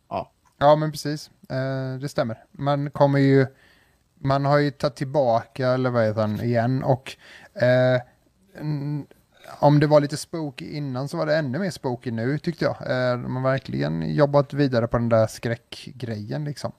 ja. 0.09 0.33
Ja, 0.59 0.77
men 0.77 0.93
precis. 0.93 1.31
Eh, 1.49 2.01
det 2.01 2.09
stämmer. 2.09 2.45
Man 2.53 2.91
kommer 2.91 3.19
ju, 3.19 3.47
man 4.21 4.45
har 4.45 4.59
ju 4.59 4.71
tagit 4.71 4.97
tillbaka 4.97 5.77
Leviathan 5.77 6.41
igen 6.41 6.83
och 6.85 7.17
eh, 7.63 8.01
om 9.59 9.81
det 9.81 9.87
var 9.87 10.01
lite 10.01 10.17
spooky 10.17 10.71
innan 10.77 11.09
så 11.09 11.17
var 11.17 11.27
det 11.27 11.37
ännu 11.37 11.59
mer 11.59 11.71
spooky 11.71 12.11
nu 12.11 12.39
tyckte 12.39 12.65
jag. 12.65 12.75
Eh, 12.83 13.19
de 13.23 13.37
har 13.37 13.43
verkligen 13.43 14.15
jobbat 14.15 14.53
vidare 14.53 14.87
på 14.87 14.99
den 14.99 15.09
där 15.09 15.27
skräckgrejen 15.27 16.45
liksom. 16.45 16.73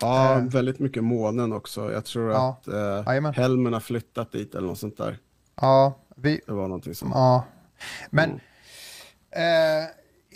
Ja, 0.00 0.38
Eh. 0.38 0.42
väldigt 0.44 0.78
mycket 0.78 1.04
månen 1.04 1.52
också. 1.52 1.92
Jag 1.92 2.04
tror 2.04 2.30
Ja. 2.32 2.58
att 2.62 2.68
eh. 3.24 3.32
Helmen 3.32 3.72
har 3.72 3.80
flyttat 3.80 4.32
dit 4.32 4.54
eller 4.54 4.68
något 4.68 4.78
sånt 4.78 4.96
där. 4.96 5.18
Ja, 5.60 5.98
vi, 6.16 6.40
Det 6.46 6.52
var 6.52 6.68
någonting 6.68 6.94
som... 6.94 7.10
ja. 7.14 7.44
Men 8.10 8.40
Mm. 9.32 9.82
Eh, 9.82 9.88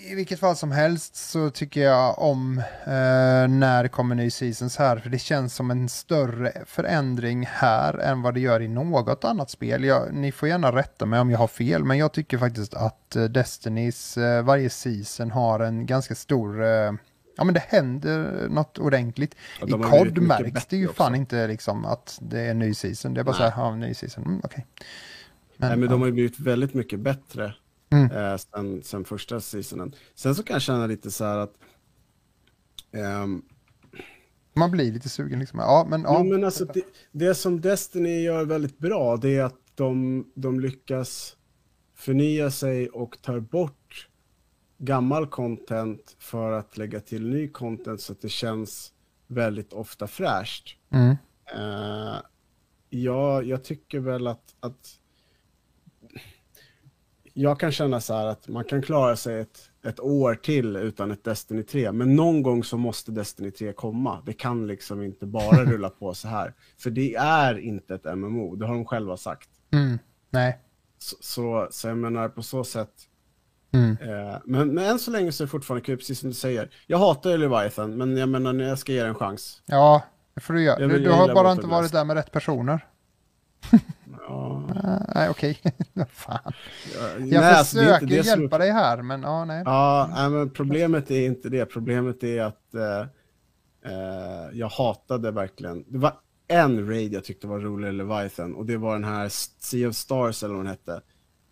I 0.05 0.15
vilket 0.15 0.41
fall 0.41 0.57
som 0.57 0.73
helst 0.73 1.17
så 1.17 1.51
tycker 1.51 1.81
jag 1.81 2.19
om 2.19 2.59
eh, 2.85 3.49
när 3.49 3.89
kommer 3.89 4.15
ny 4.15 4.31
seasons 4.31 4.77
här. 4.77 4.99
För 4.99 5.11
det 5.11 5.19
känns 5.19 5.55
som 5.55 5.71
en 5.71 5.89
större 5.89 6.53
förändring 6.67 7.47
här 7.47 7.99
än 7.99 8.23
vad 8.23 8.35
det 8.35 8.41
gör 8.41 8.63
i 8.63 8.69
något 8.69 9.25
annat 9.25 9.51
spel. 9.51 9.85
Jag, 9.85 10.15
ni 10.15 10.33
får 10.33 10.49
gärna 10.49 10.73
rätta 10.77 11.07
mig 11.07 11.21
om 11.21 11.31
jag 11.31 11.39
har 11.39 11.47
fel, 11.47 11.85
men 11.85 11.99
jag 11.99 12.13
tycker 12.13 12.39
faktiskt 12.39 12.75
att 12.75 13.17
eh, 13.17 13.25
Destinys 13.25 14.17
eh, 14.19 14.45
varje 14.45 14.71
season 14.71 15.31
har 15.31 15.61
en 15.61 15.87
ganska 15.87 16.15
stor 16.15 16.63
eh, 16.63 16.93
Ja 17.37 17.45
men 17.45 17.55
det 17.55 17.63
händer 17.69 18.49
något 18.49 18.79
ordentligt. 18.79 19.35
Ja, 19.61 19.67
I 19.67 19.71
COD 19.71 20.19
märks 20.19 20.67
det 20.67 20.77
ju 20.77 20.89
fan 20.89 21.07
också. 21.07 21.17
inte 21.17 21.47
liksom 21.47 21.85
att 21.85 22.19
det 22.23 22.41
är 22.41 22.55
ny 22.55 22.75
season. 22.75 23.15
Det 23.15 23.21
är 23.21 23.25
bara 23.25 23.39
Nej. 23.39 23.51
så 23.51 23.57
här, 23.57 23.65
ja 23.65 23.77
ny 23.77 23.95
season, 23.95 24.25
mm, 24.25 24.41
okej. 24.45 24.67
Nej, 25.57 25.77
men 25.77 25.89
de 25.89 26.01
har 26.01 26.07
ju 26.07 26.13
blivit 26.13 26.41
väldigt 26.41 26.75
mycket 26.75 27.01
bättre 27.01 27.55
Mm. 27.93 28.11
eh, 28.11 28.37
sen, 28.37 28.83
sen 28.83 29.05
första 29.05 29.41
seasonen. 29.41 29.95
Sen 30.15 30.35
så 30.35 30.43
kan 30.43 30.55
jag 30.55 30.63
känna 30.63 30.87
lite 30.87 31.11
så 31.11 31.25
här 31.25 31.39
att 31.39 31.55
ehm, 32.93 33.43
Man 34.55 34.71
blir 34.71 34.93
lite 34.93 35.09
sugen 35.09 35.39
liksom. 35.39 35.59
Ja 35.59 35.87
men 35.91 36.03
ja. 36.03 36.17
Jo, 36.19 36.25
men 36.25 36.45
alltså 36.45 36.65
det, 36.65 36.83
det 37.13 37.35
som 37.35 37.61
Destiny 37.61 38.23
gör 38.23 38.45
väldigt 38.45 38.79
bra, 38.79 39.17
det 39.17 39.37
är 39.37 39.45
att 39.45 39.61
de, 39.75 40.25
de 40.35 40.61
lyckas 40.61 41.37
förnya 41.95 42.51
sig 42.51 42.89
och 42.89 43.23
tar 43.23 43.41
bort 43.41 44.09
gammal 44.79 45.27
content 45.27 46.17
för 46.19 46.53
att 46.53 46.77
lägga 46.77 47.01
till 47.01 47.29
ny 47.29 47.49
content 47.49 48.01
så 48.01 48.13
att 48.13 48.21
det 48.21 48.29
känns 48.29 48.93
väldigt 49.27 49.73
ofta 49.73 50.07
fräscht. 50.07 50.77
Mm. 50.91 51.17
Eh, 51.55 52.21
ja, 52.91 53.43
jag 53.43 53.65
tycker 53.65 53.99
väl 53.99 54.27
att, 54.27 54.55
att 54.61 54.99
jag 57.35 57.61
kan 57.61 57.73
känna 57.73 58.01
så 58.01 58.15
här 58.15 58.27
att 58.27 58.49
man 58.49 58.65
kan 58.65 58.83
klara 58.83 59.17
sig 59.17 59.41
ett, 59.41 59.59
ett 59.87 60.01
år 60.01 60.35
till 60.35 60.77
utan 60.77 61.11
ett 61.11 61.25
Destiny 61.25 61.63
3, 61.63 61.93
men 61.93 62.17
någon 62.17 62.43
gång 62.43 62.65
så 62.65 62.77
måste 62.77 63.13
Destiny 63.13 63.51
3 63.51 63.73
komma. 63.73 64.23
Det 64.27 64.33
kan 64.33 64.67
liksom 64.67 65.03
inte 65.03 65.27
bara 65.27 65.65
rulla 65.65 65.91
på 65.91 66.15
så 66.15 66.29
här, 66.29 66.55
för 66.79 66.91
det 66.91 67.15
är 67.15 67.59
inte 67.59 67.95
ett 67.95 68.05
MMO, 68.17 68.57
det 68.57 68.67
har 68.67 68.75
de 68.75 68.85
själva 68.87 69.17
sagt. 69.17 69.49
Mm. 69.73 69.99
Nej. 70.31 70.59
Så, 70.99 71.17
så, 71.21 71.69
så 71.71 71.89
jag 71.89 71.97
menar 71.99 72.29
på 72.29 72.43
så 72.43 72.65
sätt, 72.65 72.91
Mm. 73.75 73.97
eh, 74.01 74.37
men, 74.45 74.75
men 74.75 74.85
än 74.85 74.99
så 74.99 75.11
länge 75.11 75.33
så 75.33 75.43
är 75.43 75.47
det 75.47 75.51
fortfarande 75.51 75.85
kul, 75.85 75.97
precis 75.97 76.19
som 76.19 76.29
du 76.29 76.35
säger. 76.35 76.71
Jag 76.87 76.99
hatar 76.99 77.31
ju 77.31 77.37
Leviathan, 77.37 77.97
men 77.97 78.17
jag 78.17 78.29
menar 78.29 78.55
jag 78.55 78.79
ska 78.79 78.93
ge 78.93 79.03
det 79.03 79.09
en 79.09 79.15
chans. 79.15 79.63
Ja, 79.67 80.03
det 80.35 80.41
får 80.41 80.55
du 80.55 80.63
göra. 80.63 80.79
Du, 80.87 80.99
du 80.99 81.11
har 81.11 81.35
bara 81.35 81.53
inte 81.53 81.67
varit 81.67 81.93
där 81.93 82.05
med 82.05 82.17
rätt 82.17 82.33
personer. 82.33 82.87
Ja, 84.29 84.63
nej 85.15 85.31
okej. 85.31 85.59
Fan. 86.09 86.53
jag, 87.19 87.41
nej, 87.41 87.55
alltså, 87.55 87.79
försöker 87.79 88.07
som 88.07 88.17
är 88.17 88.23
hjälpa 88.23 88.59
dig 88.59 88.71
här 88.71 89.03
men 89.03 89.23
ja 89.23 89.45
nej. 89.45 89.63
Ja, 89.67 90.11
nej, 90.15 90.31
men 90.31 90.51
problemet 90.51 91.11
är 91.11 91.27
inte 91.27 91.49
det. 91.49 91.67
Problemet 91.67 92.23
är 92.23 92.43
att 92.43 92.75
eh, 92.75 93.01
eh, 93.93 94.51
jag 94.53 94.69
hatade 94.69 95.31
verkligen. 95.31 95.85
Det 95.89 95.99
var 95.99 96.13
en 96.49 96.89
raid 96.89 97.13
jag 97.13 97.25
tyckte 97.25 97.47
var 97.47 97.59
rolig 97.59 97.89
i 97.89 97.93
Leviathan 97.93 98.55
och 98.55 98.67
det 98.67 98.77
var 98.77 98.93
den 98.93 99.05
här 99.05 99.29
Sea 99.59 99.89
of 99.89 99.95
Stars 99.95 100.43
eller 100.43 100.55
vad 100.55 100.65
den 100.65 100.71
hette. 100.71 101.01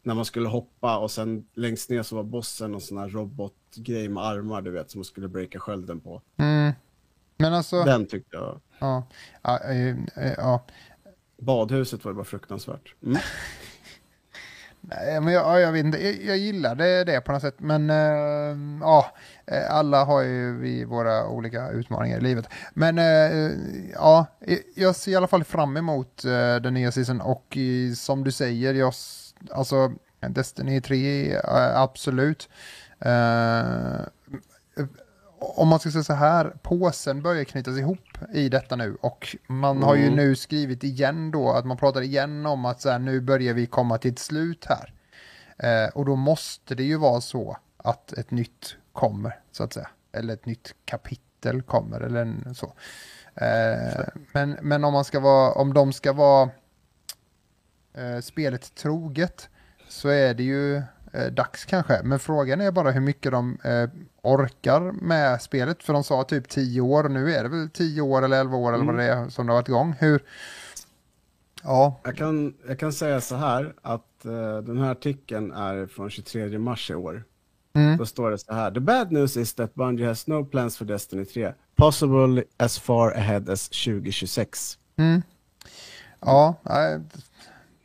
När 0.02 0.14
man 0.14 0.24
skulle 0.24 0.48
hoppa 0.48 0.98
och 0.98 1.10
sen 1.10 1.46
längst 1.54 1.90
ner 1.90 2.02
så 2.02 2.16
var 2.16 2.22
bossen 2.22 2.74
och 2.74 2.82
sån 2.82 2.98
här 2.98 3.08
robotgrej 3.08 4.08
med 4.08 4.24
armar 4.24 4.62
du 4.62 4.70
vet 4.70 4.90
som 4.90 4.98
man 4.98 5.04
skulle 5.04 5.28
breaka 5.28 5.58
skölden 5.58 6.00
på. 6.00 6.22
Mm. 6.36 6.72
Men 7.36 7.54
alltså, 7.54 7.84
Den 7.84 8.06
tyckte 8.06 8.36
jag. 8.36 8.60
ja. 8.78 9.06
Ja, 9.42 9.58
eh, 9.58 9.88
eh, 9.88 10.32
ja. 10.36 10.66
Badhuset 11.40 12.04
var 12.04 12.12
ju 12.12 12.16
bara 12.16 12.24
fruktansvärt. 12.24 12.94
Mm. 13.02 13.18
Nej, 14.80 15.20
men 15.20 15.32
jag, 15.32 15.44
ja, 15.44 15.60
jag 15.60 15.72
vet 15.72 15.84
inte, 15.84 16.04
jag, 16.04 16.22
jag 16.22 16.38
gillade 16.38 17.04
det 17.04 17.20
på 17.20 17.32
något 17.32 17.42
sätt. 17.42 17.54
Men 17.58 17.90
eh, 17.90 18.56
ja, 18.80 19.06
eh, 19.46 19.74
alla 19.74 20.04
har 20.04 20.22
ju 20.22 20.58
vi 20.58 20.84
våra 20.84 21.28
olika 21.28 21.70
utmaningar 21.70 22.18
i 22.18 22.20
livet. 22.20 22.48
Men 22.74 22.98
eh, 22.98 23.50
ja, 23.94 24.26
jag 24.74 24.96
ser 24.96 25.12
i 25.12 25.16
alla 25.16 25.28
fall 25.28 25.44
fram 25.44 25.76
emot 25.76 26.24
eh, 26.24 26.56
den 26.56 26.74
nya 26.74 26.92
season 26.92 27.20
och 27.20 27.56
i, 27.56 27.94
som 27.94 28.24
du 28.24 28.32
säger, 28.32 28.74
jag, 28.74 28.92
alltså 29.50 29.92
Destiny 30.28 30.80
3, 30.80 31.34
eh, 31.34 31.80
absolut. 31.80 32.48
Om 35.40 35.68
man 35.68 35.80
ska 35.80 35.90
säga 35.90 36.02
så 36.04 36.12
här, 36.12 36.52
påsen 36.62 37.22
börjar 37.22 37.44
knytas 37.44 37.78
ihop 37.78 38.18
i 38.32 38.48
detta 38.48 38.76
nu 38.76 38.96
och 39.00 39.36
man 39.46 39.82
har 39.82 39.94
ju 39.94 40.02
Mm. 40.02 40.16
nu 40.16 40.36
skrivit 40.36 40.84
igen 40.84 41.30
då 41.30 41.50
att 41.52 41.64
man 41.64 41.76
pratar 41.76 42.00
igen 42.02 42.46
om 42.46 42.64
att 42.64 42.80
så 42.80 42.90
här, 42.90 42.98
nu 42.98 43.20
börjar 43.20 43.54
vi 43.54 43.66
komma 43.66 43.98
till 43.98 44.12
ett 44.12 44.18
slut 44.18 44.66
här. 44.68 44.92
Eh, 45.58 45.90
och 45.90 46.04
då 46.04 46.16
måste 46.16 46.74
det 46.74 46.82
ju 46.82 46.96
vara 46.96 47.20
så 47.20 47.56
att 47.76 48.12
ett 48.12 48.30
nytt 48.30 48.76
kommer 48.92 49.40
så 49.52 49.64
att 49.64 49.72
säga. 49.72 49.88
Eller 50.12 50.34
ett 50.34 50.46
nytt 50.46 50.74
kapitel 50.84 51.62
kommer 51.62 52.00
eller 52.00 52.20
en, 52.20 52.54
så. 52.54 52.72
Eh, 53.34 54.04
men, 54.32 54.50
men 54.62 54.84
om 54.84 54.92
man 54.92 55.04
ska 55.04 55.20
vara, 55.20 55.52
om 55.52 55.74
de 55.74 55.92
ska 55.92 56.12
vara 56.12 56.50
eh, 57.94 58.20
spelet 58.20 58.74
troget 58.74 59.48
så 59.88 60.08
är 60.08 60.34
det 60.34 60.42
ju 60.42 60.76
eh, 61.12 61.26
dags 61.32 61.64
kanske. 61.64 62.00
Men 62.04 62.18
frågan 62.18 62.60
är 62.60 62.70
bara 62.70 62.90
hur 62.90 63.00
mycket 63.00 63.32
de 63.32 63.58
eh, 63.64 63.88
orkar 64.22 64.80
med 64.92 65.42
spelet. 65.42 65.82
För 65.82 65.92
de 65.92 66.04
sa 66.04 66.24
typ 66.24 66.48
10 66.48 66.80
år, 66.80 67.08
nu 67.08 67.32
är 67.32 67.42
det 67.42 67.48
väl 67.48 67.70
10 67.70 68.00
år 68.00 68.22
eller 68.24 68.40
11 68.40 68.56
år 68.56 68.72
eller 68.72 68.84
vad 68.84 68.96
det 68.96 69.04
är 69.04 69.28
som 69.28 69.46
det 69.46 69.52
har 69.52 69.58
varit 69.58 69.68
igång. 69.68 69.94
Hur? 69.98 70.22
Ja, 71.62 72.00
Jag, 72.04 72.16
kan, 72.16 72.54
jag 72.68 72.78
kan 72.78 72.92
säga 72.92 73.20
så 73.20 73.36
här 73.36 73.74
att 73.82 74.24
eh, 74.24 74.58
den 74.58 74.78
här 74.78 74.90
artikeln 74.90 75.52
är 75.52 75.86
från 75.86 76.10
23 76.10 76.58
mars 76.58 76.90
i 76.90 76.94
år. 76.94 77.24
mm, 77.74 77.96
Då 77.96 78.06
står 78.06 78.30
det 78.30 78.38
så 78.38 78.54
här. 78.54 78.70
The 78.70 78.80
bad 78.80 79.12
news 79.12 79.36
is 79.36 79.54
that 79.54 79.74
Bungie 79.74 80.06
has 80.06 80.26
no 80.26 80.44
plans 80.44 80.78
for 80.78 80.84
Destiny 80.84 81.24
3. 81.24 81.52
Possible 81.76 82.44
as 82.56 82.78
far 82.78 83.10
ahead 83.10 83.42
as 83.52 83.68
2026. 83.68 84.78
mm. 84.96 85.22
ja, 86.20 86.54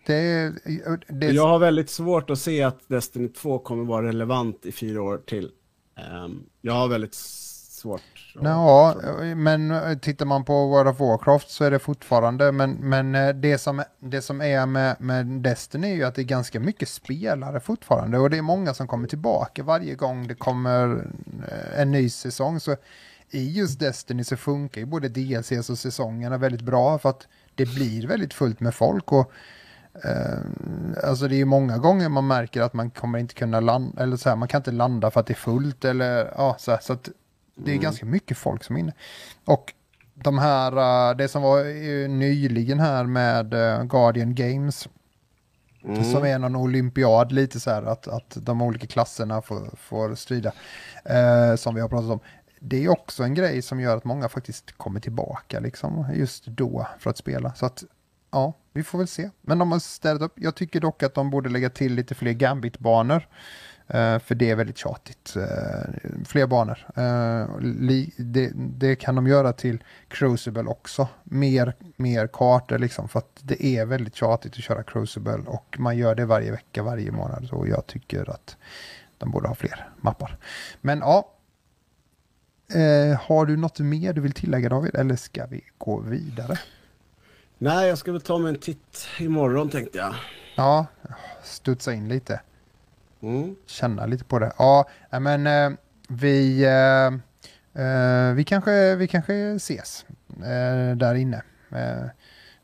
det, 0.05 0.53
det, 1.09 1.25
Jag 1.25 1.47
har 1.47 1.59
väldigt 1.59 1.89
svårt 1.89 2.29
att 2.29 2.39
se 2.39 2.63
att 2.63 2.79
Destiny 2.89 3.27
2 3.27 3.59
kommer 3.59 3.83
vara 3.83 4.07
relevant 4.07 4.65
i 4.65 4.71
fyra 4.71 5.01
år 5.01 5.17
till. 5.17 5.51
Ehm, 5.95 6.43
jag 6.61 6.73
har 6.73 6.87
väldigt 6.87 7.15
svårt. 7.85 8.01
Ja, 8.41 8.95
men 9.35 9.71
eh, 9.71 9.97
tittar 9.97 10.25
man 10.25 10.45
på 10.45 10.67
World 10.67 10.89
of 10.89 10.99
Warcraft 10.99 11.49
så 11.49 11.63
är 11.63 11.71
det 11.71 11.79
fortfarande, 11.79 12.51
men, 12.51 12.71
men 12.71 13.15
eh, 13.15 13.29
det, 13.29 13.57
som, 13.57 13.83
det 13.99 14.21
som 14.21 14.41
är 14.41 14.65
med, 14.65 14.95
med 14.99 15.25
Destiny 15.25 15.91
är 15.91 15.95
ju 15.95 16.03
att 16.03 16.15
det 16.15 16.21
är 16.21 16.23
ganska 16.23 16.59
mycket 16.59 16.89
spelare 16.89 17.59
fortfarande 17.59 18.19
och 18.19 18.29
det 18.29 18.37
är 18.37 18.41
många 18.41 18.73
som 18.73 18.87
kommer 18.87 19.07
tillbaka 19.07 19.63
varje 19.63 19.95
gång 19.95 20.27
det 20.27 20.35
kommer 20.35 21.07
eh, 21.47 21.81
en 21.81 21.91
ny 21.91 22.09
säsong. 22.09 22.59
Så 22.59 22.75
i 23.29 23.51
just 23.51 23.79
Destiny 23.79 24.23
så 24.23 24.37
funkar 24.37 24.81
ju 24.81 24.85
både 24.85 25.09
DLCs 25.09 25.69
och 25.69 25.77
säsongerna 25.77 26.37
väldigt 26.37 26.61
bra 26.61 26.99
för 26.99 27.09
att 27.09 27.27
det 27.55 27.65
blir 27.65 28.07
väldigt 28.07 28.33
fullt 28.33 28.59
med 28.59 28.75
folk 28.75 29.11
och 29.11 29.31
alltså 31.03 31.27
det 31.27 31.35
är 31.35 31.37
ju 31.37 31.45
många 31.45 31.77
gånger 31.77 32.09
man 32.09 32.27
märker 32.27 32.61
att 32.61 32.73
man 32.73 32.89
kommer 32.89 33.19
inte 33.19 33.33
kunna 33.33 33.59
landa, 33.59 34.03
eller 34.03 34.17
så 34.17 34.29
här, 34.29 34.35
man 34.35 34.47
kan 34.47 34.59
inte 34.59 34.71
landa 34.71 35.11
för 35.11 35.19
att 35.19 35.27
det 35.27 35.33
är 35.33 35.35
fullt 35.35 35.85
eller 35.85 36.33
ja, 36.37 36.55
så, 36.59 36.71
här, 36.71 36.79
så 36.81 36.93
att 36.93 37.09
det 37.55 37.71
är 37.71 37.77
ganska 37.77 38.05
mycket 38.05 38.37
folk 38.37 38.63
som 38.63 38.75
är 38.75 38.79
inne. 38.79 38.93
Och 39.45 39.73
de 40.13 40.37
här, 40.37 41.09
eh, 41.11 41.17
det 41.17 41.27
som 41.27 41.41
var 41.41 41.59
eh, 41.59 42.09
nyligen 42.09 42.79
här 42.79 43.03
med 43.03 43.53
eh, 43.53 43.83
Guardian 43.83 44.35
Games, 44.35 44.87
Mm. 45.87 46.03
som 46.03 46.25
är 46.25 46.39
någon 46.39 46.55
olympiad 46.55 47.31
lite 47.31 47.59
så 47.59 47.69
här 47.71 47.83
att, 47.83 48.07
att 48.07 48.37
de 48.41 48.61
olika 48.61 48.87
klasserna 48.87 49.41
får, 49.41 49.77
får 49.77 50.15
strida, 50.15 50.51
eh, 51.05 51.55
som 51.55 51.75
vi 51.75 51.81
har 51.81 51.89
pratat 51.89 52.11
om. 52.11 52.19
Det 52.59 52.85
är 52.85 52.89
också 52.89 53.23
en 53.23 53.33
grej 53.33 53.61
som 53.61 53.79
gör 53.79 53.97
att 53.97 54.03
många 54.03 54.29
faktiskt 54.29 54.71
kommer 54.77 54.99
tillbaka 54.99 55.59
liksom 55.59 56.05
just 56.13 56.45
då 56.45 56.87
för 56.99 57.09
att 57.09 57.17
spela. 57.17 57.53
Så 57.55 57.65
att 57.65 57.83
ja, 58.35 58.53
vi 58.73 58.83
får 58.83 58.97
väl 58.97 59.07
se. 59.07 59.29
Men 59.41 59.57
de 59.59 59.71
har 59.71 59.79
städat 59.79 60.21
upp. 60.21 60.33
Jag 60.35 60.55
tycker 60.55 60.79
dock 60.79 61.03
att 61.03 61.13
de 61.13 61.29
borde 61.29 61.49
lägga 61.49 61.69
till 61.69 61.93
lite 61.93 62.15
fler 62.15 62.31
Gambit-banor. 62.31 63.27
Uh, 63.95 64.19
för 64.19 64.35
det 64.35 64.49
är 64.51 64.55
väldigt 64.55 64.77
tjatigt. 64.77 65.33
Uh, 65.37 65.45
fler 66.25 66.47
banor. 66.47 66.87
Uh, 66.97 67.59
li, 67.61 68.13
det, 68.17 68.51
det 68.55 68.95
kan 68.95 69.15
de 69.15 69.27
göra 69.27 69.53
till 69.53 69.83
Crucible 70.07 70.63
också. 70.63 71.07
Mer, 71.23 71.75
mer 71.95 72.27
kartor 72.27 72.77
liksom. 72.77 73.09
För 73.09 73.19
att 73.19 73.39
det 73.41 73.65
är 73.65 73.85
väldigt 73.85 74.15
tjatigt 74.15 74.53
att 74.53 74.63
köra 74.63 74.83
Crucible. 74.83 75.43
Och 75.45 75.75
man 75.79 75.97
gör 75.97 76.15
det 76.15 76.25
varje 76.25 76.51
vecka, 76.51 76.83
varje 76.83 77.11
månad. 77.11 77.49
Och 77.51 77.67
jag 77.67 77.87
tycker 77.87 78.29
att 78.29 78.57
de 79.17 79.31
borde 79.31 79.47
ha 79.47 79.55
fler 79.55 79.89
mappar. 79.97 80.37
Men 80.81 80.99
ja. 80.99 81.31
Har 83.19 83.45
du 83.45 83.57
något 83.57 83.79
mer 83.79 84.13
du 84.13 84.21
vill 84.21 84.31
tillägga 84.31 84.69
David? 84.69 84.95
Eller 84.95 85.15
ska 85.15 85.45
vi 85.45 85.61
gå 85.77 85.99
vidare? 85.99 86.59
Nej, 87.57 87.87
jag 87.87 87.97
ska 87.97 88.11
väl 88.11 88.21
ta 88.21 88.37
mig 88.37 88.49
en 88.49 88.59
titt 88.59 89.07
imorgon 89.19 89.69
tänkte 89.69 89.97
jag. 89.97 90.15
Ja, 90.55 90.85
studsa 91.43 91.93
in 91.93 92.07
lite. 92.09 92.41
Mm. 93.21 93.55
Känna 93.65 94.05
lite 94.05 94.23
på 94.23 94.39
det. 94.39 94.51
Ja, 94.57 94.87
men 95.09 95.47
eh, 95.47 95.77
vi, 96.09 96.63
eh, 96.63 97.85
eh, 97.85 98.33
vi, 98.33 98.43
kanske, 98.43 98.95
vi 98.95 99.07
kanske 99.07 99.33
ses 99.33 100.05
eh, 100.29 100.95
där 100.97 101.15
inne. 101.15 101.41
Eh, 101.71 102.05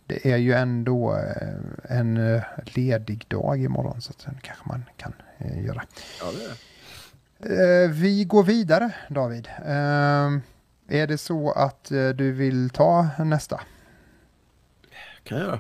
det 0.06 0.32
är 0.32 0.38
ju 0.38 0.54
ändå 0.54 1.16
eh, 1.16 1.98
en 1.98 2.42
ledig 2.66 3.26
dag 3.28 3.62
imorgon 3.62 4.02
så 4.02 4.14
den 4.26 4.38
kanske 4.42 4.64
man 4.70 4.86
kan 4.98 5.14
göra. 5.66 5.84
Ja, 6.20 6.32
det 7.38 7.88
vi 7.88 8.24
går 8.24 8.44
vidare, 8.44 8.92
David. 9.10 9.48
Är 10.88 11.08
det 11.08 11.18
så 11.18 11.52
att 11.52 11.84
du 12.16 12.32
vill 12.32 12.70
ta 12.70 13.08
nästa? 13.18 13.62
Kan 15.24 15.38
jag 15.38 15.48
göra. 15.48 15.60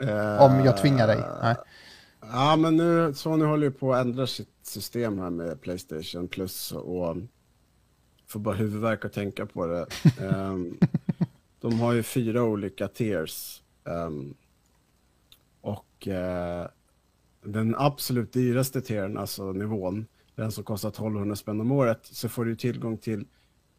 Om 0.44 0.64
jag 0.64 0.76
tvingar 0.76 1.06
dig? 1.06 1.24
Nej. 1.42 1.56
Ja, 2.20 2.56
men 2.56 2.76
nu, 2.76 3.14
Sony 3.14 3.44
håller 3.44 3.66
ju 3.66 3.72
på 3.72 3.94
att 3.94 4.00
ändra 4.00 4.26
sitt 4.26 4.48
system 4.62 5.18
här 5.18 5.30
med 5.30 5.60
Playstation 5.60 6.28
Plus 6.28 6.72
och 6.72 7.16
får 8.26 8.40
bara 8.40 8.54
huvudvärk 8.54 9.04
att 9.04 9.12
tänka 9.12 9.46
på 9.46 9.66
det. 9.66 9.86
um, 10.26 10.78
de 11.60 11.80
har 11.80 11.92
ju 11.92 12.02
fyra 12.02 12.42
olika 12.42 12.88
tiers. 12.88 13.62
Um, 13.84 14.34
och 15.60 16.06
uh, 16.06 16.66
den 17.44 17.74
absolut 17.78 18.32
dyraste 18.32 18.80
tieren, 18.80 19.18
alltså 19.18 19.52
nivån, 19.52 20.06
den 20.34 20.52
som 20.52 20.64
kostar 20.64 20.88
1200 20.88 21.36
spänn 21.36 21.60
om 21.60 21.72
året, 21.72 22.00
så 22.02 22.28
får 22.28 22.44
du 22.44 22.56
tillgång 22.56 22.98
till 22.98 23.26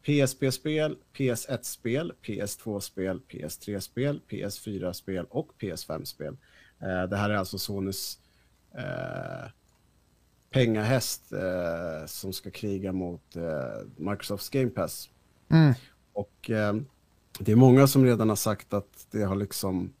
PSP-spel, 0.06 0.96
PS1-spel, 1.16 2.12
PS2-spel, 2.22 3.20
PS3-spel, 3.28 4.20
PS4-spel 4.28 5.26
och 5.30 5.48
PS5-spel. 5.60 6.36
Uh, 6.82 7.02
det 7.10 7.16
här 7.16 7.30
är 7.30 7.34
alltså 7.34 7.58
Sonys 7.58 8.18
uh, 8.74 9.50
pengahäst 10.52 11.32
eh, 11.32 12.06
som 12.06 12.32
ska 12.32 12.50
kriga 12.50 12.92
mot 12.92 13.36
eh, 13.36 13.42
Microsofts 13.96 14.48
Game 14.48 14.70
Pass. 14.70 15.08
Mm. 15.50 15.74
Och 16.12 16.50
eh, 16.50 16.74
det 17.38 17.52
är 17.52 17.56
många 17.56 17.86
som 17.86 18.04
redan 18.04 18.28
har 18.28 18.36
sagt 18.36 18.74
att 18.74 19.06
det 19.10 19.22
har 19.22 19.36
liksom 19.36 19.92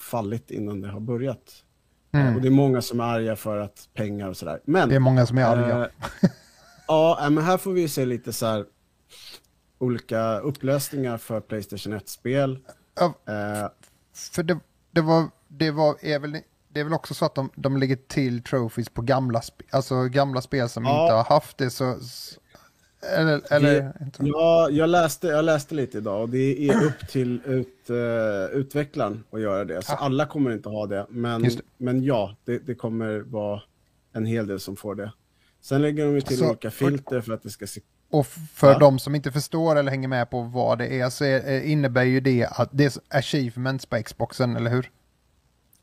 fallit 0.00 0.50
innan 0.50 0.80
det 0.80 0.88
har 0.88 1.00
börjat. 1.00 1.64
Mm. 2.12 2.36
Och 2.36 2.42
det 2.42 2.48
är 2.48 2.52
många 2.52 2.82
som 2.82 3.00
är 3.00 3.04
arga 3.04 3.36
för 3.36 3.58
att 3.58 3.88
pengar 3.94 4.28
och 4.28 4.36
sådär. 4.36 4.60
Men, 4.64 4.88
Det 4.88 4.94
är 4.94 5.00
många 5.00 5.26
som 5.26 5.38
är 5.38 5.44
arga. 5.44 5.84
eh, 5.84 5.90
ja, 6.88 7.28
men 7.30 7.44
här 7.44 7.58
får 7.58 7.72
vi 7.72 7.88
se 7.88 8.04
lite 8.04 8.32
så 8.32 8.46
här 8.46 8.64
olika 9.78 10.38
upplösningar 10.38 11.18
för 11.18 11.40
Playstation 11.40 11.94
1-spel. 11.94 12.58
Ja, 13.00 13.04
Eh, 13.26 13.68
För 14.32 14.42
det, 14.42 14.58
det 14.90 15.00
var, 15.00 15.28
det 15.48 15.70
var, 15.70 15.96
är 16.00 16.18
väl, 16.18 16.38
det 16.68 16.80
är 16.80 16.84
väl 16.84 16.92
också 16.92 17.14
så 17.14 17.24
att 17.24 17.34
de, 17.34 17.50
de 17.56 17.76
lägger 17.76 17.96
till 17.96 18.42
trophies 18.42 18.88
på 18.88 19.02
gamla, 19.02 19.40
sp, 19.48 19.56
alltså 19.70 20.04
gamla 20.04 20.40
spel 20.40 20.68
som 20.68 20.84
Ja. 20.84 21.02
inte 21.04 21.14
har 21.14 21.24
haft 21.24 21.58
det 21.58 21.70
så... 21.70 21.98
Eller, 23.16 23.52
eller 23.52 23.92
inte. 24.02 24.22
Ja, 24.26 24.68
jag 24.70 24.88
läste, 24.90 25.26
jag 25.26 25.44
läste 25.44 25.74
lite 25.74 25.98
idag 25.98 26.22
och 26.22 26.28
det 26.28 26.68
är 26.68 26.84
upp 26.84 27.08
till 27.08 27.40
ut, 27.46 27.90
uh, 27.90 27.96
utvecklaren 28.58 29.24
att 29.30 29.40
göra 29.40 29.64
det. 29.64 29.82
Så 29.82 29.92
Ja. 29.92 29.96
alla 29.96 30.26
kommer 30.26 30.52
inte 30.52 30.68
ha 30.68 30.86
det. 30.86 31.06
Men, 31.08 31.42
det. 31.42 31.60
men 31.76 32.04
ja, 32.04 32.36
det, 32.44 32.58
det 32.58 32.74
kommer 32.74 33.20
vara 33.20 33.62
en 34.12 34.26
hel 34.26 34.46
del 34.46 34.60
som 34.60 34.76
får 34.76 34.94
det. 34.94 35.12
Sen 35.60 35.82
lägger 35.82 36.04
de 36.06 36.14
ju 36.14 36.20
till 36.20 36.38
Så- 36.38 36.48
olika 36.48 36.70
filter 36.70 37.20
för 37.20 37.32
att 37.32 37.42
det 37.42 37.50
ska 37.50 37.66
se... 37.66 37.80
Och 38.18 38.26
för 38.26 38.72
Ja. 38.72 38.78
de 38.78 38.98
som 38.98 39.14
inte 39.14 39.32
förstår 39.32 39.76
eller 39.76 39.90
hänger 39.90 40.08
med 40.08 40.30
på 40.30 40.42
vad 40.42 40.78
det 40.78 41.00
är 41.00 41.10
så 41.10 41.24
är, 41.24 41.48
eh, 41.52 41.70
innebär 41.72 42.02
ju 42.02 42.20
det 42.20 42.46
att 42.50 42.68
det 42.72 42.84
är 42.84 43.18
achievements 43.18 43.86
på 43.86 44.02
Xboxen, 44.02 44.56
eller 44.56 44.70
hur? 44.70 44.90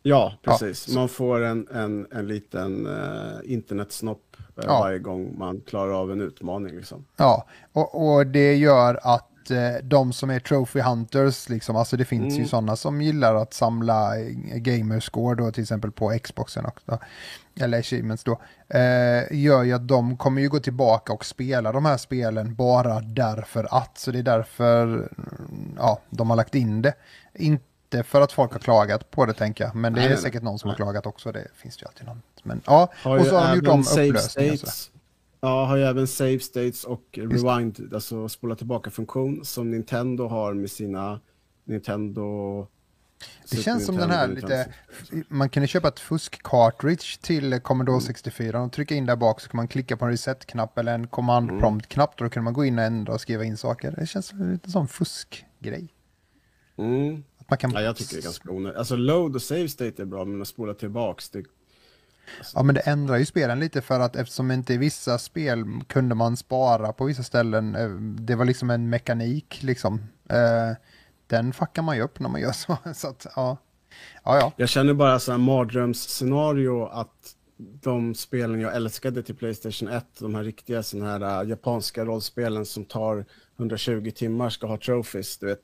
Ja, 0.04 0.34
precis. 0.44 0.80
så- 0.80 0.92
Man 1.00 1.10
får 1.10 1.42
en, 1.44 1.68
en, 1.74 2.08
en 2.12 2.28
liten 2.28 2.88
uh, 2.88 3.40
internetsnopp 3.46 4.38
eh, 4.58 4.64
Ja. 4.68 4.80
varje 4.80 5.00
gång 5.00 5.38
man 5.38 5.62
klarar 5.62 5.92
av 6.02 6.12
en 6.12 6.22
utmaning. 6.22 6.76
Liksom. 6.76 7.06
Ja, 7.18 7.46
och, 7.74 8.14
och 8.16 8.28
det 8.28 8.56
gör 8.56 9.00
att 9.04 9.52
eh, 9.52 9.84
de 9.84 10.14
som 10.14 10.30
är 10.30 10.40
trophy 10.40 10.80
hunters, 10.82 11.50
liksom, 11.50 11.76
alltså 11.76 11.98
det 11.98 12.06
finns 12.06 12.34
ju 12.34 12.38
Mm. 12.38 12.48
sådana 12.48 12.76
som 12.76 13.02
gillar 13.02 13.36
att 13.36 13.54
samla 13.54 14.20
eh, 14.20 14.28
gamerscore 14.58 15.36
då 15.36 15.52
till 15.52 15.62
exempel 15.64 15.92
på 15.92 16.20
Xboxen 16.24 16.66
också, 16.66 17.00
eller 17.60 17.80
achievements 17.80 18.24
då, 18.24 18.42
eh, 18.70 19.24
gör 19.32 19.64
ju 19.64 19.74
att 19.74 19.88
de 19.88 20.18
kommer 20.18 20.42
ju 20.42 20.50
gå 20.50 20.60
tillbaka 20.60 21.14
och 21.14 21.26
spela 21.26 21.72
de 21.72 21.86
här 21.86 21.98
spelen 21.98 22.56
bara 22.56 23.00
därför 23.00 23.68
att, 23.72 23.98
så 23.98 24.12
det 24.12 24.20
är 24.20 24.24
därför 24.24 24.84
mm, 24.84 25.76
ja, 25.78 26.00
de 26.10 26.30
har 26.30 26.38
lagt 26.38 26.56
in 26.56 26.82
det. 26.82 26.94
Inte 27.34 28.04
för 28.04 28.22
att 28.22 28.32
folk 28.32 28.52
har 28.52 28.60
klagat 28.60 29.12
på 29.12 29.26
det 29.26 29.34
tänker 29.34 29.64
jag, 29.64 29.76
men 29.76 29.94
det 29.94 30.00
Nej, 30.00 30.06
är 30.06 30.14
nej, 30.14 30.22
säkert 30.22 30.44
någon 30.44 30.60
som 30.60 30.68
har 30.68 30.74
Nej. 30.74 30.78
klagat 30.78 31.06
också, 31.06 31.32
det 31.32 31.48
finns 31.56 31.82
ju 31.82 31.86
alltid 31.86 32.06
någon. 32.08 32.22
Men 32.44 32.62
ja, 32.66 32.92
Har 33.04 33.20
och 33.20 33.26
så 33.26 33.36
har 33.36 33.48
de 33.50 33.56
gjort 33.56 33.64
även 33.64 33.74
om 33.74 33.80
upplösningar. 33.82 34.56
states. 34.56 34.92
Ja, 35.42 35.66
har 35.66 35.78
ju 35.78 35.84
även 35.84 36.08
save 36.08 36.40
states 36.40 36.84
och 36.84 37.04
rewind, 37.12 37.94
alltså 37.94 38.30
spola 38.30 38.56
tillbaka-funktion 38.56 39.46
som 39.46 39.72
Nintendo 39.72 40.28
har 40.28 40.54
med 40.54 40.72
sina 40.72 41.20
Nintendo... 41.66 42.68
Det 43.50 43.58
känns 43.58 43.86
som 43.86 43.96
den 43.96 44.12
här 44.12 44.28
lite, 44.28 44.74
man 45.28 45.50
kunde 45.50 45.68
köpa 45.68 45.88
ett 45.88 46.00
fusk-cartridge 46.00 47.22
till 47.22 47.60
Commodore 47.60 48.02
64 48.02 48.62
och 48.62 48.72
trycka 48.72 48.96
in 48.96 49.06
där 49.06 49.16
bak 49.16 49.42
så 49.42 49.50
kan 49.50 49.58
man 49.58 49.68
klicka 49.68 49.98
på 49.98 50.06
en 50.06 50.12
reset-knapp 50.12 50.78
eller 50.78 50.94
en 50.94 51.08
command-prompt-knapp 51.08 52.14
och 52.18 52.24
då 52.24 52.30
kan 52.30 52.44
man 52.44 52.54
gå 52.54 52.66
in 52.66 52.80
och 52.80 52.86
ändra 52.86 53.14
och 53.14 53.22
skriva 53.22 53.44
in 53.44 53.58
saker. 53.58 53.96
Det 53.98 54.06
känns 54.06 54.34
lite 54.34 54.72
som 54.72 54.88
fuskgrej. 54.88 55.94
Mm. 56.78 57.24
Att 57.38 57.50
man 57.50 57.58
kan... 57.58 57.72
Ja, 57.72 57.82
jag 57.82 57.96
tycker 57.96 58.16
det 58.16 58.22
är 58.22 58.24
ganska 58.24 58.52
onödigt. 58.52 58.78
Alltså 58.78 58.96
load 58.96 59.36
och 59.36 59.42
save 59.42 59.70
state 59.70 60.02
är 60.02 60.06
bra, 60.06 60.26
men 60.26 60.42
att 60.42 60.48
spola 60.48 60.74
tillbaks, 60.74 61.30
det... 61.30 61.44
Ja, 62.54 62.64
men 62.64 62.76
det 62.76 62.82
ändrar 62.82 63.18
ju 63.18 63.26
spelen 63.26 63.60
lite 63.60 63.82
för 63.82 64.00
att 64.00 64.16
eftersom 64.16 64.52
inte 64.52 64.74
i 64.74 64.78
vissa 64.78 65.18
spel 65.18 65.66
kunde 65.88 66.16
man 66.16 66.38
spara 66.38 66.94
på 66.94 67.06
vissa 67.06 67.24
ställen, 67.24 67.76
eh, 67.76 67.90
det 68.00 68.36
var 68.36 68.46
liksom 68.46 68.70
en 68.70 68.90
mekanik 68.90 69.60
liksom. 69.64 70.02
Eh, 70.30 70.72
Den 71.32 71.54
fuckar 71.54 71.82
man 71.82 71.96
ju 71.96 72.02
upp 72.02 72.20
när 72.20 72.30
man 72.30 72.42
gör 72.42 72.52
så. 72.52 72.78
så 72.96 73.08
att, 73.08 73.28
ja. 73.36 73.58
Ja, 74.24 74.38
ja. 74.38 74.54
Jag 74.58 74.70
känner 74.70 74.94
bara 74.94 75.20
så 75.20 75.32
här 75.32 75.40
mardrömsscenario 75.40 76.86
att 76.86 77.36
de 77.58 78.16
spelen 78.16 78.62
jag 78.62 78.76
älskade 78.76 79.24
till 79.24 79.36
Playstation 79.36 79.88
1, 79.88 80.06
de 80.20 80.36
här 80.36 80.44
riktiga 80.44 80.84
såna 80.84 81.06
här 81.06 81.42
äh, 81.44 81.50
japanska 81.50 82.06
rollspelen 82.06 82.66
som 82.66 82.86
tar 82.86 83.26
120 83.58 84.12
timmar 84.16 84.50
ska 84.50 84.68
ha 84.68 84.78
trophies, 84.78 85.38
du 85.38 85.46
vet. 85.46 85.60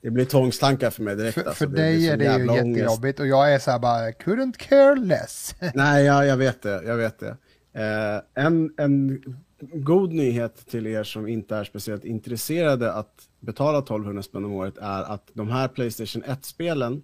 Det 0.00 0.10
blir 0.10 0.24
tvångstankar 0.24 0.90
för 0.90 1.02
mig 1.02 1.16
direkt. 1.16 1.34
För, 1.34 1.40
alltså. 1.40 1.54
för 1.54 1.66
blir 1.66 1.82
dig 1.82 2.08
är 2.08 2.16
det 2.16 2.24
ju 2.24 2.30
jävla 2.30 2.52
ångest. 2.52 2.78
jättejobbigt 2.78 3.20
och 3.20 3.26
jag 3.26 3.54
är 3.54 3.58
så 3.58 3.70
här 3.70 3.78
bara, 3.78 4.10
couldn't 4.10 4.56
care 4.58 4.94
less. 4.94 5.54
Nej, 5.74 6.04
ja, 6.04 6.24
jag 6.24 6.36
vet 6.36 6.62
det. 6.62 6.82
Jag 6.84 6.96
vet 6.96 7.18
det. 7.18 7.36
Eh, 7.72 8.44
en, 8.44 8.74
en 8.76 9.22
god 9.60 10.12
nyhet 10.12 10.66
till 10.66 10.86
er 10.86 11.04
som 11.04 11.28
inte 11.28 11.56
är 11.56 11.64
speciellt 11.64 12.04
intresserade 12.04 12.92
att 12.92 13.27
betala 13.40 13.78
1200 13.78 14.22
spänn 14.22 14.44
om 14.44 14.52
året 14.52 14.78
är 14.78 15.02
att 15.02 15.30
de 15.32 15.48
här 15.48 15.68
Playstation 15.68 16.22
1-spelen 16.22 17.02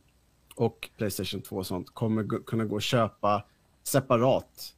och 0.54 0.90
Playstation 0.96 1.42
2 1.42 1.56
och 1.56 1.66
sånt 1.66 1.94
kommer 1.94 2.44
kunna 2.44 2.64
gå 2.64 2.74
och 2.74 2.82
köpa 2.82 3.44
separat 3.82 4.74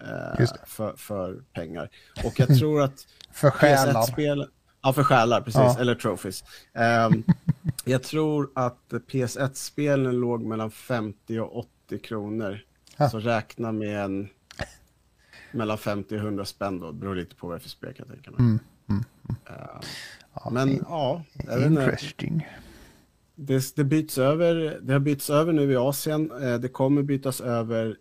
eh, 0.00 0.46
för, 0.66 0.96
för 0.96 1.42
pengar. 1.52 1.90
Och 2.24 2.40
jag 2.40 2.58
tror 2.58 2.82
att 2.82 3.06
För 3.32 3.50
själar. 3.50 3.92
PS1-spel... 3.92 4.46
Ja, 4.84 4.92
för 4.92 5.02
själar, 5.04 5.40
precis. 5.40 5.60
Ja. 5.60 5.78
Eller 5.78 5.94
trophies. 5.94 6.44
Ehm, 6.72 7.24
jag 7.84 8.02
tror 8.02 8.50
att 8.54 8.78
PS1-spelen 8.90 10.20
låg 10.20 10.42
mellan 10.42 10.70
50 10.70 11.38
och 11.38 11.58
80 11.58 11.98
kronor. 11.98 12.64
Ja. 12.96 13.10
Så 13.10 13.18
räkna 13.18 13.72
med 13.72 14.04
en 14.04 14.28
mellan 15.52 15.78
50 15.78 16.14
och 16.14 16.20
100 16.20 16.44
spänn 16.44 16.80
då. 16.80 16.86
Det 16.86 16.98
beror 16.98 17.14
lite 17.14 17.34
på 17.34 17.46
vad 17.46 17.56
det 17.56 17.58
är 17.58 17.62
för 17.62 17.68
spel 17.68 17.94
kan 17.94 18.06
jag 18.08 18.14
tänka 18.14 18.30
mig. 18.30 18.40
Mm, 18.40 18.58
mm, 18.88 19.04
Ja, 19.46 19.80
men 20.50 20.68
in- 20.68 20.84
ja. 20.88 21.22
Interesting. 21.66 22.48
Det, 23.34 23.76
det 23.76 23.84
byts 23.84 24.18
över. 24.18 24.78
Det 24.82 24.92
har 24.92 25.00
bytts 25.00 25.30
över 25.30 25.52
nu 25.52 25.72
i 25.72 25.76
Asien. 25.76 26.30
Eh, 26.42 26.58
Det 26.58 26.68
kommer 26.68 27.02
bytas 27.02 27.40
över 27.40 27.96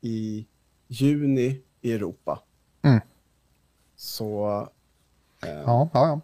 i 0.00 0.46
juni 0.88 1.60
i 1.80 1.92
Europa. 1.92 2.42
Mm. 2.82 3.00
Så 3.96 4.60
eh, 5.46 5.48
Ja, 5.50 5.90
ja, 5.94 6.06
ja. 6.08 6.20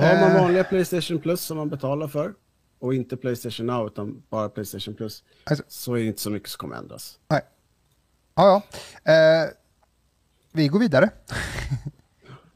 Har 0.00 0.20
man 0.20 0.30
Eh. 0.36 0.40
vanliga 0.42 0.64
Playstation 0.64 1.18
Plus 1.20 1.40
som 1.40 1.56
man 1.56 1.68
betalar 1.68 2.08
för 2.08 2.34
och 2.78 2.94
inte 2.94 3.16
Playstation 3.16 3.66
Now 3.66 3.86
utan 3.86 4.22
bara 4.30 4.48
Playstation 4.48 4.94
Plus 4.94 5.24
Alltså- 5.44 5.64
så 5.68 5.94
är 5.94 5.98
det 6.00 6.06
inte 6.06 6.20
så 6.20 6.30
mycket 6.30 6.48
som 6.48 6.58
kommer 6.58 6.76
ändras. 6.76 7.18
Ja, 7.28 7.40
ja. 8.34 8.62
Eh, 9.12 9.48
vi 10.52 10.68
går 10.68 10.78
vidare. 10.78 11.10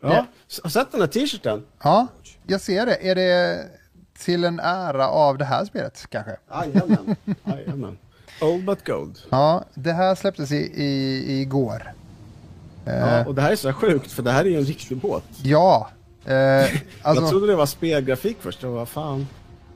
Ja, 0.00 0.26
har 0.62 0.70
sett 0.70 0.92
den 0.92 1.00
här 1.00 1.08
t-shirten? 1.08 1.62
Ja, 1.82 2.06
jag 2.46 2.60
ser 2.60 2.86
det. 2.86 3.08
Är 3.10 3.14
det 3.14 3.64
till 4.18 4.44
en 4.44 4.60
ära 4.60 5.08
av 5.08 5.38
det 5.38 5.44
här 5.44 5.64
spelet 5.64 6.06
kanske? 6.10 6.36
Jajamän, 6.50 7.16
jajamän. 7.44 7.98
Old 8.40 8.64
but 8.64 8.86
gold. 8.86 9.18
Ja, 9.30 9.64
det 9.74 9.92
här 9.92 10.14
släpptes 10.14 10.52
i, 10.52 10.56
i, 10.56 11.40
igår. 11.40 11.92
Eh, 12.86 12.94
Ja, 12.98 13.24
och 13.26 13.34
det 13.34 13.42
här 13.42 13.52
är 13.52 13.56
så 13.56 13.72
sjukt 13.72 14.12
för 14.12 14.22
det 14.22 14.30
här 14.30 14.44
är 14.44 14.48
ju 14.48 14.56
en 14.56 14.64
riktig 14.64 14.96
båt. 14.96 15.24
ja. 15.42 15.90
Eh, 16.24 16.34
alltså, 17.02 17.22
Jag 17.22 17.30
trodde 17.30 17.46
det 17.46 17.56
var 17.56 17.66
spelgrafik 17.66 18.36
först, 18.40 18.62
jag 18.62 18.70
var 18.70 18.86
fan. 18.86 19.26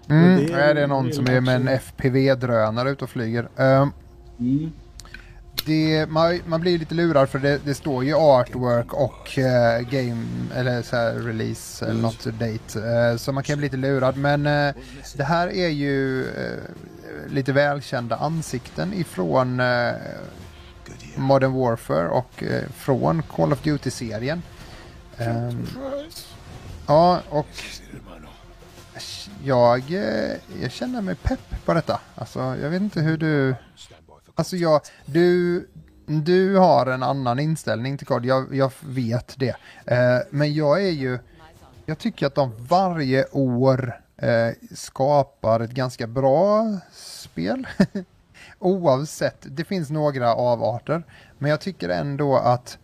mm, 0.09 0.37
det 0.37 0.47
det 0.47 0.63
är, 0.63 0.75
det 0.75 0.87
någon 0.87 1.13
som 1.13 1.27
är 1.27 1.41
med 1.41 1.55
en. 1.57 1.69
FPV-drönare 1.69 2.91
ute 2.91 3.05
och 3.05 3.11
flyger. 3.11 3.49
Eh, 3.57 3.89
Mm. 4.39 4.73
Det, 5.67 6.07
man, 6.09 6.41
man 6.47 6.61
blir 6.61 6.79
lite 6.79 6.95
lurad 6.95 7.29
för 7.29 7.39
det, 7.39 7.61
det 7.65 7.75
står 7.75 8.05
ju 8.05 8.15
artwork 8.15 8.93
och 8.93 9.39
eh, 9.39 9.81
game 9.81 10.27
eller 10.55 10.83
så 10.83 10.97
här 10.97 11.13
release 11.15 11.85
eller 11.85 11.95
Mm. 11.95 12.03
något 12.03 12.25
date. 12.25 12.89
Eh, 13.11 13.17
så 13.17 13.33
man 13.33 13.43
kan 13.45 13.59
bli 13.59 13.67
lite 13.67 13.77
lurad. 13.77 14.17
Men 14.17 14.47
eh, 14.47 14.75
det 15.17 15.25
här 15.25 15.49
är 15.49 15.69
ju 15.69 16.27
lite 17.29 17.53
välkända 17.53 18.17
ansikten 18.17 18.93
ifrån 18.95 19.63
Modern 21.17 21.53
Warfare 21.53 22.09
och 22.09 22.45
från 22.75 23.23
Call 23.23 23.53
of 23.53 23.63
Duty-serien. 23.63 24.43
Um, 25.19 25.67
ja, 26.87 27.21
och 27.29 27.47
jag, 29.45 29.91
jag 30.63 30.73
känner 30.73 31.01
mig 31.01 31.15
pepp 31.15 31.65
på 31.65 31.75
detta. 31.75 32.01
Alltså, 32.15 32.57
jag 32.63 32.71
vet 32.71 32.83
inte 32.83 33.01
hur 33.01 33.17
du... 33.17 33.55
Alltså, 34.35 34.57
jag, 34.57 34.81
du, 35.07 35.69
du 36.07 36.57
har 36.57 36.87
en 36.87 37.03
annan 37.03 37.39
inställning 37.39 37.99
till 37.99 38.07
kod, 38.07 38.25
jag, 38.25 38.55
jag 38.55 38.73
vet 38.81 39.35
det. 39.39 39.57
Eh, 39.87 40.19
men 40.31 40.55
jag 40.55 40.85
är 40.85 40.91
ju... 40.91 41.19
Jag 41.87 41.99
tycker 41.99 42.27
att 42.27 42.35
de 42.35 42.53
varje 42.59 43.27
år 43.33 44.01
eh, 44.17 44.49
skapar 44.75 45.61
ett 45.61 45.71
ganska 45.71 46.07
bra 46.07 46.79
spel. 46.93 47.67
Oavsett, 48.59 49.39
det 49.43 49.65
finns 49.65 49.91
några 49.91 50.35
avarter. 50.35 51.03
Men 51.39 51.51
jag 51.51 51.61
tycker 51.61 51.89
ändå 51.89 52.37
att 52.37 52.79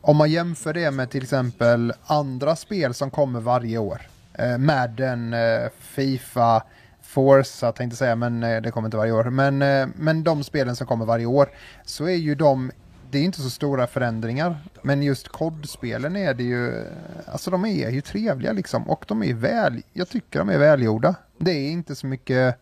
om 0.00 0.16
man 0.16 0.30
jämför 0.30 0.72
det 0.72 0.90
med 0.90 1.10
till 1.10 1.22
exempel 1.22 1.92
andra 2.06 2.56
spel 2.56 2.94
som 2.94 3.10
kommer 3.10 3.40
varje 3.40 3.78
år. 3.78 4.02
Eh, 4.34 4.58
Madden, 4.58 5.32
eh, 5.34 5.68
Fifa, 5.78 6.62
Forza 7.10 7.72
tänkte 7.72 7.96
säga, 7.96 8.16
men 8.16 8.42
eh, 8.42 8.62
det 8.62 8.70
kommer 8.70 8.86
inte 8.86 8.96
varje 8.96 9.12
år. 9.12 9.24
Men, 9.24 9.62
eh, 9.62 9.88
men 9.96 10.24
de 10.24 10.44
spelen 10.44 10.76
som 10.76 10.86
kommer 10.86 11.06
varje 11.06 11.26
år 11.26 11.50
så 11.84 12.04
är 12.04 12.14
ju 12.14 12.34
de, 12.34 12.70
det 13.10 13.18
är 13.18 13.22
inte 13.22 13.40
så 13.40 13.50
stora 13.50 13.86
förändringar. 13.86 14.58
Men 14.82 15.02
just 15.02 15.28
kodspelen 15.28 16.16
är 16.16 16.34
det 16.34 16.42
ju, 16.42 16.68
eh, 16.68 16.84
alltså 17.26 17.50
de 17.50 17.64
är 17.64 17.90
ju 17.90 18.00
trevliga 18.00 18.52
liksom. 18.52 18.90
Och 18.90 19.04
de 19.08 19.22
är 19.22 19.34
väl, 19.34 19.82
jag 19.92 20.08
tycker 20.08 20.38
de 20.38 20.48
är 20.48 20.58
välgjorda. 20.58 21.14
Det 21.38 21.50
är 21.50 21.70
inte 21.70 21.94
så 21.94 22.06
mycket, 22.06 22.58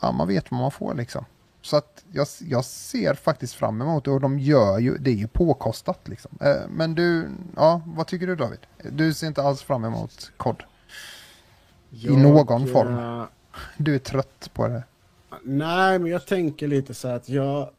ja 0.00 0.12
man 0.12 0.28
vet 0.28 0.50
vad 0.50 0.60
man 0.60 0.70
får 0.70 0.94
liksom. 0.94 1.24
Så 1.62 1.76
att 1.76 2.04
jag, 2.12 2.26
jag 2.40 2.64
ser 2.64 3.14
faktiskt 3.14 3.54
fram 3.54 3.82
emot 3.82 4.04
det 4.04 4.10
och 4.10 4.20
de 4.20 4.38
gör 4.38 4.78
ju, 4.78 4.98
det 4.98 5.10
är 5.10 5.14
ju 5.14 5.28
påkostat 5.28 6.08
liksom. 6.08 6.38
Men 6.68 6.94
du, 6.94 7.30
ja 7.56 7.82
vad 7.86 8.06
tycker 8.06 8.26
du 8.26 8.36
David? 8.36 8.60
Du 8.92 9.14
ser 9.14 9.26
inte 9.26 9.42
alls 9.42 9.62
fram 9.62 9.84
emot 9.84 10.32
kod? 10.36 10.62
I 11.92 12.16
någon 12.16 12.66
form? 12.66 12.98
eh, 12.98 13.24
Du 13.78 13.94
är 13.94 13.98
trött 13.98 14.50
på 14.54 14.68
det? 14.68 14.82
Nej, 15.42 15.98
men 15.98 16.10
jag 16.10 16.26
tänker 16.26 16.68
lite 16.68 16.94
så 16.94 17.08
här 17.08 17.16
att 17.16 17.28
jag, 17.28 17.70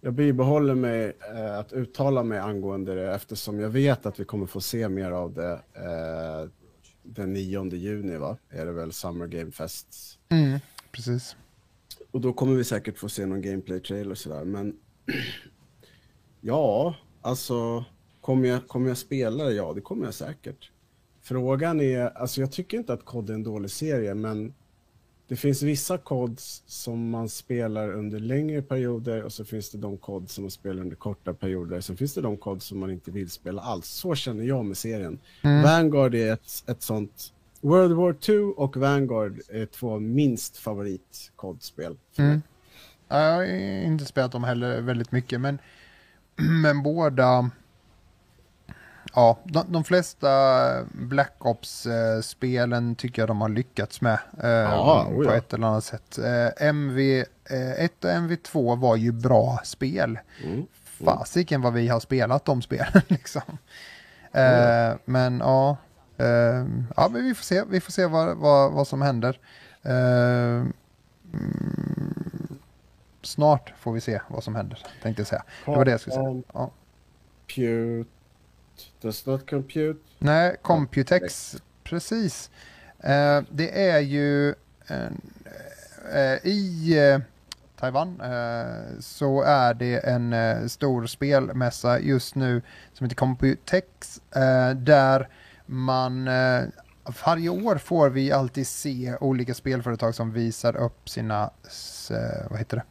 jag 0.00 0.12
bibehåller 0.12 0.74
mig 0.74 1.16
eh, 1.36 1.58
att 1.58 1.72
uttala 1.72 2.22
mig 2.22 2.38
angående 2.38 2.94
det 2.94 3.14
eftersom 3.14 3.60
jag 3.60 3.68
vet 3.70 4.06
att 4.06 4.20
vi 4.20 4.24
kommer 4.24 4.46
få 4.46 4.60
se 4.60 4.88
mer 4.88 5.10
av 5.10 5.32
det 5.34 5.52
eh, 5.74 6.48
den 7.02 7.32
9 7.32 7.74
juni, 7.74 8.16
va? 8.16 8.36
Är 8.50 8.66
det 8.66 8.72
väl 8.72 8.92
Summer 8.92 9.26
Game 9.26 9.50
Fest? 9.50 10.18
Mm, 10.28 10.58
precis. 10.92 11.36
Och 12.10 12.20
då 12.20 12.32
kommer 12.32 12.54
vi 12.54 12.64
säkert 12.64 12.98
få 12.98 13.08
se 13.08 13.26
någon 13.26 13.42
gameplay-trail 13.42 14.10
och 14.10 14.18
sådär, 14.18 14.44
men 14.44 14.76
ja, 16.40 16.94
alltså 17.22 17.84
kommer 18.20 18.48
jag, 18.48 18.68
kommer 18.68 18.88
jag 18.88 18.98
spela 18.98 19.44
det? 19.44 19.52
Ja, 19.52 19.72
det 19.74 19.80
kommer 19.80 20.04
jag 20.04 20.14
säkert. 20.14 20.70
Frågan 21.24 21.80
är, 21.80 22.18
alltså 22.18 22.40
jag 22.40 22.52
tycker 22.52 22.78
inte 22.78 22.92
att 22.92 23.04
COD 23.04 23.30
är 23.30 23.34
en 23.34 23.42
dålig 23.42 23.70
serie, 23.70 24.14
men 24.14 24.54
det 25.28 25.36
finns 25.36 25.62
vissa 25.62 25.98
CODs 25.98 26.62
som 26.66 27.10
man 27.10 27.28
spelar 27.28 27.92
under 27.92 28.18
längre 28.18 28.62
perioder 28.62 29.22
och 29.22 29.32
så 29.32 29.44
finns 29.44 29.70
det 29.70 29.78
de 29.78 29.98
COD 29.98 30.30
som 30.30 30.44
man 30.44 30.50
spelar 30.50 30.82
under 30.82 30.96
korta 30.96 31.34
perioder. 31.34 31.80
Sen 31.80 31.96
finns 31.96 32.14
det 32.14 32.20
de 32.20 32.36
COD 32.36 32.62
som 32.62 32.78
man 32.78 32.90
inte 32.90 33.10
vill 33.10 33.30
spela 33.30 33.62
alls. 33.62 33.86
Så 33.86 34.14
känner 34.14 34.44
jag 34.44 34.64
med 34.64 34.76
serien. 34.76 35.18
Vanguard 35.42 36.14
är 36.14 36.32
ett, 36.32 36.64
ett 36.66 36.82
sånt. 36.82 37.32
World 37.60 37.92
War 37.92 38.12
2 38.12 38.62
och 38.62 38.76
Vanguard 38.76 39.40
är 39.48 39.66
två 39.66 39.98
minst 39.98 40.56
favorit 40.56 41.32
mig. 41.76 41.96
Mm. 42.18 42.42
Ja, 43.08 43.16
Jag 43.18 43.36
har 43.36 43.44
inte 43.84 44.04
spelat 44.04 44.32
dem 44.32 44.44
heller 44.44 44.80
väldigt 44.80 45.12
mycket, 45.12 45.40
men, 45.40 45.58
men 46.62 46.82
båda... 46.82 47.50
Ja, 49.14 49.38
de, 49.44 49.64
de 49.68 49.84
flesta 49.84 50.84
Black 50.92 51.34
Ops-spelen 51.38 52.94
tycker 52.94 53.22
jag 53.22 53.28
de 53.28 53.40
har 53.40 53.48
lyckats 53.48 54.00
med 54.00 54.18
eh, 54.42 54.50
Ja, 54.50 55.06
oh 55.10 55.24
på 55.24 55.32
ett 55.32 55.52
eller 55.52 55.66
annat 55.66 55.84
sätt. 55.84 56.18
Eh, 56.18 56.68
MV, 56.68 57.24
eh, 57.50 57.84
1 57.84 58.04
och 58.04 58.10
MV2 58.10 58.78
var 58.78 58.96
ju 58.96 59.12
bra 59.12 59.60
spel. 59.64 60.18
Mm. 60.44 60.66
Fasiken 61.04 61.62
vad 61.62 61.72
vi 61.72 61.88
har 61.88 62.00
spelat 62.00 62.44
de 62.44 62.62
spelen 62.62 63.02
liksom. 63.08 63.58
Eh, 64.32 64.94
men 65.04 65.38
ja, 65.38 65.76
eh, 66.18 66.64
ja 66.96 67.08
men 67.10 67.24
vi 67.24 67.34
får 67.34 67.44
se, 67.44 67.64
vi 67.68 67.80
får 67.80 67.92
se 67.92 68.06
vad, 68.06 68.36
vad, 68.36 68.72
vad 68.72 68.88
som 68.88 69.02
händer. 69.02 69.40
Eh, 69.82 70.66
mm, 71.32 72.58
snart 73.22 73.74
får 73.78 73.92
vi 73.92 74.00
se 74.00 74.20
vad 74.28 74.44
som 74.44 74.54
händer, 74.54 74.86
tänkte 75.02 75.20
jag 75.20 75.26
säga. 75.26 75.44
Det 75.64 75.70
var 75.70 75.84
det 75.84 75.90
jag 75.90 76.00
skulle 76.00 76.14
säga. 76.14 76.42
Ja. 76.52 76.70
Compute 77.54 78.13
does 79.00 79.26
not 79.26 79.50
compute. 79.50 79.98
Nej, 80.18 80.56
Computex, 80.62 81.56
precis. 81.84 82.50
Eh, 82.98 83.42
det 83.50 83.90
är 83.90 83.98
ju 84.00 84.54
eh, 86.12 86.34
i 86.42 86.92
eh, 86.98 87.18
Taiwan 87.76 88.20
eh, 88.20 89.00
så 89.00 89.42
är 89.42 89.74
det 89.74 89.98
en 89.98 90.32
eh, 90.32 90.66
stor 90.66 91.06
spelmässa 91.06 92.00
just 92.00 92.34
nu 92.34 92.62
som 92.92 93.04
heter 93.04 93.16
Computex 93.16 94.20
eh, 94.36 94.70
där 94.70 95.28
man 95.66 96.24
varje 97.26 97.48
år 97.48 97.76
får 97.76 98.10
vi 98.10 98.32
alltid 98.32 98.66
se 98.66 99.16
olika 99.20 99.54
spelföretag 99.54 100.14
som 100.14 100.32
visar 100.32 100.76
upp 100.76 101.08
sina 101.08 101.50
vad 102.50 102.58
heter 102.58 102.76
det? 102.76 102.84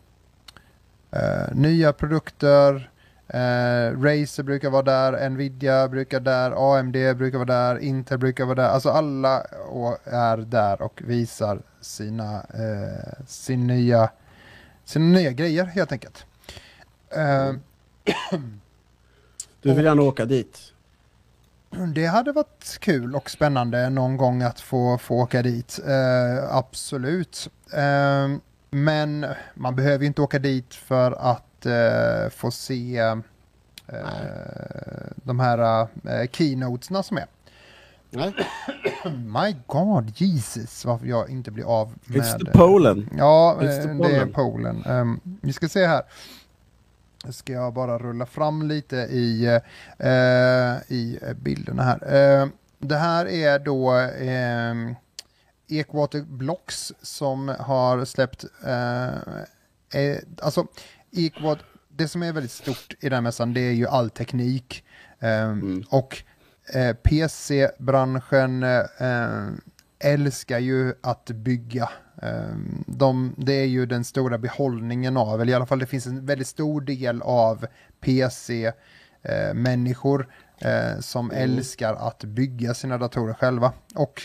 Nya 1.54 1.94
produkter. 1.94 2.90
Eh, 3.28 4.02
Razer 4.02 4.44
brukar 4.44 4.70
vara 4.70 4.82
där, 4.82 5.30
Nvidia 5.30 5.88
brukar 5.88 6.20
där, 6.20 6.78
AMD 6.78 7.18
brukar 7.18 7.38
vara 7.38 7.46
där, 7.74 7.80
Intel 7.80 8.18
brukar 8.18 8.46
vara 8.46 8.56
där. 8.56 8.70
Alltså 8.70 8.90
alla 8.90 9.42
är 10.04 10.38
där 10.38 10.82
och 10.82 11.02
visar 11.06 11.62
sina, 11.82 12.36
eh, 12.54 13.24
sin 13.28 13.68
nya, 13.68 14.10
sina 14.86 15.06
nya 15.06 15.32
grejer 15.32 15.66
helt 15.66 15.92
enkelt. 15.92 16.26
Eh, 17.10 17.52
Du 19.62 19.74
vill 19.74 19.86
gärna 19.86 20.02
åka 20.02 20.26
dit. 20.26 20.60
det 21.96 22.06
hade 22.06 22.32
varit 22.32 22.78
kul 22.80 23.16
och 23.16 23.30
spännande 23.30 23.90
någon 23.90 24.18
gång 24.18 24.42
att 24.42 24.60
få, 24.60 24.98
få 24.98 25.16
åka 25.16 25.42
dit. 25.42 25.80
Eh, 25.88 26.56
absolut. 26.56 27.50
Eh, 27.74 28.38
men 28.70 29.26
man 29.54 29.76
behöver 29.76 30.06
inte 30.06 30.22
åka 30.22 30.40
dit 30.40 30.74
för 30.74 31.12
att 31.12 31.44
eh, 31.66 32.30
få 32.30 32.52
se 32.52 32.98
eh, 32.98 33.16
de 35.16 35.40
här 35.40 35.82
eh, 35.82 36.28
keynotesna 36.32 37.04
som 37.04 37.18
är. 37.18 37.26
Nej, 38.10 38.34
My 39.16 39.56
God, 39.68 40.12
Jesus, 40.16 40.86
varför 40.86 41.08
jag 41.08 41.30
inte 41.30 41.52
blir 41.52 41.66
av 41.66 41.94
med... 42.06 42.22
it's 42.22 42.46
the 42.46 42.52
Polen. 42.52 43.10
Ja, 43.18 43.58
It's 43.62 43.84
the 43.84 43.90
eh, 43.90 43.98
det 43.98 44.18
är 44.18 44.26
Polen. 44.26 44.84
Polen. 44.84 45.00
Um, 45.00 45.20
vi 45.42 45.54
ska 45.54 45.70
se 45.70 45.88
här. 45.88 46.04
Nu 47.26 47.32
ska 47.32 47.54
jag 47.54 47.74
bara 47.74 47.98
rulla 47.98 48.26
fram 48.26 48.62
lite 48.68 48.96
i, 48.96 49.60
eh, 49.98 50.94
i 50.94 51.20
bilderna 51.36 51.84
här. 51.84 52.16
Eh, 52.42 52.48
det 52.80 52.96
här 52.96 53.26
är 53.26 53.60
då 53.60 54.00
eh, 54.00 54.76
Ekwater 55.68 56.22
Blocks 56.22 56.94
som 57.02 57.56
har 57.60 58.06
släppt, 58.06 58.46
eh, 58.66 59.08
eh, 60.02 60.18
alltså 60.42 60.68
Ekwater, 61.16 61.66
det 61.90 62.08
som 62.08 62.24
är 62.24 62.34
väldigt 62.34 62.52
stort 62.52 62.94
i 63.00 63.10
den 63.10 63.14
här 63.14 63.22
mässan 63.22 63.54
det 63.54 63.62
är 63.62 63.72
ju 63.72 63.88
all 63.88 64.10
teknik. 64.10 64.84
Eh, 65.20 65.56
Och 65.90 66.24
eh, 66.74 66.94
PC-branschen 66.96 68.64
eh, 68.64 69.48
älskar 70.00 70.60
ju 70.60 70.94
att 71.04 71.26
bygga. 71.26 71.90
Eh, 72.22 72.56
De, 72.88 73.36
det 73.38 73.54
är 73.54 73.66
ju 73.66 73.86
den 73.86 74.04
stora 74.04 74.38
behållningen 74.38 75.18
av, 75.18 75.42
eller 75.42 75.52
i 75.52 75.56
alla 75.56 75.66
fall 75.66 75.80
det 75.80 75.86
finns 75.86 76.06
en 76.06 76.26
väldigt 76.26 76.48
stor 76.48 76.82
del 76.82 77.22
av 77.22 77.66
PC-människor 78.02 80.28
eh, 80.60 81.00
som 81.00 81.32
älskar 81.32 81.94
att 81.94 82.24
bygga 82.24 82.74
sina 82.74 82.98
datorer 82.98 83.34
själva. 83.34 83.74
Och 83.96 84.22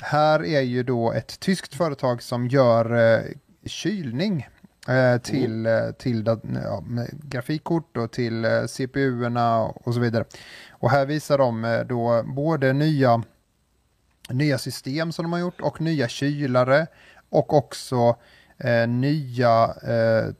här 0.00 0.44
är 0.44 0.60
ju 0.60 0.82
då 0.82 1.12
ett 1.12 1.40
tyskt 1.40 1.74
företag 1.74 2.22
som 2.22 2.48
gör 2.48 3.14
eh, 3.14 3.20
kylning 3.66 4.40
eh, 4.40 4.46
Eh, 4.88 5.18
till, 5.18 5.66
eh, 5.66 5.90
till 5.98 6.26
ja, 6.64 6.84
grafikkort 7.12 7.96
och 7.96 8.12
till 8.12 8.44
eh, 8.44 8.66
CPU-erna 8.66 9.62
och 9.62 9.94
så 9.94 10.00
vidare. 10.00 10.24
Och 10.70 10.90
här 10.90 11.06
visar 11.06 11.38
de 11.38 11.84
då 11.88 12.22
både 12.26 12.72
nya 12.72 13.22
nya 14.28 14.58
system 14.58 15.12
som 15.12 15.22
de 15.22 15.32
har 15.32 15.40
gjort 15.40 15.60
och 15.60 15.80
nya 15.80 16.08
kylare 16.08 16.86
och 17.28 17.52
också 17.52 18.16
eh, 18.58 18.88
nya 18.88 19.74
eh, 19.82 20.34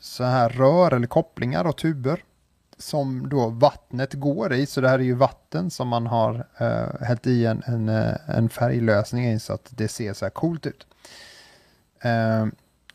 så 0.00 0.24
här 0.24 0.48
rör 0.48 0.92
eller 0.94 1.06
kopplingar 1.06 1.64
och 1.64 1.76
tuber 1.76 2.24
som 2.78 3.28
då 3.28 3.48
vattnet 3.48 4.14
går 4.14 4.52
i. 4.52 4.66
Så 4.66 4.80
det 4.80 4.88
här 4.88 4.98
är 4.98 5.02
ju 5.02 5.14
vatten 5.14 5.70
som 5.70 5.88
man 5.88 6.06
har 6.06 6.46
eh, 6.58 7.06
hällt 7.06 7.26
i 7.26 7.46
en, 7.46 7.62
en, 7.66 7.88
en 8.26 8.48
färglösning 8.48 9.30
i 9.30 9.40
så 9.40 9.52
att 9.52 9.68
det 9.70 9.88
ser 9.88 10.12
så 10.12 10.24
här 10.24 10.30
coolt 10.30 10.66
ut. 10.66 10.86
Eh, 12.00 12.46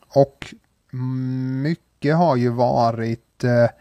och 0.08 0.54
mycket 0.90 2.16
har 2.16 2.36
ju 2.36 2.48
varit 2.48 3.26
lite, 3.36 3.72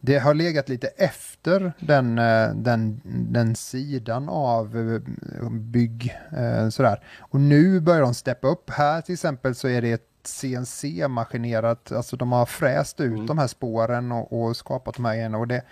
det 0.00 0.18
har 0.18 0.34
legat 0.34 0.68
lite 0.68 0.86
efter 0.86 1.72
den, 1.78 2.18
eh, 2.18 2.54
den, 2.54 3.00
den 3.32 3.56
sidan 3.56 4.28
av 4.28 4.76
eh, 4.76 5.50
bygg 5.50 6.16
eh, 6.36 6.68
sådär. 6.68 7.02
Och 7.20 7.40
nu 7.40 7.80
börjar 7.80 8.00
de 8.00 8.14
steppa 8.14 8.48
upp. 8.48 8.70
Här 8.70 9.00
till 9.00 9.12
exempel 9.12 9.54
så 9.54 9.68
är 9.68 9.82
det 9.82 9.92
ett 9.92 10.08
CNC-maskinerat, 10.24 11.92
alltså 11.92 12.16
de 12.16 12.32
har 12.32 12.46
fräst 12.46 13.00
ut 13.00 13.12
Mm. 13.12 13.26
de 13.26 13.38
här 13.38 13.46
spåren 13.46 14.12
och, 14.12 14.42
och 14.42 14.56
skapat 14.56 14.94
de 14.94 15.04
här 15.04 15.14
grejerna. 15.14 15.38
Och 15.38 15.48
det, 15.48 15.62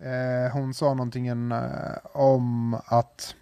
eh, 0.00 0.52
hon 0.52 0.74
sa 0.74 0.94
någonting 0.94 1.26
eh, 1.28 1.96
om 2.12 2.74
att 2.86 3.34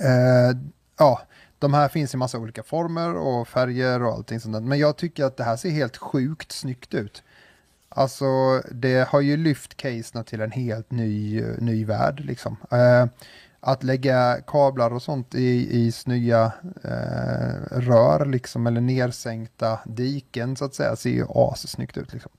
eh, 0.00 0.58
ja, 0.98 1.20
de 1.64 1.74
här 1.74 1.88
finns 1.88 2.14
i 2.14 2.16
massa 2.16 2.38
olika 2.38 2.62
former 2.62 3.14
och 3.14 3.48
färger 3.48 4.02
och 4.02 4.12
allting 4.12 4.40
sånt 4.40 4.54
där. 4.54 4.60
Men 4.60 4.78
jag 4.78 4.96
tycker 4.96 5.24
att 5.24 5.36
det 5.36 5.44
här 5.44 5.56
ser 5.56 5.70
helt 5.70 5.96
sjukt 5.96 6.52
snyggt 6.52 6.94
ut. 6.94 7.22
Alltså 7.88 8.62
det 8.72 9.08
har 9.08 9.20
ju 9.20 9.36
lyft 9.36 9.76
caserna 9.76 10.24
till 10.24 10.40
en 10.40 10.52
helt 10.52 10.90
ny, 10.90 11.42
ny 11.58 11.84
värld 11.84 12.20
liksom. 12.20 12.56
Eh, 12.70 13.06
att 13.60 13.82
lägga 13.82 14.40
kablar 14.46 14.92
och 14.92 15.02
sånt 15.02 15.34
i, 15.34 15.78
i 15.84 15.92
snygga 15.92 16.52
eh, 16.84 17.78
rör 17.78 18.26
liksom 18.26 18.66
eller 18.66 18.80
nersänkta 18.80 19.78
diken 19.84 20.56
så 20.56 20.64
att 20.64 20.74
säga 20.74 20.96
ser 20.96 21.10
ju 21.10 21.26
assnyggt 21.28 21.96
ut 21.96 22.12
liksom. 22.12 22.32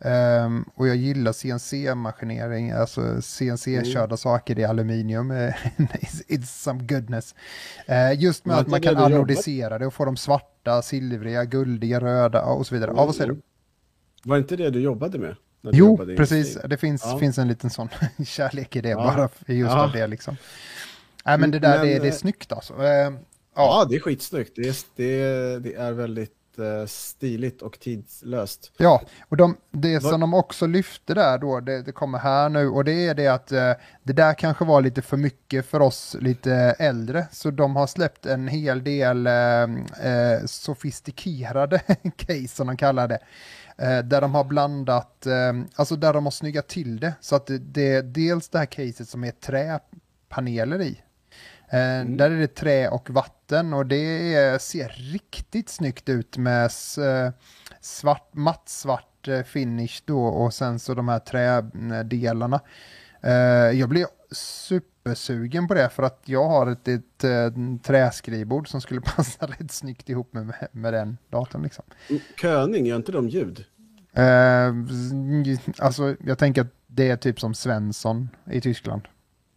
Ehm, 0.00 0.64
och 0.74 0.88
jag 0.88 0.96
gillar 0.96 1.32
CNC-maskinering, 1.32 2.70
alltså 2.72 3.22
CNC-körda 3.22 4.16
saker 4.16 4.58
i 4.58 4.64
aluminium. 4.64 5.32
it's, 5.32 6.22
it's 6.28 6.44
some 6.62 6.82
goodness. 6.82 7.34
Eh, 7.86 8.20
just 8.20 8.44
med 8.44 8.56
att 8.58 8.66
man 8.68 8.80
kan 8.80 8.96
anodisera 8.96 9.78
det 9.78 9.86
och 9.86 9.94
få 9.94 10.04
dem 10.04 10.16
svarta, 10.16 10.82
silvriga, 10.82 11.44
guldiga, 11.44 12.00
röda 12.00 12.42
och 12.44 12.66
så 12.66 12.74
vidare. 12.74 12.92
Ja, 12.96 13.06
vad 13.06 13.14
säger 13.14 13.30
du? 13.32 13.40
Var 14.24 14.36
inte 14.38 14.56
det 14.56 14.70
du 14.70 14.80
jobbade 14.80 15.18
med? 15.18 15.36
Jo, 15.62 15.72
jobbade 15.72 16.16
precis. 16.16 16.58
Det 16.64 16.76
finns, 16.76 17.02
Ja. 17.04 17.18
finns 17.18 17.38
en 17.38 17.48
liten 17.48 17.70
sån 17.70 17.88
kärlek 18.26 18.76
i 18.76 18.80
det, 18.80 18.88
Ja. 18.88 18.96
bara 18.96 19.54
just 19.56 19.70
Ja. 19.70 19.84
av 19.84 19.92
det 19.92 20.06
liksom. 20.06 20.36
Nej, 21.24 21.38
men 21.38 21.50
det 21.50 21.58
där, 21.58 21.78
Men, 21.78 21.86
det, 21.86 21.98
det 21.98 22.06
är 22.06 22.10
eh, 22.10 22.12
snyggt 22.12 22.52
alltså. 22.52 22.82
Eh, 22.82 23.12
ja. 23.56 23.86
Det 23.90 23.96
är 23.96 24.00
skitsnyggt. 24.00 24.52
Det 24.56 24.62
är, 24.68 24.74
det 24.96 25.58
det 25.58 25.74
är 25.74 25.92
väldigt 25.92 26.32
eh, 26.58 26.86
stiligt 26.86 27.62
och 27.62 27.80
tidslöst. 27.80 28.72
Ja, 28.76 29.02
och 29.28 29.36
de, 29.36 29.56
det 29.70 30.00
som 30.00 30.20
de 30.20 30.34
också 30.34 30.66
lyfte 30.66 31.14
där 31.14 31.38
då, 31.38 31.60
det, 31.60 31.82
det 31.82 31.92
kommer 31.92 32.18
här 32.18 32.48
nu, 32.48 32.68
och 32.68 32.84
det 32.84 33.06
är 33.06 33.14
det 33.14 33.28
att 33.28 33.52
eh, 33.52 33.72
det 34.02 34.12
där 34.12 34.34
kanske 34.34 34.64
var 34.64 34.80
lite 34.80 35.02
för 35.02 35.16
mycket 35.16 35.66
för 35.66 35.80
oss 35.80 36.16
lite 36.20 36.54
äldre, 36.78 37.26
så 37.32 37.50
de 37.50 37.76
har 37.76 37.86
släppt 37.86 38.26
en 38.26 38.48
hel 38.48 38.84
del 38.84 39.26
eh, 39.26 39.62
eh, 40.12 40.44
sofistikerade 40.46 41.78
case 42.16 42.48
som 42.48 42.66
de 42.66 42.76
kallar 42.76 43.08
det. 43.08 43.18
Eh, 43.78 43.98
där 43.98 44.20
de 44.20 44.34
har 44.34 44.44
blandat, 44.44 45.26
eh, 45.26 45.52
alltså 45.74 45.96
där 45.96 46.12
de 46.12 46.26
har 46.26 46.30
snyggat 46.30 46.68
till 46.68 47.00
det, 47.00 47.14
så 47.20 47.36
att 47.36 47.46
det, 47.46 47.58
det 47.58 47.92
är 47.92 48.02
dels 48.02 48.48
det 48.48 48.58
här 48.58 48.66
caset 48.66 49.08
som 49.08 49.24
är 49.24 49.30
träpaneler 49.30 50.82
i. 50.82 51.00
Eh, 51.68 52.04
Där 52.04 52.30
är 52.30 52.38
det 52.38 52.54
trä 52.54 52.88
och 52.88 53.10
vatten 53.10 53.72
och 53.72 53.86
det 53.86 54.62
ser 54.62 54.88
riktigt 54.88 55.68
snyggt 55.68 56.08
ut 56.08 56.36
med 56.38 56.64
eh, 56.98 57.32
svart, 57.80 58.34
mattsvart 58.34 59.28
eh, 59.28 59.42
finish 59.42 60.02
då 60.04 60.24
och 60.26 60.54
sen 60.54 60.78
så 60.78 60.94
de 60.94 61.08
här 61.08 61.18
trädelarna. 61.18 62.60
Jag 63.74 63.88
blir 63.88 64.06
supersugen 64.30 65.68
på 65.68 65.74
det 65.74 65.88
för 65.88 66.02
att 66.02 66.22
jag 66.24 66.48
har 66.48 66.66
ett, 66.66 66.88
ett, 66.88 67.24
eh, 67.24 67.50
träskrivbord 67.82 68.68
som 68.68 68.80
skulle 68.80 69.00
passa 69.16 69.46
rätt 69.46 69.72
snyggt 69.72 70.08
ihop 70.08 70.32
med, 70.32 70.68
med 70.72 70.92
den 70.92 71.18
datorn 71.30 71.62
liksom. 71.62 71.84
Mm, 72.10 72.22
Köning, 72.40 72.86
gör 72.86 72.96
inte 72.96 73.12
de 73.12 73.28
ljud? 73.28 73.64
Alltså 75.78 76.16
jag 76.24 76.38
tänker 76.38 76.60
att 76.60 76.72
det 76.86 77.10
är 77.10 77.16
typ 77.16 77.40
som 77.40 77.54
Svensson 77.54 78.28
i 78.50 78.60
Tyskland. 78.60 79.02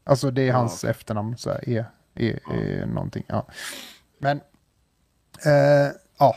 Alltså 0.04 0.32
det 0.32 0.42
är 0.42 0.48
Ja, 0.48 0.54
hans 0.56 0.84
efternamn, 0.84 1.38
så 1.38 1.50
här, 1.50 1.70
är, 1.70 1.86
är, 2.20 2.40
är 2.54 2.86
någonting. 2.86 3.24
Ja. 3.28 3.48
Men, 4.20 4.38
eh, 5.46 5.92
ja, 6.20 6.36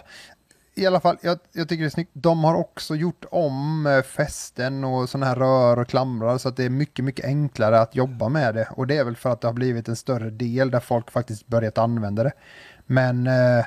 i 0.74 0.86
alla 0.86 1.00
fall, 1.00 1.18
jag, 1.22 1.38
jag 1.52 1.68
tycker 1.68 1.82
det 1.82 1.88
är 1.88 1.90
snyggt. 1.90 2.10
De 2.12 2.44
har 2.44 2.54
också 2.54 2.94
gjort 2.94 3.24
om 3.30 3.86
eh, 3.86 4.02
fästen 4.02 4.84
och 4.84 5.08
sådana 5.08 5.26
här 5.26 5.36
rör 5.36 5.78
och 5.78 5.88
klamrar 5.88 6.38
så 6.38 6.48
att 6.48 6.56
det 6.56 6.64
är 6.64 6.70
mycket, 6.70 7.04
mycket 7.04 7.24
enklare 7.24 7.80
att 7.80 7.94
jobba 7.94 8.28
med 8.28 8.54
det. 8.54 8.68
Och 8.70 8.86
det 8.86 8.96
är 8.96 9.04
väl 9.04 9.16
för 9.16 9.30
att 9.30 9.40
det 9.40 9.48
har 9.48 9.52
blivit 9.52 9.88
en 9.88 9.96
större 9.96 10.30
del 10.30 10.70
där 10.70 10.80
folk 10.80 11.10
faktiskt 11.10 11.46
börjat 11.46 11.78
använda 11.78 12.24
det. 12.24 12.32
Men, 12.86 13.26
eh, 13.26 13.64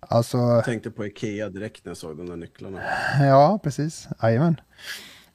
alltså... 0.00 0.38
Jag 0.38 0.64
tänkte 0.64 0.90
på 0.90 1.06
Ikea 1.06 1.48
direkt 1.48 1.84
när 1.84 1.90
jag 1.90 1.96
såg 1.96 2.16
de 2.16 2.28
där 2.28 2.36
nycklarna. 2.36 2.80
Ja, 3.20 3.58
precis. 3.62 4.08
Jajamän. 4.22 4.60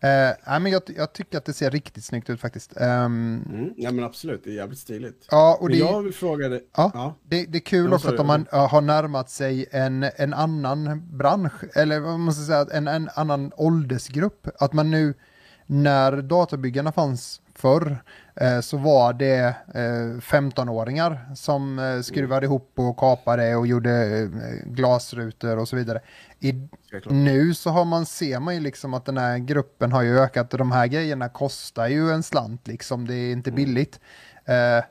Eh, 0.03 0.09
nej, 0.47 0.59
men 0.59 0.71
jag, 0.71 0.81
jag 0.97 1.13
tycker 1.13 1.37
att 1.37 1.45
det 1.45 1.53
ser 1.53 1.71
riktigt 1.71 2.03
snyggt 2.05 2.29
ut 2.29 2.39
faktiskt. 2.41 2.77
Ehm, 2.77 3.43
Mm, 3.49 3.73
ja 3.77 3.91
men 3.91 4.05
absolut, 4.05 4.43
det 4.43 4.49
är 4.49 4.53
jävligt 4.53 4.79
stiligt. 4.79 5.27
ja, 5.31 5.57
och 5.59 5.69
Men 5.69 5.71
det, 5.71 5.77
jag 5.77 6.01
vill 6.03 6.13
fråga 6.13 6.49
dig, 6.49 6.63
ja, 6.77 6.91
ja. 6.93 7.15
det, 7.23 7.45
det 7.45 7.57
är 7.57 7.59
kul 7.59 7.89
Ja, 7.89 7.95
också 7.95 8.15
att 8.15 8.25
man 8.25 8.47
ja, 8.51 8.67
har 8.67 8.81
närmat 8.81 9.29
sig 9.29 9.65
en, 9.71 10.05
en 10.15 10.33
annan 10.33 11.01
bransch, 11.17 11.63
eller 11.75 11.99
vad 11.99 12.19
man 12.19 12.33
ska 12.33 12.45
säga, 12.45 12.77
en, 12.77 12.87
en 12.87 13.09
annan 13.15 13.51
åldersgrupp. 13.57 14.47
Att 14.59 14.73
man 14.73 14.91
nu, 14.91 15.13
när 15.65 16.21
datorbyggarna 16.21 16.91
fanns 16.91 17.41
förr, 17.55 18.03
eh, 18.35 18.59
så 18.59 18.77
var 18.77 19.13
det 19.13 19.55
eh, 19.73 20.19
15-åringar 20.19 21.35
som 21.35 21.79
eh, 21.79 22.01
skruvade 22.01 22.45
ihop 22.45 22.71
och 22.75 22.97
kapade 22.97 23.55
och 23.55 23.67
gjorde 23.67 24.19
eh, 24.19 24.29
glasrutor 24.65 25.57
och 25.57 25.67
så 25.67 25.75
vidare. 25.75 26.01
I, 26.39 26.53
nu 27.09 27.53
så 27.53 27.69
har 27.69 27.85
man, 27.85 28.05
ser 28.05 28.39
man 28.39 28.55
ju 28.55 28.59
liksom 28.61 28.93
att 28.93 29.05
den 29.05 29.17
här 29.17 29.37
gruppen 29.37 29.91
har 29.91 30.01
ju 30.01 30.19
ökat 30.19 30.53
och 30.53 30.59
de 30.59 30.71
här 30.71 30.87
grejerna 30.87 31.29
kostar 31.29 31.87
ju 31.87 32.11
en 32.11 32.23
slant 32.23 32.67
liksom, 32.67 33.07
det 33.07 33.15
är 33.15 33.31
inte 33.31 33.51
billigt. 33.51 33.99
Eh, 34.45 34.77
eh, 34.77 34.83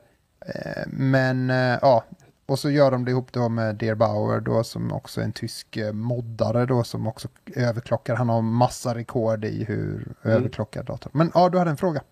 men 0.87 1.51
eh, 1.51 1.79
ja, 1.83 2.05
och 2.47 2.59
så 2.59 2.71
gör 2.71 2.91
de 2.91 3.05
det 3.05 3.11
ihop 3.11 3.33
då 3.33 3.49
med 3.49 3.77
Dear 3.77 3.95
Bauer 3.95 4.41
då 4.41 4.65
som 4.65 4.93
också 4.93 5.21
är 5.21 5.25
en 5.25 5.33
tysk 5.33 5.77
eh, 5.77 5.93
moddare 5.93 6.67
då 6.67 6.85
som 6.85 7.07
också 7.07 7.29
överklockar, 7.55 8.17
han 8.17 8.29
har 8.29 8.43
massa 8.43 8.95
rekord 8.95 9.45
i 9.45 9.65
hur 9.65 10.15
överklockar 10.23 10.83
datorn. 10.83 11.13
Men 11.15 11.31
ja, 11.35 11.49
du 11.49 11.59
hade 11.59 11.71
en 11.71 11.77
fråga. 11.77 12.03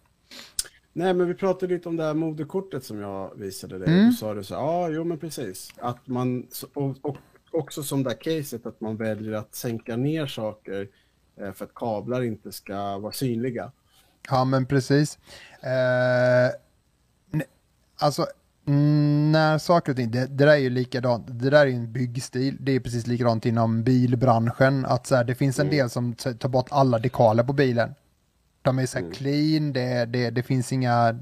Nej 0.93 1.15
men 1.15 1.29
vi 1.29 1.35
pratade 1.35 1.75
lite 1.75 1.89
om 1.89 1.97
det 1.97 2.05
här 2.05 2.15
moderkortet 2.15 2.85
som 2.85 2.99
jag 3.01 3.35
visade 3.37 3.79
dig. 3.79 3.89
Mm. 3.89 4.07
Du 4.07 4.13
sa 4.13 4.35
det 4.35 4.45
så 4.45 4.55
ja 4.55 4.89
jo 4.89 5.05
men 5.05 5.19
precis. 5.19 5.73
Att 5.79 6.07
man, 6.07 6.47
och, 6.75 6.97
och 7.03 7.17
också 7.51 7.83
som 7.83 8.03
det 8.03 8.11
här 8.11 8.17
caset 8.17 8.67
att 8.67 8.81
man 8.81 8.97
väljer 8.97 9.33
att 9.33 9.55
sänka 9.55 9.97
ner 9.97 10.27
saker 10.27 10.89
eh, 11.41 11.53
för 11.53 11.65
att 11.65 11.75
kablar 11.75 12.23
inte 12.23 12.53
ska 12.53 12.99
vara 12.99 13.13
synliga. 13.13 13.73
Ja, 14.31 14.45
men 14.45 14.67
precis. 14.67 15.19
Eh, 15.61 16.51
ne- 17.31 17.45
alltså, 17.99 18.27
mm, 18.67 19.33
när 19.33 19.59
saker 19.59 19.93
och 19.93 19.97
ting, 19.97 20.11
det, 20.11 20.27
det 20.27 20.45
där 20.45 20.53
är 20.53 20.57
ju 20.57 20.71
likadant, 20.71 21.27
det 21.27 21.51
där 21.51 21.61
är 21.61 21.67
ju 21.67 21.75
en 21.75 21.93
byggstil, 21.93 22.57
det 22.61 22.73
är 22.73 22.81
precis 22.81 23.07
likadant 23.07 23.47
inom 23.47 23.83
bilbranschen, 23.83 24.87
att 24.87 25.07
så 25.07 25.17
här, 25.17 25.25
det 25.25 25.35
finns 25.35 25.59
en 25.59 25.71
del 25.71 25.91
som 25.91 26.15
tar 26.15 26.49
bort 26.49 26.69
alla 26.71 26.99
dekaler 26.99 27.43
på 27.45 27.53
bilen. 27.53 27.95
De 28.71 28.79
är 28.79 28.87
så 28.87 28.99
här 28.99 29.13
clean, 29.13 29.73
det, 29.73 30.05
det, 30.05 30.31
det 30.31 30.43
finns 30.43 30.73
inga, 30.73 31.21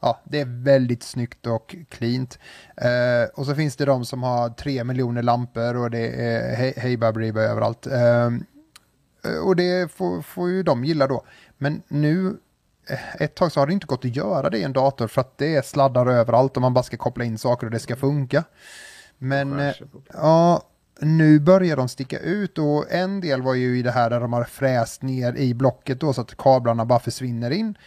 ja, 0.00 0.20
det 0.24 0.40
är 0.40 0.62
väldigt 0.64 1.02
snyggt 1.02 1.46
och 1.46 1.76
cleant. 1.88 2.38
Eh, 2.76 3.30
och 3.34 3.46
så 3.46 3.54
finns 3.54 3.76
det 3.76 3.84
de 3.84 4.04
som 4.04 4.22
har 4.22 4.48
tre 4.48 4.84
miljoner 4.84 5.22
lampor 5.22 5.76
och 5.76 5.90
det 5.90 6.08
är 6.08 6.56
hej, 6.56 6.74
hej 6.76 6.96
baberiba 6.96 7.40
överallt. 7.40 7.86
Eh, 7.86 8.30
och 9.44 9.56
det 9.56 9.92
får, 9.92 10.22
får 10.22 10.50
ju 10.50 10.62
de 10.62 10.84
gilla 10.84 11.06
då. 11.06 11.24
Men 11.58 11.82
nu, 11.88 12.36
eh, 12.88 13.22
ett 13.22 13.34
tag 13.34 13.52
så 13.52 13.60
har 13.60 13.66
det 13.66 13.72
inte 13.72 13.86
gått 13.86 14.04
att 14.04 14.16
göra 14.16 14.50
det 14.50 14.58
i 14.58 14.62
en 14.62 14.72
dator 14.72 15.06
för 15.06 15.20
att 15.20 15.38
det 15.38 15.56
är 15.56 15.62
sladdar 15.62 16.06
överallt 16.06 16.56
och 16.56 16.62
man 16.62 16.74
bara 16.74 16.84
ska 16.84 16.96
koppla 16.96 17.24
in 17.24 17.38
saker 17.38 17.66
och 17.66 17.70
det 17.70 17.78
ska 17.78 17.96
funka. 17.96 18.44
Men 19.18 19.60
eh, 19.60 19.74
ja, 20.12 20.62
nu 21.00 21.40
börjar 21.40 21.76
de 21.76 21.88
sticka 21.88 22.18
ut 22.18 22.58
och 22.58 22.92
en 22.92 23.20
del 23.20 23.42
var 23.42 23.54
ju 23.54 23.78
i 23.78 23.82
det 23.82 23.90
här 23.90 24.10
där 24.10 24.20
de 24.20 24.32
har 24.32 24.44
fräst 24.44 25.02
ner 25.02 25.36
i 25.36 25.54
blocket 25.54 26.00
då 26.00 26.12
så 26.12 26.20
att 26.20 26.36
kablarna 26.36 26.84
bara 26.84 26.98
försvinner 26.98 27.50
in. 27.50 27.78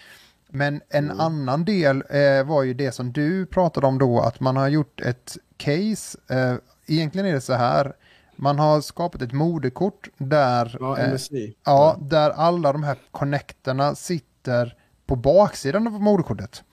Men 0.51 0.81
en 0.89 1.11
annan 1.11 1.65
del 1.65 2.03
eh, 2.09 2.43
var 2.43 2.63
ju 2.63 2.73
det 2.73 2.91
som 2.91 3.11
du 3.11 3.45
pratade 3.45 3.87
om 3.87 3.97
då, 3.97 4.19
att 4.19 4.39
man 4.39 4.57
har 4.57 4.67
gjort 4.67 5.01
ett 5.01 5.37
case. 5.57 6.17
Eh, 6.29 6.55
egentligen 6.87 7.27
är 7.27 7.33
det 7.33 7.41
så 7.41 7.53
här, 7.53 7.93
man 8.35 8.59
har 8.59 8.81
skapat 8.81 9.21
ett 9.21 9.31
moderkort 9.31 10.09
där 10.17 10.77
Ja, 10.79 10.97
eh. 10.97 11.19
Ja, 11.65 11.97
där 12.01 12.29
alla 12.29 12.71
de 12.71 12.83
här 12.83 12.97
connectorna 13.11 13.95
sitter 13.95 14.75
på 15.05 15.15
baksidan 15.15 15.87
av 15.87 16.01
moderkortet. 16.01 16.63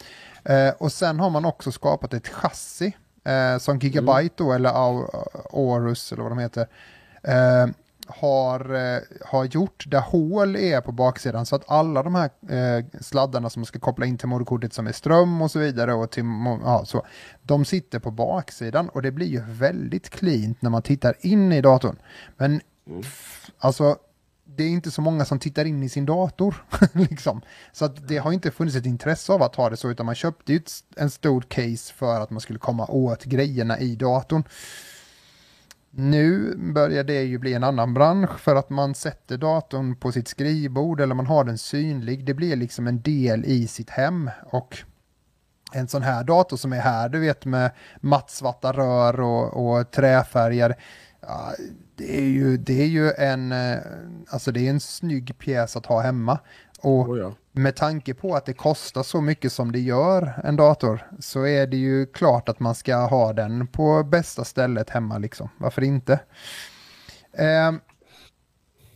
Eh, 0.45 0.71
och 0.79 0.93
sen 0.93 1.21
har 1.21 1.31
man 1.31 1.45
också 1.45 1.73
skapat 1.73 2.15
ett 2.15 2.29
chassi 2.29 2.97
eh, 3.27 3.59
som 3.59 3.79
Gigabyte 3.79 4.35
då, 4.37 4.53
eller 4.53 4.71
Aorus 5.51 6.13
eller 6.13 6.23
vad 6.23 6.33
de 6.33 6.39
heter, 6.39 6.67
eh, 7.23 7.67
har, 8.09 8.75
eh, 8.75 8.99
har 9.27 9.45
gjort 9.45 9.85
där 9.87 10.01
hål 10.01 10.57
är 10.57 10.81
på 10.81 10.93
baksidan 10.93 11.47
så 11.47 11.57
att 11.57 11.71
alla 11.71 12.03
de 12.03 12.15
här 12.15 12.31
eh, 12.49 12.85
sladdarna 13.01 13.51
som 13.51 13.65
ska 13.65 13.79
koppla 13.79 14.07
in 14.07 14.19
till 14.19 14.29
moderkortet 14.29 14.73
som 14.73 14.87
är 14.87 14.93
ström 14.93 15.43
och 15.43 15.51
så 15.51 15.59
vidare 15.59 15.95
och 15.95 16.11
till, 16.11 16.25
ja, 16.65 16.83
så, 16.85 17.07
de 17.43 17.65
sitter 17.65 17.99
på 17.99 18.11
baksidan 18.11 18.89
och 18.89 19.03
det 19.03 19.11
blir 19.11 19.27
ju 19.27 19.43
väldigt 19.47 20.11
cleant 20.11 20.63
när 20.63 20.71
man 20.71 20.83
tittar 20.83 21.15
in 21.21 21.53
i 21.53 21.61
datorn. 21.61 21.97
Men 22.37 22.61
f- 23.01 23.51
alltså 23.59 23.97
det 24.57 24.65
är 24.65 24.69
inte 24.69 24.91
så 24.91 25.01
många 25.01 25.25
som 25.25 25.39
tittar 25.39 25.65
in 25.65 25.83
i 25.83 25.89
sin 25.89 26.07
dator. 26.07 26.65
liksom. 26.93 27.41
Så 27.73 27.85
att 27.85 28.09
det 28.09 28.19
har 28.19 28.33
inte 28.33 28.51
funnits 28.51 28.77
ett 28.77 28.87
intresse 28.87 29.33
av 29.33 29.43
att 29.43 29.57
ha 29.57 29.71
det 29.71 29.77
så, 29.77 29.91
utan 29.91 30.07
man 30.07 30.15
köpte 30.15 30.53
ju 30.53 30.61
en 30.97 31.11
stor 31.11 31.41
case 31.41 31.95
för 31.95 32.21
att 32.21 32.31
man 32.31 32.41
skulle 32.41 32.59
komma 32.59 32.87
åt 32.87 33.25
grejerna 33.25 33.79
i 33.79 33.97
datorn. 33.97 34.45
Nu 35.91 36.57
börjar 36.57 37.05
det 37.05 37.23
ju 37.23 37.39
bli 37.39 37.55
en 37.55 37.65
annan 37.65 37.95
bransch 37.95 38.39
för 38.39 38.57
att 38.57 38.71
man 38.71 38.95
sätter 38.95 39.39
datorn 39.39 39.97
på 39.97 40.13
sitt 40.13 40.29
skrivbord 40.29 41.01
eller 41.01 41.15
man 41.15 41.27
har 41.27 41.45
den 41.45 41.59
synlig. 41.59 42.25
Det 42.25 42.35
blir 42.35 42.57
liksom 42.57 42.87
en 42.87 43.03
del 43.03 43.45
i 43.45 43.67
sitt 43.67 43.91
hem 43.91 44.31
och 44.47 44.79
en 45.73 45.89
sån 45.89 46.03
här 46.03 46.25
dator 46.25 46.57
som 46.57 46.73
är 46.73 46.81
här, 46.81 47.09
du 47.09 47.19
vet 47.19 47.45
med 47.45 47.71
mattsvarta 48.01 48.73
rör 48.73 49.21
och, 49.21 49.77
och 49.79 49.91
träfärger. 49.91 50.77
Ja, 51.27 51.55
det 51.95 52.19
är 52.19 52.29
ju, 52.29 52.57
det 52.57 52.83
är 52.83 52.87
ju 52.87 53.13
en, 53.13 53.53
eh, 53.53 53.79
alltså 54.29 54.53
det 54.53 54.67
är 54.67 54.71
en 54.71 54.81
snygg 54.81 55.39
pjäs 55.39 55.77
att 55.77 55.87
ha 55.87 56.01
hemma. 56.01 56.39
Och 56.81 57.09
oh 57.09 57.19
ja. 57.19 57.35
med 57.53 57.77
tanke 57.77 58.15
på 58.15 58.35
att 58.35 58.47
det 58.47 58.53
kostar 58.53 59.03
så 59.03 59.21
mycket 59.21 59.53
som 59.53 59.73
det 59.73 59.79
gör 59.79 60.41
en 60.45 60.57
dator 60.57 61.11
så 61.21 61.47
är 61.47 61.67
det 61.67 61.77
ju 61.77 62.07
klart 62.07 62.49
att 62.49 62.61
man 62.61 62.75
ska 62.75 62.97
ha 62.97 63.33
den 63.33 63.67
på 63.67 64.03
bästa 64.03 64.45
stället 64.45 64.91
hemma 64.91 65.19
liksom. 65.19 65.49
Varför 65.59 65.83
inte? 65.83 66.13
Eh, 67.33 67.73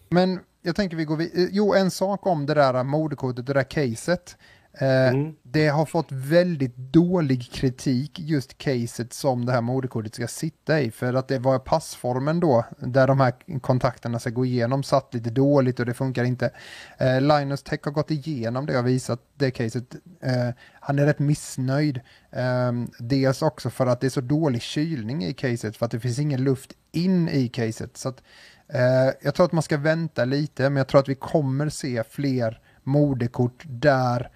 men 0.09 0.41
jag 0.62 0.76
tänker 0.76 0.97
vi 0.97 1.05
går 1.05 1.16
vidare. 1.16 1.49
Jo, 1.51 1.74
en 1.74 1.91
sak 1.91 2.26
om 2.26 2.47
det 2.47 2.55
där 2.55 2.85
moderkortet, 2.85 3.47
det 3.47 3.53
där 3.53 3.62
caset. 3.62 4.37
Eh, 4.73 5.09
mm. 5.09 5.35
Det 5.43 5.68
har 5.68 5.87
fått 5.87 6.12
väldigt 6.12 6.77
dålig 6.77 7.53
kritik 7.53 8.18
just 8.18 8.59
caset 8.59 9.12
som 9.12 9.47
det 9.47 9.53
här 9.53 9.61
moderkortet 9.61 10.14
ska 10.14 10.29
sitta 10.29 10.81
i 10.81 10.91
för 10.91 11.14
att 11.14 11.29
det 11.29 11.39
var 11.39 11.59
passformen 11.59 12.41
då 12.41 12.64
där 12.79 13.07
de 13.07 13.21
här 13.21 13.61
kontakterna 13.61 14.18
ska 14.18 14.31
gå 14.31 14.45
igenom 14.45 14.83
satt 14.83 15.14
lite 15.14 15.31
dåligt 15.31 15.81
och 15.81 15.87
det 15.87 15.95
funkar 15.95 16.25
inte. 16.25 16.51
Eh, 16.99 17.21
Linus 17.21 17.62
Tech 17.62 17.81
har 17.83 17.93
gått 17.93 18.11
igenom 18.11 18.66
det 18.66 18.79
och 18.79 18.87
visat 18.87 19.21
det 19.35 19.51
caset. 19.51 19.95
Eh, 20.23 20.49
han 20.81 20.99
är 20.99 21.07
rätt 21.07 21.18
missnöjd. 21.18 22.01
Eh, 22.31 22.73
dels 22.99 23.43
också 23.43 23.71
för 23.71 23.87
att 23.87 24.01
det 24.01 24.07
är 24.07 24.11
så 24.11 24.21
dålig 24.21 24.62
kylning 24.62 25.25
i 25.25 25.33
caset 25.33 25.77
för 25.77 25.87
att 25.87 25.93
det 25.93 26.01
finns 26.01 26.18
ingen 26.18 26.45
luft 26.45 26.73
in 26.93 27.29
i 27.29 27.49
caset. 27.49 27.97
Så 27.97 28.09
att, 28.09 28.23
eh, 28.68 29.14
jag 29.23 29.35
tror 29.35 29.47
att 29.47 29.53
man 29.53 29.62
ska 29.62 29.77
vänta 29.77 30.25
lite 30.25 30.62
men 30.62 30.77
jag 30.77 30.89
tror 30.89 31.01
att 31.01 31.09
vi 31.09 31.14
kommer 31.14 31.68
se 31.68 32.05
fler 32.11 32.61
moderkort 32.83 33.62
där 33.66 34.31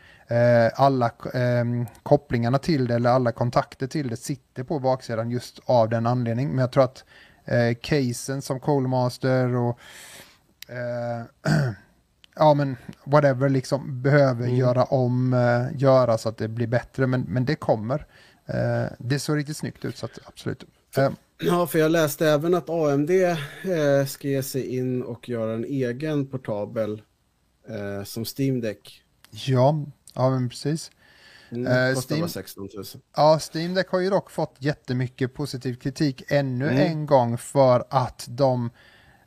alla 0.74 1.06
eh, 1.34 1.64
kopplingarna 2.02 2.58
till 2.58 2.86
det 2.86 2.94
eller 2.94 3.10
alla 3.10 3.32
kontakter 3.32 3.86
till 3.86 4.08
det 4.08 4.16
sitter 4.16 4.64
på 4.64 4.78
baksidan 4.78 5.30
just 5.30 5.60
av 5.64 5.88
den 5.88 6.06
anledningen. 6.06 6.52
Men 6.52 6.60
jag 6.60 6.72
tror 6.72 6.84
att 6.84 7.04
eh, 7.44 7.74
casen 7.80 8.42
som 8.42 8.60
Colemaster 8.60 9.54
och 9.54 9.78
eh, 10.68 11.52
ja 12.34 12.54
men 12.54 12.76
whatever 13.04 13.48
liksom 13.48 14.02
behöver 14.02 14.44
mm. 14.44 14.56
göra 14.56 14.84
om, 14.84 15.32
eh, 15.32 15.80
göra 15.80 16.18
så 16.18 16.28
att 16.28 16.36
det 16.36 16.48
blir 16.48 16.66
bättre. 16.66 17.06
Men, 17.06 17.20
men 17.28 17.44
det 17.44 17.54
kommer. 17.54 18.06
Eh, 18.46 18.92
det 18.98 19.18
såg 19.18 19.36
riktigt 19.36 19.56
snyggt 19.56 19.84
ut 19.84 19.96
så 19.96 20.06
att 20.06 20.18
absolut. 20.24 20.64
Eh, 20.96 21.10
ja, 21.40 21.66
för 21.66 21.78
jag 21.78 21.90
läste 21.90 22.28
även 22.28 22.54
att 22.54 22.70
AMD 22.70 23.10
eh, 23.10 24.06
ska 24.06 24.28
ge 24.28 24.42
sig 24.42 24.76
in 24.76 25.02
och 25.02 25.28
göra 25.28 25.54
en 25.54 25.64
egen 25.64 26.26
portabel 26.26 27.02
eh, 27.68 28.04
som 28.04 28.24
Steam 28.38 28.60
Deck. 28.60 29.02
Ja, 29.30 29.84
Ja, 30.14 30.30
men 30.30 30.48
precis. 30.48 30.90
Mm, 31.50 31.66
uh, 31.66 32.00
Steam, 32.00 32.28
16 32.28 32.68
000. 32.74 32.84
Ja, 33.16 33.38
Steam 33.54 33.74
Deck 33.74 33.88
har 33.88 34.00
ju 34.00 34.10
dock 34.10 34.30
fått 34.30 34.56
jättemycket 34.58 35.34
positiv 35.34 35.74
kritik 35.74 36.22
ännu 36.28 36.68
mm. 36.68 36.78
en 36.78 37.06
gång 37.06 37.38
för 37.38 37.84
att 37.90 38.26
de 38.28 38.70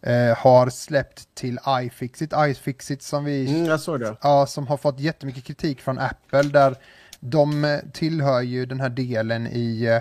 uh, 0.07 0.13
har 0.37 0.69
släppt 0.69 1.35
till 1.35 1.59
iFixit. 1.83 2.33
iFixit 2.37 3.01
som 3.01 3.25
vi... 3.25 3.47
Mm, 3.47 3.65
jag 3.65 3.79
såg 3.79 3.99
det. 3.99 4.17
Ja, 4.21 4.45
som 4.45 4.67
har 4.67 4.77
fått 4.77 4.99
jättemycket 4.99 5.43
kritik 5.43 5.81
från 5.81 5.99
Apple 5.99 6.43
där 6.43 6.75
de 7.19 7.63
uh, 7.63 7.79
tillhör 7.93 8.41
ju 8.41 8.65
den 8.65 8.79
här 8.79 8.89
delen 8.89 9.47
i 9.47 9.99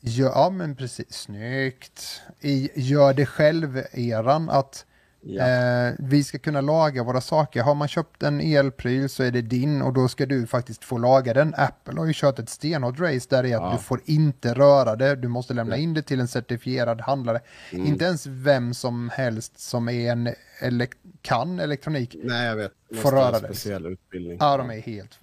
Ja, 0.00 0.50
men 0.50 0.76
precis. 0.76 1.12
Snyggt. 1.12 2.22
I 2.40 2.70
gör 2.74 3.14
det 3.14 3.26
själv-eran 3.26 4.50
att 4.50 4.84
Ja. 5.20 5.48
Eh, 5.48 5.94
vi 5.98 6.24
ska 6.24 6.38
kunna 6.38 6.60
laga 6.60 7.02
våra 7.02 7.20
saker. 7.20 7.62
Har 7.62 7.74
man 7.74 7.88
köpt 7.88 8.22
en 8.22 8.40
elpryl 8.40 9.08
så 9.08 9.22
är 9.22 9.30
det 9.30 9.42
din 9.42 9.82
och 9.82 9.92
då 9.92 10.08
ska 10.08 10.26
du 10.26 10.46
faktiskt 10.46 10.84
få 10.84 10.98
laga 10.98 11.34
den. 11.34 11.54
Apple 11.56 11.98
har 11.98 12.06
ju 12.06 12.12
kört 12.14 12.38
ett 12.38 12.48
stenhårt 12.48 13.00
race 13.00 13.26
där 13.30 13.42
det 13.42 13.52
är 13.52 13.56
att 13.56 13.62
ja. 13.62 13.72
du 13.72 13.82
får 13.82 14.00
inte 14.04 14.54
röra 14.54 14.96
det. 14.96 15.16
Du 15.16 15.28
måste 15.28 15.54
lämna 15.54 15.76
in 15.76 15.94
det 15.94 16.02
till 16.02 16.20
en 16.20 16.28
certifierad 16.28 17.00
handlare. 17.00 17.40
Mm. 17.72 17.86
Inte 17.86 18.04
ens 18.04 18.26
vem 18.26 18.74
som 18.74 19.08
helst 19.08 19.60
som 19.60 19.88
är 19.88 20.12
en 20.12 20.34
ele 20.60 20.86
kan 21.22 21.60
elektronik 21.60 22.16
Nej, 22.22 22.46
jag 22.46 22.56
vet. 22.56 22.72
får 22.94 23.12
röra 23.12 23.40
det. 23.40 23.46
speciell 23.46 23.86
utbildning. 23.86 24.36
Ja, 24.40 24.56
de 24.56 24.70
är 24.70 24.80
helt... 24.80 25.18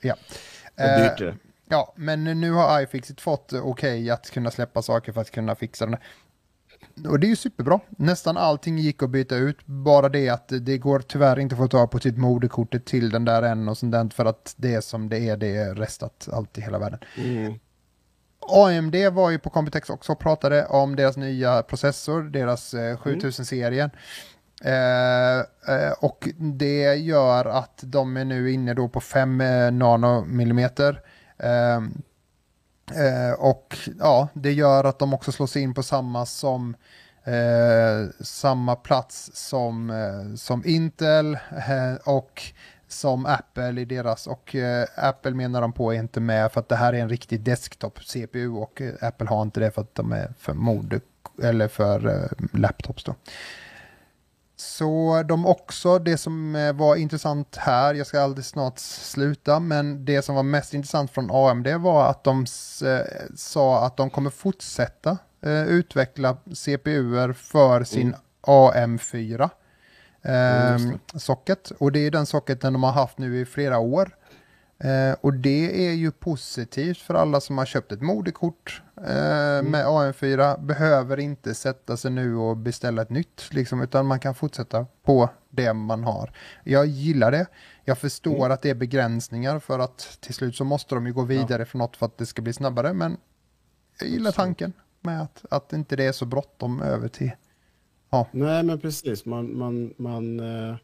Ja. 0.00 0.14
Dyrt 0.76 1.20
eh, 1.20 1.34
Ja, 1.72 1.92
men 1.96 2.24
nu 2.24 2.52
har 2.52 2.80
iFixit 2.80 3.20
fått 3.20 3.52
okej 3.52 3.62
okay 3.62 4.10
att 4.10 4.30
kunna 4.30 4.50
släppa 4.50 4.82
saker 4.82 5.12
för 5.12 5.20
att 5.20 5.30
kunna 5.30 5.54
fixa 5.54 5.86
den. 5.86 5.96
Och 7.08 7.20
det 7.20 7.26
är 7.26 7.28
ju 7.28 7.36
superbra. 7.36 7.80
Nästan 7.88 8.36
allting 8.36 8.78
gick 8.78 9.02
att 9.02 9.10
byta 9.10 9.36
ut. 9.36 9.66
Bara 9.66 10.08
det 10.08 10.28
att 10.28 10.52
det 10.60 10.78
går 10.78 11.00
tyvärr 11.00 11.38
inte 11.38 11.54
att 11.54 11.58
få 11.58 11.68
ta 11.68 11.86
på 11.86 11.98
sitt 11.98 12.18
moderkortet 12.18 12.84
till 12.84 13.10
den 13.10 13.24
där 13.24 13.42
än 13.42 13.68
och 13.68 13.78
sånt 13.78 13.92
där 13.92 14.08
för 14.08 14.24
att 14.24 14.54
det 14.56 14.74
är 14.74 14.80
som 14.80 15.08
det 15.08 15.18
är, 15.18 15.36
det 15.36 15.56
är 15.56 15.74
restat 15.74 16.28
allt 16.32 16.58
i 16.58 16.60
hela 16.60 16.78
världen. 16.78 16.98
Mm. 17.16 17.54
AMD 18.52 18.96
var 19.12 19.30
ju 19.30 19.38
på 19.38 19.50
Computex 19.50 19.90
också 19.90 20.12
och 20.12 20.18
pratade 20.18 20.66
om 20.66 20.96
deras 20.96 21.16
nya 21.16 21.62
processor, 21.62 22.22
deras 22.22 22.74
eh, 22.74 22.96
7000-serien. 22.96 23.90
Mm. 23.90 24.00
Eh, 24.64 25.38
eh, 25.74 25.92
och 26.00 26.28
det 26.38 26.94
gör 26.94 27.44
att 27.44 27.80
de 27.82 28.16
är 28.16 28.24
nu 28.24 28.52
inne 28.52 28.74
då 28.74 28.88
på 28.88 29.00
5 29.00 29.40
eh, 29.40 29.70
nanomillimeter. 29.70 31.00
Eh, 32.96 33.32
och 33.32 33.76
ja, 33.98 34.28
det 34.34 34.52
gör 34.52 34.84
att 34.84 34.98
de 34.98 35.14
också 35.14 35.32
slås 35.32 35.56
in 35.56 35.74
på 35.74 35.82
samma 35.82 36.26
som 36.26 36.76
eh, 37.24 38.24
samma 38.24 38.76
plats 38.76 39.30
som, 39.34 39.90
eh, 39.90 40.36
som 40.36 40.62
Intel 40.66 41.34
eh, 41.34 41.94
och 42.04 42.42
som 42.88 43.26
Apple 43.26 43.80
i 43.80 43.84
deras 43.84 44.26
och 44.26 44.54
eh, 44.54 44.86
Apple 44.96 45.30
menar 45.30 45.60
de 45.60 45.72
på 45.72 45.92
är 45.92 45.98
inte 45.98 46.20
med 46.20 46.52
för 46.52 46.60
att 46.60 46.68
det 46.68 46.76
här 46.76 46.92
är 46.92 46.98
en 46.98 47.08
riktig 47.08 47.40
desktop-CPU 47.40 48.48
och 48.48 48.80
eh, 48.80 48.94
Apple 49.00 49.28
har 49.28 49.42
inte 49.42 49.60
det 49.60 49.70
för 49.70 49.82
att 49.82 49.94
de 49.94 50.12
är 50.12 50.32
för 50.38 50.54
mode 50.54 51.00
eller 51.42 51.68
för 51.68 52.08
eh, 52.08 52.58
laptops 52.60 53.04
då. 53.04 53.14
Så 54.60 55.22
de 55.22 55.46
också, 55.46 55.98
det 55.98 56.16
som 56.16 56.56
eh, 56.56 56.72
var 56.72 56.96
intressant 56.96 57.56
här, 57.56 57.94
jag 57.94 58.06
ska 58.06 58.20
alldeles 58.20 58.48
snart 58.48 58.78
sluta, 58.78 59.60
men 59.60 60.04
det 60.04 60.22
som 60.22 60.34
var 60.34 60.42
mest 60.42 60.74
intressant 60.74 61.10
från 61.10 61.30
AMD 61.30 61.68
var 61.68 62.10
att 62.10 62.24
de 62.24 62.46
eh, 62.84 63.06
sa 63.36 63.86
att 63.86 63.96
de 63.96 64.10
kommer 64.10 64.30
fortsätta 64.30 65.18
eh, 65.42 65.62
utveckla 65.62 66.36
CPUer 66.54 67.32
för 67.32 67.84
sin 67.84 68.06
mm. 68.06 68.20
AM4 68.42 69.50
eh, 70.22 70.74
mm, 70.74 70.98
socket. 71.14 71.72
Och 71.78 71.92
det 71.92 72.06
är 72.06 72.10
den 72.10 72.26
socketen 72.26 72.72
de 72.72 72.82
har 72.82 72.92
haft 72.92 73.18
nu 73.18 73.40
i 73.40 73.44
flera 73.44 73.78
år. 73.78 74.16
Eh, 74.78 75.16
och 75.20 75.34
det 75.34 75.88
är 75.88 75.92
ju 75.92 76.10
positivt 76.10 76.98
för 76.98 77.14
alla 77.14 77.40
som 77.40 77.58
har 77.58 77.66
köpt 77.66 77.92
ett 77.92 78.02
moderkort 78.02 78.82
eh, 79.06 79.58
mm. 79.58 79.70
med 79.70 79.86
AM4. 79.86 80.66
Behöver 80.66 81.20
inte 81.20 81.54
sätta 81.54 81.96
sig 81.96 82.10
nu 82.10 82.36
och 82.36 82.56
beställa 82.56 83.02
ett 83.02 83.10
nytt, 83.10 83.48
liksom, 83.50 83.80
utan 83.80 84.06
man 84.06 84.20
kan 84.20 84.34
fortsätta 84.34 84.86
på 85.02 85.30
det 85.50 85.72
man 85.74 86.04
har. 86.04 86.32
Jag 86.64 86.86
gillar 86.86 87.30
det. 87.30 87.46
Jag 87.84 87.98
förstår 87.98 88.36
mm. 88.36 88.50
att 88.50 88.62
det 88.62 88.70
är 88.70 88.74
begränsningar 88.74 89.58
för 89.58 89.78
att 89.78 90.18
till 90.20 90.34
slut 90.34 90.56
så 90.56 90.64
måste 90.64 90.94
de 90.94 91.06
ju 91.06 91.12
gå 91.12 91.22
vidare 91.22 91.62
ja. 91.62 91.66
för 91.66 91.78
något 91.78 91.96
för 91.96 92.06
att 92.06 92.18
det 92.18 92.26
ska 92.26 92.42
bli 92.42 92.52
snabbare. 92.52 92.92
Men 92.92 93.16
jag 94.00 94.08
gillar 94.08 94.32
tanken 94.32 94.72
med 95.00 95.22
att, 95.22 95.44
att 95.50 95.72
inte 95.72 95.96
det 95.96 96.04
är 96.04 96.12
så 96.12 96.26
bråttom 96.26 96.82
över 96.82 97.08
till... 97.08 97.30
Ja. 98.10 98.28
Nej, 98.30 98.62
men 98.62 98.80
precis. 98.80 99.24
Man, 99.24 99.58
man, 99.58 99.94
man 99.96 100.40
äh, 100.40 100.76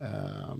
äh 0.00 0.56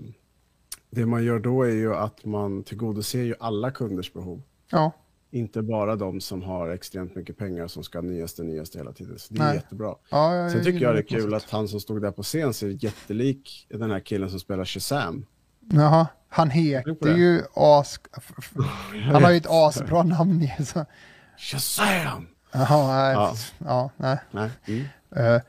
det 0.95 1.05
man 1.05 1.23
gör 1.23 1.39
då 1.39 1.63
är 1.63 1.71
ju 1.71 1.95
att 1.95 2.25
man 2.25 2.63
tillgodoser 2.63 3.19
ju 3.19 3.35
alla 3.39 3.71
kunders 3.71 4.13
behov. 4.13 4.41
Ja. 4.69 4.91
Inte 5.33 5.61
bara 5.61 5.95
de 5.95 6.21
som 6.21 6.43
har 6.43 6.69
extremt 6.69 7.15
mycket 7.15 7.37
pengar 7.37 7.67
som 7.67 7.83
ska 7.83 7.97
ha 7.97 8.03
nyaste, 8.03 8.43
nyaste 8.43 8.77
hela 8.77 8.91
tiden. 8.91 9.19
Så 9.19 9.33
det 9.33 9.39
är 9.39 9.45
Nej. 9.45 9.55
jättebra. 9.55 9.95
Ja, 10.09 10.35
jag, 10.35 10.51
Sen 10.51 10.63
tycker 10.63 10.79
jag 10.79 10.95
det 10.95 10.99
är 10.99 11.19
kul 11.19 11.33
att 11.33 11.49
han 11.49 11.67
som 11.67 11.79
stod 11.79 12.01
där 12.01 12.11
på 12.11 12.23
scen 12.23 12.53
ser 12.53 12.83
jättelik 12.83 13.67
den 13.69 13.91
här 13.91 13.99
killen 13.99 14.29
som 14.29 14.39
spelar 14.39 14.65
Shazam. 14.65 15.25
Jaha, 15.71 16.07
han 16.29 16.49
heter 16.49 17.17
ju 17.17 17.41
as... 17.53 17.99
Han 19.11 19.23
har 19.23 19.31
ju 19.31 19.37
ett 19.37 19.49
asbra 19.49 20.03
namn. 20.03 20.47
Så. 20.65 20.85
Shazam! 21.37 22.27
Jaha, 22.51 23.03
nej. 23.03 23.13
Ja, 23.13 23.35
ja 23.57 23.89
nej. 23.97 24.17
nej. 24.31 24.49
Mm. 24.65 24.85
Uh, 25.17 25.41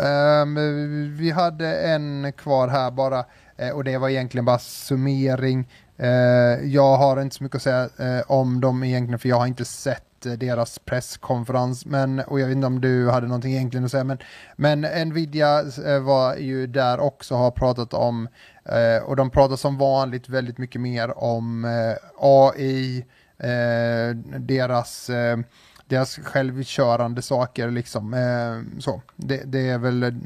uh, 0.00 0.42
um, 0.42 1.16
vi 1.16 1.30
hade 1.30 1.76
en 1.76 2.32
kvar 2.32 2.68
här 2.68 2.90
bara. 2.90 3.24
Eh, 3.56 3.70
och 3.70 3.84
det 3.84 3.98
var 3.98 4.08
egentligen 4.08 4.44
bara 4.44 4.58
summering. 4.58 5.68
Eh, 6.02 6.64
jag 6.64 6.96
har 6.96 7.22
inte 7.22 7.36
så 7.36 7.42
mycket 7.42 7.56
att 7.56 7.62
säga 7.62 7.88
eh, 7.98 8.22
om 8.26 8.60
dem 8.60 8.84
egentligen 8.84 9.18
för 9.18 9.28
jag 9.28 9.36
har 9.36 9.46
inte 9.46 9.64
sett 9.64 10.26
eh, 10.26 10.32
deras 10.32 10.78
presskonferens, 10.78 11.86
men, 11.86 12.20
och 12.20 12.40
jag 12.40 12.46
vet 12.46 12.56
inte 12.56 12.66
om 12.66 12.80
du 12.80 13.10
hade 13.10 13.26
någonting 13.26 13.52
egentligen 13.52 13.84
att 13.84 13.90
säga, 13.90 14.04
men, 14.04 14.18
men 14.56 15.08
Nvidia 15.08 15.64
eh, 15.86 16.00
var 16.00 16.36
ju 16.36 16.66
där 16.66 17.00
också 17.00 17.34
har 17.34 17.50
pratat 17.50 17.94
om, 17.94 18.28
eh, 18.64 19.04
och 19.04 19.16
de 19.16 19.30
pratar 19.30 19.56
som 19.56 19.78
vanligt 19.78 20.28
väldigt 20.28 20.58
mycket 20.58 20.80
mer 20.80 21.18
om 21.18 21.64
eh, 21.64 21.96
AI, 22.18 23.04
eh, 23.38 24.16
deras 24.38 25.10
eh, 25.10 25.38
deras 25.86 26.16
självkörande 26.16 27.22
saker 27.22 27.70
liksom. 27.70 28.14
Eh, 28.14 28.80
så. 28.80 29.02
Det, 29.16 29.42
det, 29.44 29.68
är 29.68 29.78
väl, 29.78 30.20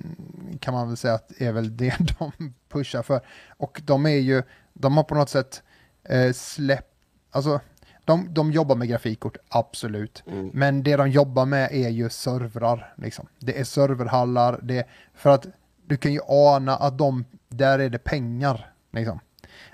kan 0.61 0.75
man 0.75 0.89
väl 0.89 0.97
säga 0.97 1.15
att 1.15 1.41
är 1.41 1.53
väl 1.53 1.77
det 1.77 1.95
de 2.19 2.55
pushar 2.73 3.03
för. 3.03 3.21
Och 3.57 3.83
de 3.85 4.07
är 4.07 4.19
ju, 4.19 4.43
de 4.73 4.97
har 4.97 5.05
på 5.05 5.15
något 5.15 5.31
sätt 5.31 5.63
eh, 6.09 6.33
släppt, 6.33 6.93
alltså 7.31 7.61
de, 8.05 8.35
de 8.35 8.53
jobbar 8.53 8.77
med 8.77 8.89
grafikkort, 8.89 9.37
absolut. 9.49 10.23
Mm. 10.27 10.51
Men 10.55 10.83
det 10.83 10.97
de 10.97 11.11
jobbar 11.11 11.47
med 11.47 11.69
är 11.73 11.89
ju 11.89 12.11
servrar. 12.11 12.95
Liksom. 12.97 13.27
Det 13.39 13.61
är 13.61 13.65
serverhallar, 13.65 14.61
det, 14.63 14.87
för 15.15 15.31
att 15.31 15.47
du 15.87 15.97
kan 15.97 16.13
ju 16.13 16.21
ana 16.29 16.77
att 16.77 16.99
de, 16.99 17.25
där 17.49 17.79
är 17.79 17.89
det 17.89 17.99
pengar. 17.99 18.73
Liksom. 18.93 19.21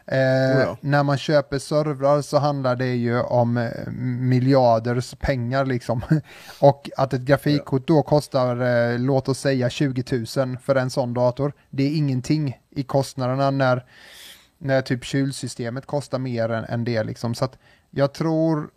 Eh, 0.07 0.16
oh 0.16 0.62
ja. 0.62 0.76
När 0.80 1.03
man 1.03 1.18
köper 1.18 1.59
servrar 1.59 2.22
så 2.22 2.39
handlar 2.39 2.76
det 2.76 2.95
ju 2.95 3.20
om 3.20 3.57
eh, 3.57 3.93
miljarders 4.20 5.14
pengar 5.14 5.66
liksom. 5.66 6.03
Och 6.61 6.91
att 6.97 7.12
ett 7.14 7.20
grafikkort 7.20 7.87
då 7.87 8.03
kostar, 8.03 8.61
eh, 8.93 8.99
låt 8.99 9.28
oss 9.28 9.39
säga 9.39 9.70
20 9.70 10.05
000 10.37 10.59
för 10.59 10.74
en 10.74 10.91
sån 10.91 11.14
dator. 11.14 11.53
Det 11.70 11.83
är 11.83 11.97
ingenting 11.97 12.61
i 12.70 12.83
kostnaderna 12.83 13.51
när, 13.51 13.85
när 14.63 14.83
typ 14.83 15.05
kylsystemet 15.05 15.87
kostar 15.87 16.19
mer 16.19 16.49
än, 16.49 16.65
än 16.65 16.85
det 16.85 17.05
liksom. 17.05 17.35
Så 17.35 17.45
att 17.45 17.59
jag 17.91 18.15
tror 18.15 18.71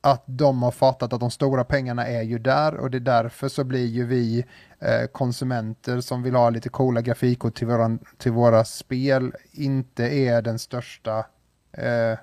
att 0.00 0.22
de 0.26 0.62
har 0.62 0.70
fattat 0.70 1.12
att 1.12 1.20
de 1.20 1.30
stora 1.30 1.64
pengarna 1.64 2.06
är 2.06 2.22
ju 2.22 2.38
där 2.38 2.74
och 2.74 2.90
det 2.90 2.98
är 2.98 3.00
därför 3.00 3.48
så 3.48 3.64
blir 3.64 3.86
ju 3.86 4.06
vi 4.06 4.44
eh, 4.78 5.06
konsumenter 5.12 6.00
som 6.00 6.22
vill 6.22 6.34
ha 6.34 6.50
lite 6.50 6.68
coola 6.68 7.00
grafikkort 7.00 7.54
till, 7.54 7.66
våran, 7.66 7.98
till 8.18 8.32
våra 8.32 8.64
spel 8.64 9.32
inte 9.52 10.04
är 10.04 10.42
den 10.42 10.58
största 10.58 11.26
eh, 11.72 12.18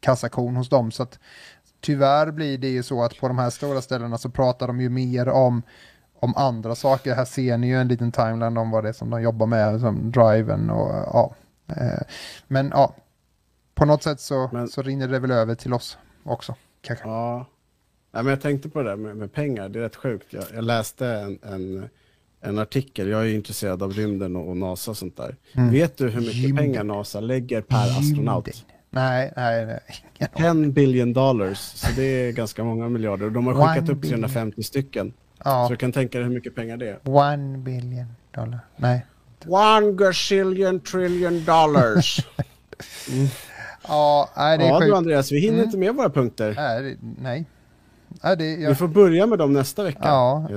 kassakon 0.00 0.56
hos 0.56 0.68
dem. 0.68 0.90
Så 0.90 1.02
att, 1.02 1.18
tyvärr 1.80 2.30
blir 2.30 2.58
det 2.58 2.68
ju 2.68 2.82
så 2.82 3.02
att 3.02 3.20
på 3.20 3.28
de 3.28 3.38
här 3.38 3.50
stora 3.50 3.80
ställena 3.80 4.18
så 4.18 4.30
pratar 4.30 4.66
de 4.66 4.80
ju 4.80 4.88
mer 4.88 5.28
om, 5.28 5.62
om 6.20 6.34
andra 6.36 6.74
saker. 6.74 7.14
Här 7.14 7.24
ser 7.24 7.58
ni 7.58 7.66
ju 7.66 7.80
en 7.80 7.88
liten 7.88 8.12
timeline 8.12 8.56
om 8.56 8.70
vad 8.70 8.84
det 8.84 8.88
är 8.88 8.92
som 8.92 9.10
de 9.10 9.22
jobbar 9.22 9.46
med, 9.46 9.80
som 9.80 10.10
driven 10.10 10.70
och 10.70 10.88
ja. 10.90 11.34
Eh, 11.68 12.02
men 12.48 12.68
ja, 12.74 12.94
på 13.74 13.84
något 13.84 14.02
sätt 14.02 14.20
så, 14.20 14.50
men, 14.52 14.68
så 14.68 14.82
rinner 14.82 15.08
det 15.08 15.18
väl 15.18 15.30
över 15.30 15.54
till 15.54 15.72
oss 15.72 15.98
också. 16.22 16.54
Kanske. 16.80 17.08
Ja. 17.08 17.46
ja 18.12 18.22
men 18.22 18.26
jag 18.26 18.40
tänkte 18.40 18.68
på 18.68 18.82
det 18.82 18.88
där 18.88 18.96
med, 18.96 19.16
med 19.16 19.32
pengar, 19.32 19.68
det 19.68 19.78
är 19.78 19.82
rätt 19.82 19.96
sjukt. 19.96 20.26
Jag, 20.32 20.44
jag 20.54 20.64
läste 20.64 21.06
en, 21.08 21.38
en, 21.42 21.88
en, 22.40 22.58
artikel, 22.58 23.08
jag 23.08 23.20
är 23.26 23.34
intresserad 23.34 23.82
av 23.82 23.92
rymden 23.92 24.36
och, 24.36 24.48
och 24.48 24.56
NASA 24.56 24.90
och 24.90 24.96
sånt 24.96 25.16
där. 25.16 25.36
Mm. 25.52 25.70
Vet 25.70 25.96
du 25.96 26.08
hur 26.08 26.20
mycket 26.20 26.34
Rymden. 26.34 26.56
pengar 26.56 26.84
NASA 26.84 27.20
lägger 27.20 27.60
per 27.60 27.84
Rymden. 27.84 27.98
astronaut? 27.98 28.64
Nej, 28.90 29.32
nej, 29.36 29.66
nej. 29.66 29.80
10 30.36 30.54
billion 30.54 31.12
dollars, 31.12 31.58
så 31.58 31.86
det 31.96 32.02
är 32.02 32.32
ganska 32.32 32.64
många 32.64 32.88
miljarder. 32.88 33.30
De 33.30 33.46
har 33.46 33.54
skickat 33.54 33.88
One 33.88 33.98
upp 33.98 34.02
350 34.02 34.50
billion. 34.50 34.64
stycken. 34.64 35.12
Ja. 35.44 35.66
Så 35.66 35.72
du 35.72 35.76
kan 35.76 35.92
tänka 35.92 36.18
dig 36.18 36.26
hur 36.26 36.34
mycket 36.34 36.54
pengar 36.54 36.76
det 36.76 36.88
är. 36.88 36.98
One 37.04 37.58
billion 37.58 38.06
dollar. 38.30 38.58
Nej. 38.76 39.06
One 39.46 39.92
gazillion 39.92 40.80
trillion 40.80 41.44
dollars. 41.44 42.26
mm. 43.10 43.28
Ja, 43.88 44.30
nej, 44.36 44.58
det 44.58 44.64
är 44.64 44.68
ja 44.68 44.80
du 44.80 44.96
Andreas, 44.96 45.32
vi 45.32 45.38
hinner 45.38 45.54
mm. 45.54 45.64
inte 45.64 45.78
med 45.78 45.94
våra 45.94 46.10
punkter. 46.10 46.54
Nej. 46.56 46.98
nej. 47.20 47.46
nej 48.08 48.36
det, 48.36 48.54
jag... 48.54 48.68
Vi 48.68 48.74
får 48.74 48.88
börja 48.88 49.26
med 49.26 49.38
dem 49.38 49.52
nästa 49.52 49.82
vecka. 49.82 49.98
Ja. 50.02 50.48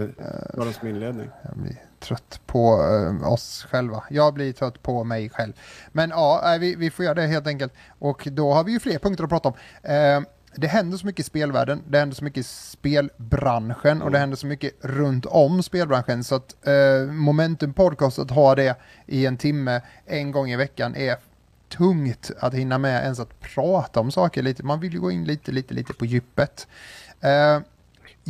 Var 0.54 0.66
de 0.66 0.74
som 0.74 0.88
inledning. 0.88 1.30
Jag 1.44 1.58
blir 1.58 1.76
trött 2.00 2.42
på 2.46 2.84
uh, 2.84 3.32
oss 3.32 3.66
själva. 3.70 4.04
Jag 4.10 4.34
blir 4.34 4.54
trött 4.54 4.84
på 4.84 5.04
mig 5.04 5.30
själv. 5.30 5.54
Men 5.92 6.10
ja, 6.10 6.58
vi, 6.60 6.76
vi 6.76 6.90
får 6.90 7.06
göra 7.06 7.16
det 7.16 7.28
helt 7.28 7.48
enkelt. 7.48 7.74
Och 8.00 8.28
då 8.32 8.54
har 8.54 8.64
vi 8.64 8.72
ju 8.72 8.80
fler 8.80 9.00
punkter 9.00 9.24
att 9.24 9.30
prata 9.30 9.50
om. 9.50 9.56
Uh, 9.90 10.28
det 10.62 10.68
händer 10.68 10.98
så 10.98 11.06
mycket 11.06 11.20
i 11.20 11.24
spelvärlden, 11.24 11.84
det 11.88 12.00
händer 12.00 12.16
så 12.16 12.24
mycket 12.24 12.38
i 12.38 12.44
spelbranschen 12.44 13.92
mm. 13.92 14.02
och 14.02 14.12
det 14.12 14.18
mm. 14.18 14.20
händer 14.20 14.38
så 14.38 14.48
mycket 14.48 14.74
runt 14.82 15.26
om 15.26 15.64
spelbranschen 15.64 16.24
så 16.24 16.36
att 16.36 16.68
eh, 16.68 17.12
Momentum 17.12 17.74
Podcast 17.74 18.20
att 18.20 18.32
ha 18.32 18.56
det 18.56 18.76
i 19.06 19.26
en 19.26 19.38
timme 19.38 19.82
en 20.06 20.32
gång 20.32 20.50
i 20.50 20.56
veckan 20.56 20.96
är 20.96 21.18
tungt 21.70 22.32
att 22.40 22.54
hinna 22.54 22.78
med 22.78 23.04
ens 23.04 23.20
att 23.20 23.40
prata 23.40 24.00
om 24.00 24.12
saker 24.12 24.44
lite. 24.44 24.64
Man 24.64 24.80
vill 24.80 24.94
ju 24.94 25.00
gå 25.00 25.12
in 25.12 25.26
lite, 25.26 25.52
lite, 25.52 25.74
lite 25.74 25.94
på 25.94 26.06
djupet. 26.06 26.68
Uh, 27.24 27.64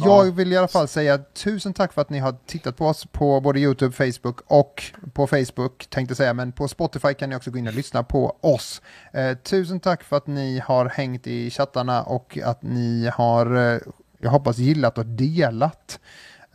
jag 0.06 0.32
vill 0.32 0.54
i 0.54 0.58
alla 0.58 0.68
fall 0.68 0.88
säga 0.88 1.18
tusen 1.18 1.74
tack 1.74 1.94
för 1.94 2.02
att 2.02 2.10
ni 2.10 2.20
har 2.20 2.36
tittat 2.46 2.78
på 2.78 2.88
oss 2.88 3.06
på 3.06 3.42
både 3.42 3.60
YouTube, 3.60 3.92
Facebook 3.92 4.42
och 4.48 4.84
på 5.14 5.28
Facebook 5.28 5.88
tänkte 5.90 6.16
säga, 6.16 6.34
men 6.34 6.52
på 6.52 6.68
Spotify 6.68 7.14
kan 7.14 7.30
ni 7.30 7.36
också 7.36 7.52
gå 7.52 7.58
in 7.58 7.68
och 7.68 7.74
lyssna 7.74 8.04
på 8.04 8.38
oss. 8.42 8.82
Eh, 9.14 9.38
tusen 9.38 9.80
tack 9.80 10.04
för 10.04 10.18
att 10.18 10.28
ni 10.28 10.60
har 10.60 10.86
hängt 10.86 11.28
i 11.28 11.50
chattarna 11.50 12.04
och 12.04 12.38
att 12.44 12.64
ni 12.64 13.10
har, 13.14 13.56
eh, 13.56 13.80
jag 14.20 14.30
hoppas, 14.30 14.58
gillat 14.58 14.98
och 14.98 15.06
delat. 15.06 16.00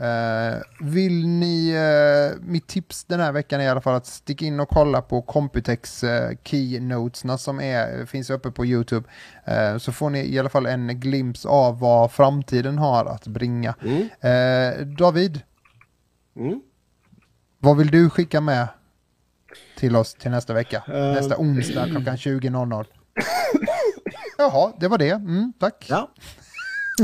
Uh, 0.00 0.62
vill 0.80 1.26
ni, 1.26 1.76
uh, 1.76 2.40
mitt 2.40 2.66
tips 2.66 3.04
den 3.04 3.20
här 3.20 3.32
veckan 3.32 3.60
är 3.60 3.64
i 3.64 3.68
alla 3.68 3.80
fall 3.80 3.94
att 3.94 4.06
sticka 4.06 4.44
in 4.44 4.60
och 4.60 4.68
kolla 4.68 5.02
på 5.02 5.22
Computex 5.22 6.04
uh, 6.04 6.30
keynotesna 6.44 7.38
som 7.38 7.60
är, 7.60 8.06
finns 8.06 8.30
uppe 8.30 8.50
på 8.50 8.66
YouTube. 8.66 9.08
Uh, 9.48 9.78
så 9.78 9.92
får 9.92 10.10
ni 10.10 10.34
i 10.34 10.38
alla 10.38 10.48
fall 10.48 10.66
en 10.66 11.00
glimt 11.00 11.44
av 11.44 11.78
vad 11.78 12.12
framtiden 12.12 12.78
har 12.78 13.04
att 13.04 13.26
bringa. 13.26 13.74
Mm. 13.82 14.96
David, 14.96 15.40
mm. 16.36 16.60
vad 17.58 17.76
vill 17.76 17.90
du 17.90 18.10
skicka 18.10 18.40
med 18.40 18.68
till 19.76 19.96
oss 19.96 20.14
till 20.14 20.30
nästa 20.30 20.54
vecka? 20.54 20.82
Nästa 20.88 21.36
onsdag 21.36 21.86
klockan 21.86 22.16
20.00. 22.16 22.86
Jaha, 24.38 24.72
det 24.80 24.88
var 24.88 24.98
det. 24.98 25.10
Mm, 25.10 25.52
tack. 25.58 25.86
Ja. 25.88 26.10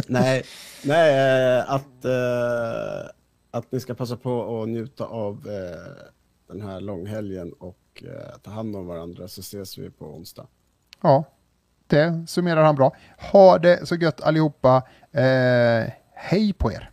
Nej, 0.06 0.44
nej 0.84 1.14
eh, 1.58 1.70
att, 1.70 2.04
eh, 2.04 3.10
att 3.50 3.72
ni 3.72 3.80
ska 3.80 3.94
passa 3.94 4.16
på 4.16 4.62
att 4.62 4.68
njuta 4.68 5.04
av 5.04 5.48
eh, 5.48 6.04
den 6.48 6.60
här 6.60 6.80
långhelgen 6.80 7.52
och 7.52 8.02
eh, 8.02 8.38
ta 8.42 8.50
hand 8.50 8.76
om 8.76 8.86
varandra 8.86 9.28
så 9.28 9.40
ses 9.40 9.78
vi 9.78 9.90
på 9.90 10.04
onsdag. 10.06 10.46
Ja, 11.02 11.24
det 11.86 12.24
summerar 12.28 12.62
han 12.62 12.74
bra. 12.76 12.96
Ha 13.32 13.58
det 13.58 13.88
så 13.88 13.94
gött 13.94 14.20
allihopa. 14.20 14.82
Eh, 15.12 15.92
hej 16.14 16.52
på 16.58 16.72
er! 16.72 16.90